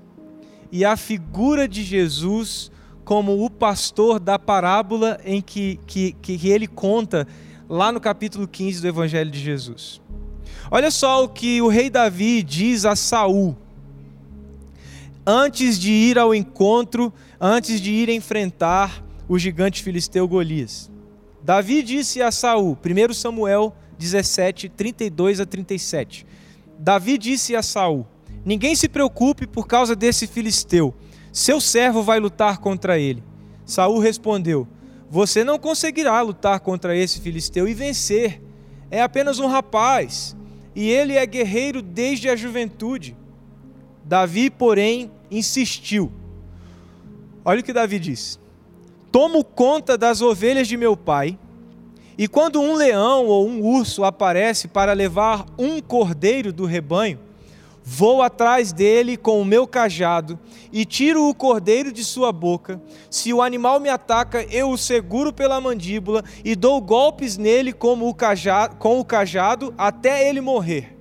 e 0.71 0.85
a 0.85 0.95
figura 0.95 1.67
de 1.67 1.83
Jesus 1.83 2.71
como 3.03 3.45
o 3.45 3.49
pastor 3.49 4.19
da 4.19 4.39
parábola 4.39 5.19
em 5.23 5.41
que, 5.41 5.79
que, 5.85 6.13
que 6.13 6.49
ele 6.49 6.67
conta 6.67 7.27
lá 7.69 7.91
no 7.91 7.99
capítulo 7.99 8.47
15 8.47 8.81
do 8.81 8.87
Evangelho 8.87 9.29
de 9.29 9.39
Jesus. 9.39 10.01
Olha 10.71 10.89
só 10.89 11.23
o 11.23 11.29
que 11.29 11.61
o 11.61 11.67
rei 11.67 11.89
Davi 11.89 12.41
diz 12.41 12.85
a 12.85 12.95
Saul. 12.95 13.55
Antes 15.25 15.79
de 15.79 15.91
ir 15.91 16.17
ao 16.17 16.33
encontro, 16.33 17.13
antes 17.39 17.79
de 17.79 17.91
ir 17.91 18.09
enfrentar 18.09 19.04
o 19.27 19.37
gigante 19.37 19.83
filisteu 19.83 20.27
Golias. 20.27 20.91
Davi 21.43 21.83
disse 21.83 22.21
a 22.21 22.31
Saul, 22.31 22.77
1 22.77 23.13
Samuel 23.13 23.75
17, 23.97 24.69
32 24.69 25.39
a 25.39 25.45
37. 25.45 26.25
Davi 26.77 27.17
disse 27.17 27.55
a 27.55 27.63
Saul: 27.63 28.05
Ninguém 28.43 28.75
se 28.75 28.89
preocupe 28.89 29.47
por 29.47 29.67
causa 29.67 29.95
desse 29.95 30.27
filisteu. 30.27 30.93
Seu 31.31 31.59
servo 31.59 32.01
vai 32.01 32.19
lutar 32.19 32.59
contra 32.59 32.99
ele. 32.99 33.23
Saul 33.65 33.99
respondeu: 33.99 34.67
Você 35.09 35.43
não 35.43 35.57
conseguirá 35.57 36.21
lutar 36.21 36.59
contra 36.59 36.95
esse 36.95 37.19
filisteu 37.19 37.67
e 37.67 37.73
vencer. 37.73 38.41
É 38.91 39.01
apenas 39.01 39.39
um 39.39 39.47
rapaz, 39.47 40.35
e 40.75 40.89
ele 40.89 41.13
é 41.13 41.25
guerreiro 41.25 41.81
desde 41.81 42.29
a 42.29 42.35
juventude. 42.35 43.15
Davi, 44.03 44.49
porém, 44.49 45.11
insistiu. 45.31 46.11
Olha 47.43 47.61
o 47.61 47.63
que 47.63 47.73
Davi 47.73 47.99
diz: 47.99 48.39
Tomo 49.15 49.45
conta 49.45 49.97
das 49.97 50.21
ovelhas 50.21 50.67
de 50.67 50.75
meu 50.75 50.97
pai, 50.97 51.39
e 52.17 52.27
quando 52.27 52.59
um 52.59 52.73
leão 52.73 53.27
ou 53.27 53.47
um 53.47 53.61
urso 53.61 54.03
aparece 54.03 54.67
para 54.67 54.91
levar 54.91 55.45
um 55.57 55.79
cordeiro 55.79 56.51
do 56.51 56.65
rebanho, 56.65 57.17
Vou 57.81 58.21
atrás 58.21 58.73
dele 58.73 59.15
com 59.15 59.39
o 59.39 59.45
meu 59.45 59.67
cajado 59.67 60.37
e 60.73 60.83
tiro 60.83 61.29
o 61.29 61.35
cordeiro 61.35 61.93
de 61.93 62.03
sua 62.03 62.31
boca. 62.31 62.81
Se 63.11 63.31
o 63.31 63.43
animal 63.43 63.79
me 63.79 63.89
ataca, 63.89 64.43
eu 64.51 64.71
o 64.71 64.77
seguro 64.77 65.31
pela 65.31 65.61
mandíbula 65.61 66.23
e 66.43 66.55
dou 66.55 66.81
golpes 66.81 67.37
nele 67.37 67.71
como 67.71 68.09
o 68.09 68.13
cajado, 68.13 68.75
com 68.77 68.99
o 68.99 69.05
cajado 69.05 69.71
até 69.77 70.27
ele 70.27 70.41
morrer. 70.41 70.97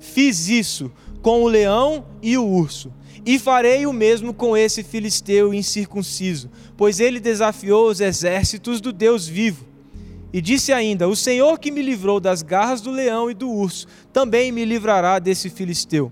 Fiz 0.00 0.48
isso 0.48 0.90
com 1.20 1.42
o 1.42 1.46
leão 1.46 2.06
e 2.22 2.38
o 2.38 2.44
urso, 2.44 2.90
e 3.24 3.38
farei 3.38 3.86
o 3.86 3.92
mesmo 3.92 4.34
com 4.34 4.56
esse 4.56 4.82
filisteu 4.82 5.52
incircunciso, 5.52 6.50
pois 6.76 7.00
ele 7.00 7.20
desafiou 7.20 7.88
os 7.88 8.00
exércitos 8.00 8.80
do 8.80 8.92
Deus 8.92 9.26
vivo. 9.26 9.66
E 10.32 10.40
disse 10.40 10.72
ainda: 10.72 11.08
O 11.08 11.14
Senhor 11.14 11.58
que 11.58 11.70
me 11.70 11.82
livrou 11.82 12.18
das 12.18 12.42
garras 12.42 12.80
do 12.80 12.90
leão 12.90 13.30
e 13.30 13.34
do 13.34 13.50
urso, 13.50 13.86
também 14.12 14.50
me 14.50 14.64
livrará 14.64 15.18
desse 15.18 15.50
filisteu. 15.50 16.10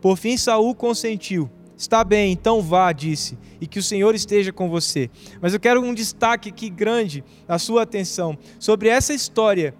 Por 0.00 0.16
fim 0.16 0.36
Saul 0.36 0.74
consentiu. 0.74 1.50
Está 1.76 2.04
bem, 2.04 2.32
então 2.32 2.60
vá, 2.60 2.92
disse, 2.92 3.38
e 3.58 3.66
que 3.66 3.78
o 3.78 3.82
Senhor 3.82 4.14
esteja 4.14 4.52
com 4.52 4.68
você. 4.68 5.08
Mas 5.40 5.54
eu 5.54 5.60
quero 5.60 5.80
um 5.80 5.94
destaque 5.94 6.50
aqui 6.50 6.68
grande 6.68 7.24
a 7.48 7.58
sua 7.58 7.84
atenção 7.84 8.36
sobre 8.58 8.90
essa 8.90 9.14
história 9.14 9.74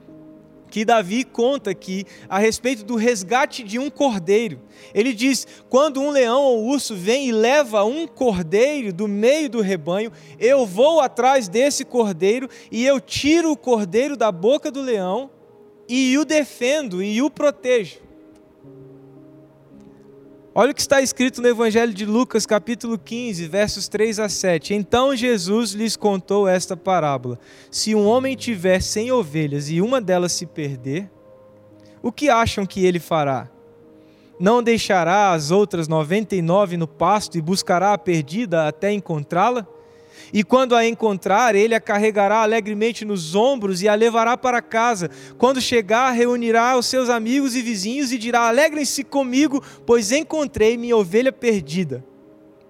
que 0.70 0.84
Davi 0.84 1.24
conta 1.24 1.70
aqui 1.70 2.06
a 2.28 2.38
respeito 2.38 2.84
do 2.84 2.96
resgate 2.96 3.62
de 3.62 3.78
um 3.78 3.90
cordeiro. 3.90 4.60
Ele 4.94 5.12
diz: 5.12 5.46
quando 5.68 6.00
um 6.00 6.10
leão 6.10 6.42
ou 6.42 6.66
urso 6.66 6.94
vem 6.94 7.28
e 7.28 7.32
leva 7.32 7.84
um 7.84 8.06
cordeiro 8.06 8.92
do 8.92 9.08
meio 9.08 9.50
do 9.50 9.60
rebanho, 9.60 10.12
eu 10.38 10.64
vou 10.64 11.00
atrás 11.00 11.48
desse 11.48 11.84
cordeiro 11.84 12.48
e 12.70 12.86
eu 12.86 13.00
tiro 13.00 13.50
o 13.50 13.56
cordeiro 13.56 14.16
da 14.16 14.30
boca 14.30 14.70
do 14.70 14.80
leão 14.80 15.30
e 15.88 16.16
o 16.16 16.24
defendo 16.24 17.02
e 17.02 17.20
o 17.20 17.28
protejo. 17.28 18.09
Olha 20.52 20.72
o 20.72 20.74
que 20.74 20.80
está 20.80 21.00
escrito 21.00 21.40
no 21.40 21.46
Evangelho 21.46 21.94
de 21.94 22.04
Lucas, 22.04 22.44
capítulo 22.44 22.98
15, 22.98 23.46
versos 23.46 23.86
3 23.86 24.18
a 24.18 24.28
7. 24.28 24.74
Então 24.74 25.14
Jesus 25.14 25.70
lhes 25.74 25.96
contou 25.96 26.48
esta 26.48 26.76
parábola: 26.76 27.38
Se 27.70 27.94
um 27.94 28.04
homem 28.04 28.34
tiver 28.34 28.82
cem 28.82 29.12
ovelhas 29.12 29.70
e 29.70 29.80
uma 29.80 30.00
delas 30.00 30.32
se 30.32 30.46
perder, 30.46 31.08
o 32.02 32.10
que 32.10 32.28
acham 32.28 32.66
que 32.66 32.84
ele 32.84 32.98
fará? 32.98 33.48
Não 34.40 34.60
deixará 34.60 35.32
as 35.32 35.52
outras 35.52 35.86
noventa 35.86 36.34
e 36.34 36.42
nove 36.42 36.76
no 36.76 36.88
pasto 36.88 37.38
e 37.38 37.40
buscará 37.40 37.92
a 37.92 37.98
perdida 37.98 38.66
até 38.66 38.90
encontrá-la? 38.90 39.64
E 40.32 40.44
quando 40.44 40.74
a 40.74 40.86
encontrar, 40.86 41.54
ele 41.54 41.74
a 41.74 41.80
carregará 41.80 42.42
alegremente 42.42 43.04
nos 43.04 43.34
ombros 43.34 43.82
e 43.82 43.88
a 43.88 43.94
levará 43.94 44.36
para 44.36 44.62
casa. 44.62 45.10
Quando 45.38 45.60
chegar, 45.60 46.10
reunirá 46.12 46.76
os 46.76 46.86
seus 46.86 47.08
amigos 47.08 47.54
e 47.54 47.62
vizinhos 47.62 48.12
e 48.12 48.18
dirá: 48.18 48.48
Alegrem-se 48.48 49.04
comigo, 49.04 49.62
pois 49.86 50.12
encontrei 50.12 50.76
minha 50.76 50.96
ovelha 50.96 51.32
perdida. 51.32 52.04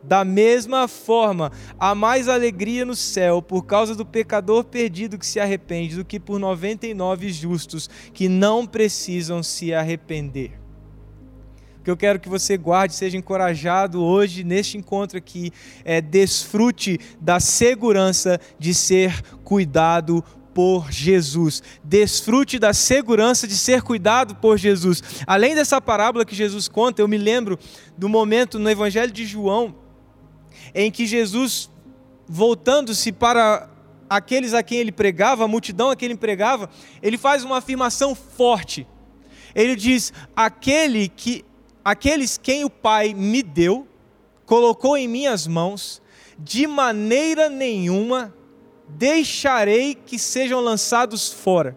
Da 0.02 0.24
mesma 0.24 0.88
forma, 0.88 1.52
há 1.78 1.94
mais 1.94 2.26
alegria 2.26 2.86
no 2.86 2.96
céu 2.96 3.42
por 3.42 3.66
causa 3.66 3.94
do 3.94 4.06
pecador 4.06 4.64
perdido 4.64 5.18
que 5.18 5.26
se 5.26 5.38
arrepende 5.38 5.96
do 5.96 6.04
que 6.04 6.18
por 6.18 6.38
99 6.38 7.30
justos 7.30 7.90
que 8.14 8.26
não 8.26 8.66
precisam 8.66 9.42
se 9.42 9.74
arrepender 9.74 10.59
que 11.82 11.90
eu 11.90 11.96
quero 11.96 12.20
que 12.20 12.28
você 12.28 12.56
guarde, 12.56 12.94
seja 12.94 13.16
encorajado 13.16 14.02
hoje 14.02 14.44
neste 14.44 14.76
encontro 14.76 15.16
aqui, 15.18 15.52
é 15.84 16.00
desfrute 16.00 16.98
da 17.20 17.40
segurança 17.40 18.40
de 18.58 18.74
ser 18.74 19.22
cuidado 19.44 20.22
por 20.54 20.90
Jesus. 20.90 21.62
Desfrute 21.82 22.58
da 22.58 22.74
segurança 22.74 23.46
de 23.46 23.56
ser 23.56 23.82
cuidado 23.82 24.34
por 24.34 24.58
Jesus. 24.58 25.02
Além 25.26 25.54
dessa 25.54 25.80
parábola 25.80 26.24
que 26.24 26.34
Jesus 26.34 26.68
conta, 26.68 27.00
eu 27.00 27.08
me 27.08 27.18
lembro 27.18 27.58
do 27.96 28.08
momento 28.08 28.58
no 28.58 28.68
Evangelho 28.68 29.12
de 29.12 29.24
João 29.24 29.74
em 30.74 30.90
que 30.90 31.06
Jesus, 31.06 31.70
voltando-se 32.28 33.12
para 33.12 33.68
aqueles 34.08 34.54
a 34.54 34.62
quem 34.62 34.78
ele 34.78 34.92
pregava, 34.92 35.44
a 35.44 35.48
multidão 35.48 35.90
a 35.90 35.96
quem 35.96 36.06
ele 36.06 36.18
pregava, 36.18 36.68
ele 37.02 37.16
faz 37.16 37.44
uma 37.44 37.58
afirmação 37.58 38.14
forte. 38.14 38.86
Ele 39.54 39.74
diz: 39.74 40.12
Aquele 40.34 41.08
que 41.08 41.44
aqueles 41.84 42.38
quem 42.38 42.64
o 42.64 42.70
Pai 42.70 43.14
me 43.14 43.42
deu, 43.42 43.86
colocou 44.46 44.96
em 44.96 45.08
minhas 45.08 45.46
mãos, 45.46 46.02
de 46.38 46.66
maneira 46.66 47.48
nenhuma 47.48 48.34
deixarei 48.88 49.94
que 49.94 50.18
sejam 50.18 50.60
lançados 50.60 51.32
fora. 51.32 51.76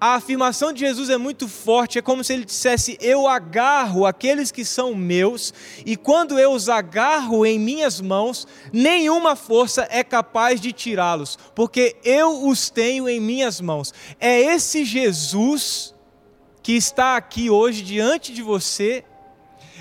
A 0.00 0.14
afirmação 0.14 0.72
de 0.72 0.80
Jesus 0.80 1.10
é 1.10 1.16
muito 1.16 1.48
forte, 1.48 1.98
é 1.98 2.02
como 2.02 2.22
se 2.22 2.32
ele 2.32 2.44
dissesse: 2.44 2.96
Eu 3.00 3.26
agarro 3.26 4.06
aqueles 4.06 4.52
que 4.52 4.64
são 4.64 4.94
meus, 4.94 5.52
e 5.84 5.96
quando 5.96 6.38
eu 6.38 6.52
os 6.52 6.68
agarro 6.68 7.44
em 7.44 7.58
minhas 7.58 8.00
mãos, 8.00 8.46
nenhuma 8.72 9.34
força 9.34 9.88
é 9.90 10.04
capaz 10.04 10.60
de 10.60 10.72
tirá-los, 10.72 11.36
porque 11.52 11.96
eu 12.04 12.46
os 12.46 12.70
tenho 12.70 13.08
em 13.08 13.18
minhas 13.18 13.60
mãos. 13.60 13.92
É 14.20 14.40
esse 14.40 14.84
Jesus 14.84 15.92
que 16.68 16.74
está 16.74 17.16
aqui 17.16 17.48
hoje 17.48 17.80
diante 17.80 18.30
de 18.30 18.42
você. 18.42 19.02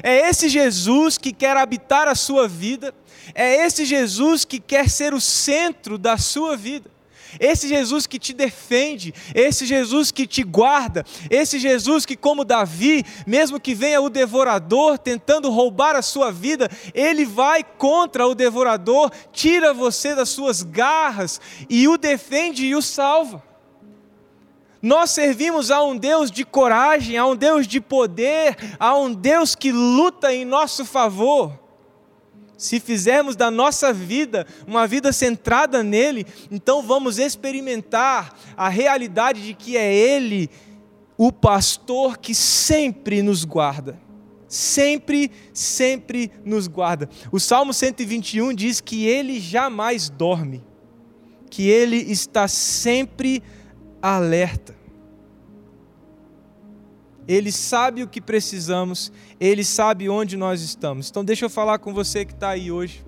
É 0.01 0.29
esse 0.29 0.47
Jesus 0.47 1.17
que 1.17 1.33
quer 1.33 1.57
habitar 1.57 2.07
a 2.07 2.15
sua 2.15 2.47
vida. 2.47 2.95
É 3.35 3.65
esse 3.65 3.83
Jesus 3.83 4.45
que 4.45 4.57
quer 4.57 4.89
ser 4.89 5.13
o 5.13 5.19
centro 5.19 5.97
da 5.97 6.17
sua 6.17 6.55
vida. 6.55 6.89
Esse 7.41 7.67
Jesus 7.67 8.07
que 8.07 8.17
te 8.17 8.31
defende, 8.31 9.13
esse 9.35 9.65
Jesus 9.65 10.11
que 10.11 10.25
te 10.25 10.43
guarda, 10.43 11.05
esse 11.29 11.59
Jesus 11.59 12.05
que, 12.05 12.15
como 12.15 12.45
Davi, 12.45 13.03
mesmo 13.27 13.59
que 13.59 13.75
venha 13.75 13.99
o 13.99 14.09
devorador 14.09 14.97
tentando 14.97 15.51
roubar 15.51 15.93
a 15.93 16.01
sua 16.01 16.31
vida, 16.31 16.69
ele 16.93 17.25
vai 17.25 17.65
contra 17.65 18.25
o 18.25 18.33
devorador, 18.33 19.11
tira 19.33 19.73
você 19.73 20.15
das 20.15 20.29
suas 20.29 20.63
garras 20.63 21.41
e 21.69 21.85
o 21.85 21.97
defende 21.97 22.65
e 22.65 22.73
o 22.73 22.81
salva. 22.81 23.46
Nós 24.87 25.11
servimos 25.11 25.69
a 25.69 25.83
um 25.83 25.97
Deus 25.97 26.31
de 26.31 26.45
coragem, 26.45 27.17
a 27.17 27.25
um 27.25 27.35
Deus 27.35 27.67
de 27.67 27.81
poder, 27.81 28.55
a 28.79 28.97
um 28.97 29.13
Deus 29.13 29.53
que 29.53 29.69
luta 29.69 30.33
em 30.33 30.45
nosso 30.45 30.85
favor. 30.85 31.59
Se 32.57 32.79
fizermos 32.79 33.35
da 33.35 33.51
nossa 33.51 33.91
vida 33.91 34.47
uma 34.65 34.87
vida 34.87 35.11
centrada 35.11 35.83
nele, 35.83 36.25
então 36.49 36.81
vamos 36.81 37.19
experimentar 37.19 38.33
a 38.55 38.69
realidade 38.69 39.41
de 39.41 39.53
que 39.53 39.75
é 39.75 39.93
Ele 39.93 40.49
o 41.17 41.33
pastor 41.33 42.17
que 42.17 42.33
sempre 42.33 43.21
nos 43.21 43.43
guarda. 43.43 43.99
Sempre, 44.47 45.29
sempre 45.53 46.31
nos 46.45 46.65
guarda. 46.65 47.09
O 47.29 47.41
Salmo 47.41 47.73
121 47.73 48.53
diz 48.53 48.79
que 48.79 49.05
Ele 49.05 49.37
jamais 49.41 50.07
dorme, 50.09 50.63
que 51.49 51.67
Ele 51.67 51.97
está 51.97 52.47
sempre 52.47 53.43
alerta. 54.01 54.76
Ele 57.27 57.51
sabe 57.51 58.03
o 58.03 58.07
que 58.07 58.21
precisamos, 58.21 59.11
Ele 59.39 59.63
sabe 59.63 60.09
onde 60.09 60.37
nós 60.37 60.61
estamos. 60.61 61.09
Então, 61.09 61.25
deixa 61.25 61.45
eu 61.45 61.49
falar 61.49 61.79
com 61.79 61.93
você 61.93 62.23
que 62.23 62.33
está 62.33 62.49
aí 62.49 62.71
hoje, 62.71 63.05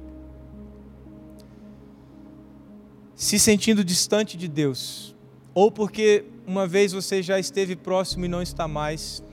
se 3.15 3.39
sentindo 3.39 3.84
distante 3.84 4.38
de 4.38 4.47
Deus, 4.47 5.15
ou 5.53 5.72
porque 5.72 6.26
uma 6.45 6.67
vez 6.67 6.91
você 6.91 7.22
já 7.22 7.39
esteve 7.39 7.76
próximo 7.76 8.26
e 8.26 8.28
não 8.28 8.41
está 8.41 8.67
mais, 8.67 9.24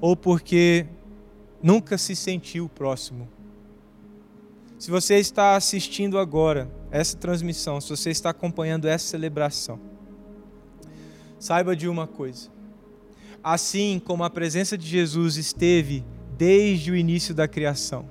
ou 0.00 0.16
porque 0.16 0.86
nunca 1.62 1.98
se 1.98 2.14
sentiu 2.14 2.68
próximo. 2.68 3.28
Se 4.78 4.90
você 4.90 5.16
está 5.18 5.56
assistindo 5.56 6.18
agora 6.18 6.70
essa 6.90 7.16
transmissão, 7.16 7.80
se 7.80 7.88
você 7.88 8.10
está 8.10 8.30
acompanhando 8.30 8.86
essa 8.86 9.06
celebração, 9.06 9.80
Saiba 11.38 11.76
de 11.76 11.88
uma 11.88 12.06
coisa: 12.06 12.50
assim 13.48 14.02
como 14.04 14.24
a 14.24 14.28
presença 14.28 14.76
de 14.76 14.88
Jesus 14.88 15.36
esteve 15.36 16.04
desde 16.36 16.90
o 16.90 16.96
início 16.96 17.32
da 17.32 17.46
criação, 17.46 18.10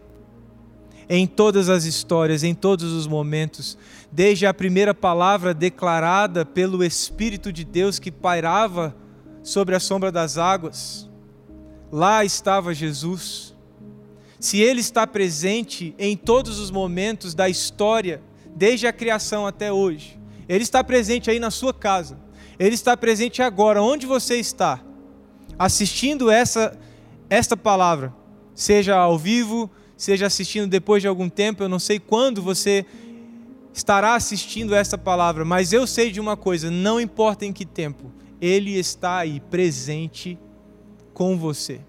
em 1.09 1.27
todas 1.27 1.67
as 1.67 1.83
histórias, 1.83 2.41
em 2.41 2.55
todos 2.55 2.93
os 2.93 3.05
momentos, 3.05 3.77
desde 4.09 4.45
a 4.45 4.53
primeira 4.53 4.93
palavra 4.93 5.53
declarada 5.53 6.45
pelo 6.45 6.81
Espírito 6.81 7.51
de 7.51 7.65
Deus 7.65 7.99
que 7.99 8.13
pairava 8.13 8.95
sobre 9.43 9.75
a 9.75 9.79
sombra 9.79 10.09
das 10.09 10.37
águas. 10.37 11.09
Lá 11.91 12.23
estava 12.23 12.73
Jesus. 12.73 13.53
Se 14.39 14.61
Ele 14.61 14.79
está 14.79 15.05
presente 15.05 15.93
em 15.99 16.15
todos 16.15 16.59
os 16.59 16.71
momentos 16.71 17.35
da 17.35 17.49
história, 17.49 18.21
desde 18.55 18.87
a 18.87 18.93
criação 18.93 19.45
até 19.45 19.69
hoje, 19.69 20.17
Ele 20.47 20.63
está 20.63 20.81
presente 20.81 21.29
aí 21.29 21.39
na 21.39 21.51
sua 21.51 21.73
casa, 21.73 22.17
Ele 22.57 22.73
está 22.73 22.95
presente 22.95 23.41
agora, 23.41 23.83
onde 23.83 24.05
você 24.05 24.37
está, 24.37 24.84
assistindo 25.57 26.29
essa, 26.29 26.77
esta 27.29 27.55
palavra, 27.55 28.13
seja 28.53 28.95
ao 28.95 29.17
vivo, 29.17 29.69
seja 29.97 30.25
assistindo 30.25 30.67
depois 30.67 31.01
de 31.01 31.07
algum 31.07 31.29
tempo, 31.29 31.63
eu 31.63 31.69
não 31.69 31.79
sei 31.79 31.99
quando 31.99 32.41
você 32.41 32.85
estará 33.73 34.15
assistindo 34.15 34.73
essa 34.73 34.97
palavra, 34.97 35.43
mas 35.43 35.73
eu 35.73 35.85
sei 35.85 36.11
de 36.11 36.19
uma 36.19 36.37
coisa: 36.37 36.71
não 36.71 36.99
importa 36.99 37.45
em 37.45 37.53
que 37.53 37.65
tempo, 37.65 38.11
Ele 38.39 38.77
está 38.77 39.17
aí 39.17 39.39
presente 39.39 40.37
com 41.13 41.37
você. 41.37 41.81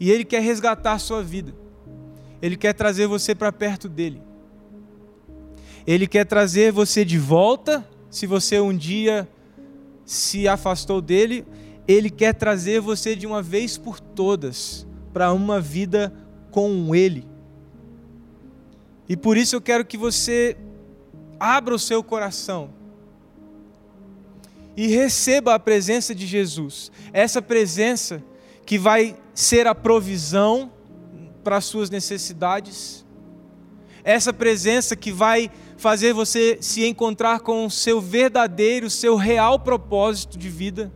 E 0.00 0.10
Ele 0.10 0.24
quer 0.24 0.40
resgatar 0.40 0.98
sua 0.98 1.22
vida, 1.22 1.54
Ele 2.40 2.56
quer 2.56 2.72
trazer 2.72 3.06
você 3.06 3.34
para 3.34 3.52
perto 3.52 3.88
dele. 3.88 4.22
Ele 5.86 6.06
quer 6.06 6.26
trazer 6.26 6.70
você 6.70 7.02
de 7.02 7.18
volta, 7.18 7.86
se 8.10 8.26
você 8.26 8.60
um 8.60 8.76
dia 8.76 9.26
se 10.04 10.46
afastou 10.46 11.00
dele, 11.00 11.46
ele 11.88 12.10
quer 12.10 12.34
trazer 12.34 12.80
você 12.80 13.16
de 13.16 13.26
uma 13.26 13.42
vez 13.42 13.78
por 13.78 13.98
todas 13.98 14.86
para 15.10 15.32
uma 15.32 15.58
vida 15.58 16.12
com 16.50 16.94
Ele. 16.94 17.26
E 19.08 19.16
por 19.16 19.38
isso 19.38 19.56
eu 19.56 19.60
quero 19.60 19.86
que 19.86 19.96
você 19.96 20.54
abra 21.40 21.74
o 21.74 21.78
seu 21.78 22.04
coração 22.04 22.74
e 24.76 24.86
receba 24.88 25.54
a 25.54 25.58
presença 25.58 26.14
de 26.14 26.26
Jesus. 26.26 26.92
Essa 27.10 27.40
presença 27.40 28.22
que 28.66 28.78
vai 28.78 29.16
ser 29.32 29.66
a 29.66 29.74
provisão 29.74 30.70
para 31.42 31.56
as 31.56 31.64
suas 31.64 31.88
necessidades. 31.88 33.02
Essa 34.04 34.30
presença 34.30 34.94
que 34.94 35.10
vai 35.10 35.50
fazer 35.78 36.12
você 36.12 36.58
se 36.60 36.84
encontrar 36.84 37.40
com 37.40 37.64
o 37.64 37.70
seu 37.70 37.98
verdadeiro, 37.98 38.90
seu 38.90 39.16
real 39.16 39.58
propósito 39.58 40.36
de 40.36 40.50
vida. 40.50 40.92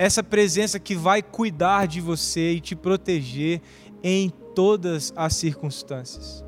Essa 0.00 0.22
presença 0.22 0.80
que 0.80 0.94
vai 0.94 1.22
cuidar 1.22 1.86
de 1.86 2.00
você 2.00 2.52
e 2.52 2.60
te 2.60 2.74
proteger 2.74 3.60
em 4.02 4.30
todas 4.54 5.12
as 5.14 5.36
circunstâncias. 5.36 6.42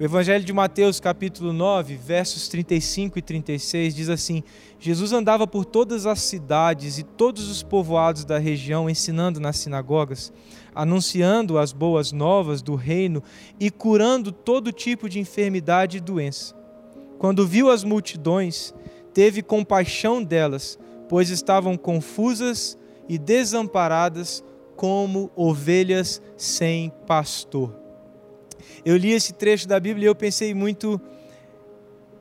O 0.00 0.02
Evangelho 0.02 0.42
de 0.42 0.50
Mateus, 0.50 1.00
capítulo 1.00 1.52
9, 1.52 1.96
versos 1.96 2.48
35 2.48 3.18
e 3.18 3.20
36 3.20 3.94
diz 3.94 4.08
assim: 4.08 4.42
Jesus 4.78 5.12
andava 5.12 5.46
por 5.46 5.66
todas 5.66 6.06
as 6.06 6.22
cidades 6.22 6.96
e 6.96 7.02
todos 7.02 7.46
os 7.50 7.62
povoados 7.62 8.24
da 8.24 8.38
região, 8.38 8.88
ensinando 8.88 9.38
nas 9.38 9.58
sinagogas, 9.58 10.32
anunciando 10.74 11.58
as 11.58 11.74
boas 11.74 12.10
novas 12.10 12.62
do 12.62 12.74
reino 12.74 13.22
e 13.60 13.70
curando 13.70 14.32
todo 14.32 14.72
tipo 14.72 15.10
de 15.10 15.18
enfermidade 15.18 15.98
e 15.98 16.00
doença. 16.00 16.56
Quando 17.18 17.46
viu 17.46 17.70
as 17.70 17.84
multidões, 17.84 18.72
teve 19.12 19.42
compaixão 19.42 20.24
delas, 20.24 20.78
pois 21.08 21.30
estavam 21.30 21.76
confusas 21.76 22.78
e 23.08 23.18
desamparadas 23.18 24.44
como 24.76 25.30
ovelhas 25.34 26.22
sem 26.36 26.92
pastor. 27.06 27.74
Eu 28.84 28.96
li 28.96 29.12
esse 29.12 29.32
trecho 29.32 29.66
da 29.66 29.80
Bíblia 29.80 30.06
e 30.06 30.08
eu 30.08 30.14
pensei 30.14 30.54
muito 30.54 31.00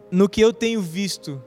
no 0.09 0.27
que 0.29 0.41
eu 0.41 0.53
tenho 0.53 0.81
visto 0.81 1.41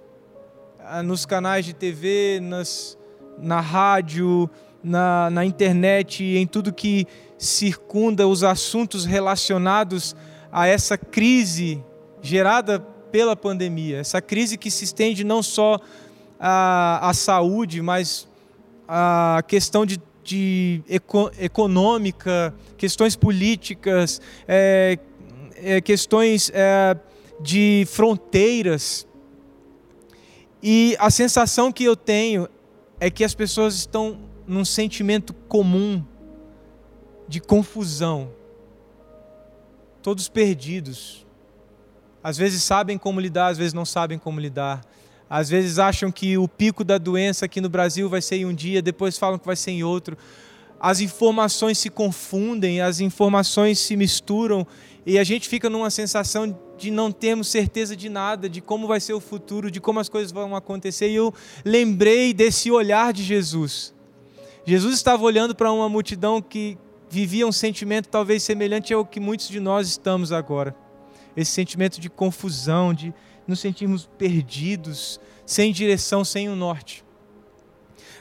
ah, 0.78 1.02
nos 1.02 1.24
canais 1.24 1.64
de 1.64 1.72
TV, 1.72 2.40
nas, 2.42 2.98
na 3.38 3.60
rádio, 3.60 4.48
na, 4.82 5.30
na 5.30 5.44
internet, 5.44 6.24
em 6.24 6.46
tudo 6.46 6.72
que 6.72 7.06
circunda 7.38 8.28
os 8.28 8.44
assuntos 8.44 9.04
relacionados 9.04 10.14
a 10.52 10.66
essa 10.66 10.96
crise 10.98 11.82
gerada 12.22 12.80
pela 13.10 13.34
pandemia, 13.34 13.98
essa 13.98 14.20
crise 14.20 14.56
que 14.56 14.70
se 14.70 14.84
estende 14.84 15.24
não 15.24 15.42
só 15.42 15.80
à, 16.40 17.10
à 17.10 17.14
saúde, 17.14 17.82
mas 17.82 18.26
à 18.88 19.42
questão 19.46 19.84
de 19.86 20.00
de 20.22 20.82
eco, 20.88 21.30
econômica, 21.38 22.54
questões 22.76 23.16
políticas, 23.16 24.20
é, 24.46 24.98
é, 25.56 25.80
questões 25.80 26.50
é, 26.54 26.96
de 27.40 27.84
fronteiras. 27.90 29.06
E 30.62 30.96
a 30.98 31.10
sensação 31.10 31.72
que 31.72 31.84
eu 31.84 31.96
tenho 31.96 32.48
é 33.00 33.10
que 33.10 33.24
as 33.24 33.34
pessoas 33.34 33.74
estão 33.74 34.20
num 34.46 34.64
sentimento 34.64 35.32
comum 35.48 36.04
de 37.26 37.40
confusão, 37.40 38.30
todos 40.02 40.28
perdidos. 40.28 41.26
Às 42.22 42.36
vezes 42.36 42.62
sabem 42.62 42.98
como 42.98 43.18
lidar, 43.18 43.48
às 43.48 43.58
vezes 43.58 43.72
não 43.72 43.84
sabem 43.84 44.18
como 44.18 44.38
lidar. 44.38 44.82
Às 45.30 45.48
vezes 45.48 45.78
acham 45.78 46.10
que 46.10 46.36
o 46.36 46.48
pico 46.48 46.82
da 46.82 46.98
doença 46.98 47.44
aqui 47.44 47.60
no 47.60 47.68
Brasil 47.68 48.08
vai 48.08 48.20
ser 48.20 48.38
em 48.38 48.46
um 48.46 48.52
dia, 48.52 48.82
depois 48.82 49.16
falam 49.16 49.38
que 49.38 49.46
vai 49.46 49.54
ser 49.54 49.70
em 49.70 49.84
outro. 49.84 50.18
As 50.80 51.00
informações 51.00 51.78
se 51.78 51.88
confundem, 51.88 52.80
as 52.80 52.98
informações 52.98 53.78
se 53.78 53.94
misturam 53.94 54.66
e 55.06 55.20
a 55.20 55.22
gente 55.24 55.48
fica 55.48 55.70
numa 55.70 55.88
sensação 55.88 56.58
de 56.76 56.90
não 56.90 57.12
termos 57.12 57.46
certeza 57.46 57.94
de 57.94 58.08
nada, 58.08 58.48
de 58.48 58.60
como 58.60 58.88
vai 58.88 58.98
ser 58.98 59.12
o 59.12 59.20
futuro, 59.20 59.70
de 59.70 59.80
como 59.80 60.00
as 60.00 60.08
coisas 60.08 60.32
vão 60.32 60.56
acontecer. 60.56 61.10
E 61.10 61.14
eu 61.14 61.32
lembrei 61.64 62.34
desse 62.34 62.70
olhar 62.72 63.12
de 63.12 63.22
Jesus. 63.22 63.94
Jesus 64.64 64.94
estava 64.94 65.22
olhando 65.22 65.54
para 65.54 65.70
uma 65.70 65.88
multidão 65.88 66.42
que 66.42 66.76
vivia 67.08 67.46
um 67.46 67.52
sentimento 67.52 68.08
talvez 68.08 68.42
semelhante 68.42 68.92
ao 68.92 69.04
que 69.04 69.20
muitos 69.20 69.48
de 69.48 69.60
nós 69.60 69.86
estamos 69.86 70.32
agora. 70.32 70.74
Esse 71.36 71.52
sentimento 71.52 72.00
de 72.00 72.10
confusão, 72.10 72.92
de 72.92 73.14
nos 73.46 73.60
sentimos 73.60 74.08
perdidos, 74.18 75.20
sem 75.44 75.72
direção, 75.72 76.24
sem 76.24 76.48
o 76.48 76.52
um 76.52 76.56
norte. 76.56 77.04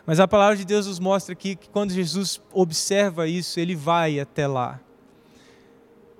Mas 0.05 0.19
a 0.19 0.27
palavra 0.27 0.57
de 0.57 0.65
Deus 0.65 0.87
nos 0.87 0.99
mostra 0.99 1.33
aqui 1.33 1.55
que 1.55 1.69
quando 1.69 1.93
Jesus 1.93 2.41
observa 2.51 3.27
isso, 3.27 3.59
ele 3.59 3.75
vai 3.75 4.19
até 4.19 4.47
lá. 4.47 4.79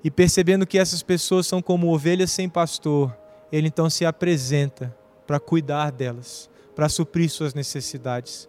E 0.04 0.10
percebendo 0.10 0.66
que 0.66 0.78
essas 0.78 1.02
pessoas 1.02 1.46
são 1.46 1.60
como 1.60 1.92
ovelhas 1.92 2.30
sem 2.30 2.48
pastor, 2.48 3.16
ele 3.50 3.68
então 3.68 3.90
se 3.90 4.06
apresenta 4.06 4.96
para 5.26 5.40
cuidar 5.40 5.90
delas, 5.90 6.48
para 6.74 6.88
suprir 6.88 7.28
suas 7.28 7.52
necessidades, 7.52 8.48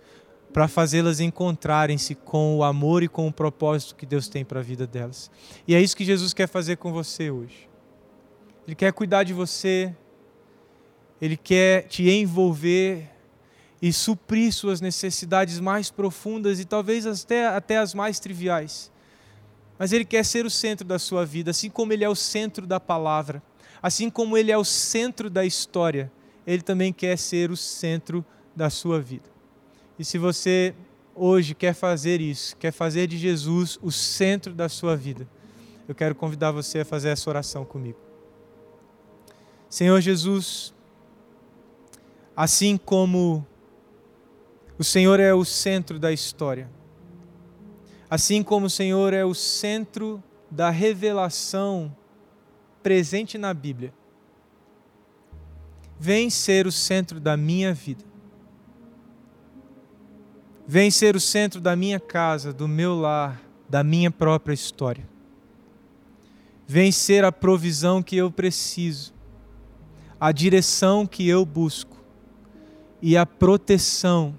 para 0.54 0.68
fazê-las 0.68 1.20
encontrarem-se 1.20 2.14
com 2.16 2.58
o 2.58 2.64
amor 2.64 3.04
e 3.04 3.08
com 3.08 3.28
o 3.28 3.34
propósito 3.34 3.96
que 3.96 4.06
Deus 4.06 4.28
tem 4.28 4.46
para 4.46 4.60
a 4.60 4.64
vida 4.64 4.86
delas. 4.86 5.32
E 5.68 5.74
é 5.74 5.82
isso 5.82 5.96
que 5.96 6.06
Jesus 6.06 6.34
quer 6.34 6.48
fazer 6.48 6.78
com 6.78 6.92
você 6.92 7.32
hoje. 7.32 7.70
Ele 8.68 8.76
quer 8.76 8.94
cuidar 8.94 9.24
de 9.24 9.34
você, 9.34 9.96
ele 11.22 11.38
quer 11.38 11.84
te 11.84 12.10
envolver 12.10 13.08
e 13.82 13.94
suprir 13.94 14.52
suas 14.54 14.82
necessidades 14.82 15.60
mais 15.60 15.90
profundas 15.90 16.60
e 16.60 16.66
talvez 16.66 17.06
até, 17.06 17.48
até 17.48 17.78
as 17.78 17.94
mais 17.94 18.20
triviais. 18.20 18.92
Mas 19.78 19.92
Ele 19.92 20.06
quer 20.06 20.24
ser 20.24 20.46
o 20.46 20.50
centro 20.50 20.86
da 20.86 21.00
sua 21.00 21.26
vida, 21.26 21.52
assim 21.52 21.70
como 21.70 21.92
Ele 21.92 22.04
é 22.04 22.10
o 22.10 22.16
centro 22.16 22.68
da 22.68 22.80
palavra, 22.80 23.42
assim 23.82 24.10
como 24.10 24.38
Ele 24.38 24.52
é 24.52 24.58
o 24.58 24.64
centro 24.64 25.30
da 25.30 25.44
história, 25.44 26.12
Ele 26.46 26.62
também 26.62 26.94
quer 26.94 27.18
ser 27.18 27.50
o 27.50 27.58
centro 27.58 28.24
da 28.56 28.70
sua 28.70 29.02
vida. 29.02 29.30
E 29.98 30.06
se 30.06 30.20
você 30.20 30.76
hoje 31.16 31.56
quer 31.56 31.74
fazer 31.74 32.22
isso, 32.22 32.56
quer 32.58 32.72
fazer 32.72 33.08
de 33.08 33.18
Jesus 33.18 33.80
o 33.82 33.92
centro 33.92 34.54
da 34.54 34.70
sua 34.70 34.96
vida, 34.96 35.28
eu 35.88 35.96
quero 35.96 36.14
convidar 36.14 36.52
você 36.52 36.80
a 36.80 36.86
fazer 36.86 37.10
essa 37.10 37.30
oração 37.30 37.66
comigo. 37.66 38.00
Senhor 39.68 40.00
Jesus, 40.00 40.74
Assim 42.36 42.78
como 42.78 43.46
o 44.78 44.84
Senhor 44.84 45.20
é 45.20 45.34
o 45.34 45.44
centro 45.46 46.00
da 46.00 46.12
história, 46.12 46.70
assim 48.10 48.42
como 48.42 48.66
o 48.66 48.70
Senhor 48.70 49.14
é 49.14 49.24
o 49.24 49.34
centro 49.34 50.24
da 50.50 50.70
revelação 50.70 51.96
presente 52.82 53.38
na 53.38 53.54
Bíblia, 53.54 53.94
vem 56.00 56.30
ser 56.30 56.66
o 56.66 56.72
centro 56.72 57.20
da 57.20 57.38
minha 57.38 57.74
vida. 57.74 58.04
Vem 60.68 60.90
ser 60.90 61.16
o 61.16 61.20
centro 61.20 61.60
da 61.60 61.76
minha 61.76 62.00
casa, 62.00 62.54
do 62.54 62.68
meu 62.68 62.96
lar, 62.96 63.42
da 63.70 63.84
minha 63.84 64.10
própria 64.10 64.54
história. 64.54 65.08
Vem 66.66 66.92
ser 66.92 67.26
a 67.26 67.32
provisão 67.32 68.02
que 68.02 68.16
eu 68.16 68.32
preciso, 68.32 69.14
a 70.20 70.32
direção 70.32 71.06
que 71.06 71.28
eu 71.28 71.46
busco 71.46 71.91
e 73.02 73.18
a 73.18 73.26
proteção 73.26 74.38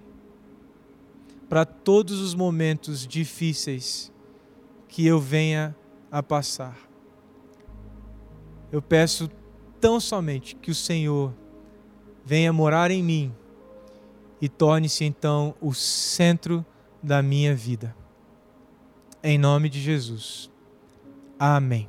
para 1.49 1.65
todos 1.65 2.21
os 2.21 2.35
momentos 2.35 3.07
difíceis 3.07 4.13
que 4.89 5.07
eu 5.07 5.21
venha 5.21 5.77
a 6.11 6.23
passar. 6.23 6.79
Eu 8.71 8.81
peço 8.81 9.29
tão 9.81 9.99
somente 9.99 10.57
que 10.57 10.71
o 10.71 10.75
Senhor 10.75 11.35
venha 12.25 12.53
morar 12.53 12.91
em 12.91 13.03
mim 13.03 13.35
e 14.41 14.49
torne-se 14.49 15.05
então 15.05 15.55
o 15.61 15.75
centro 15.75 16.65
da 17.03 17.23
minha 17.23 17.55
vida. 17.55 17.95
Em 19.23 19.39
nome 19.39 19.69
de 19.69 19.81
Jesus. 19.81 20.51
Amém. 21.39 21.89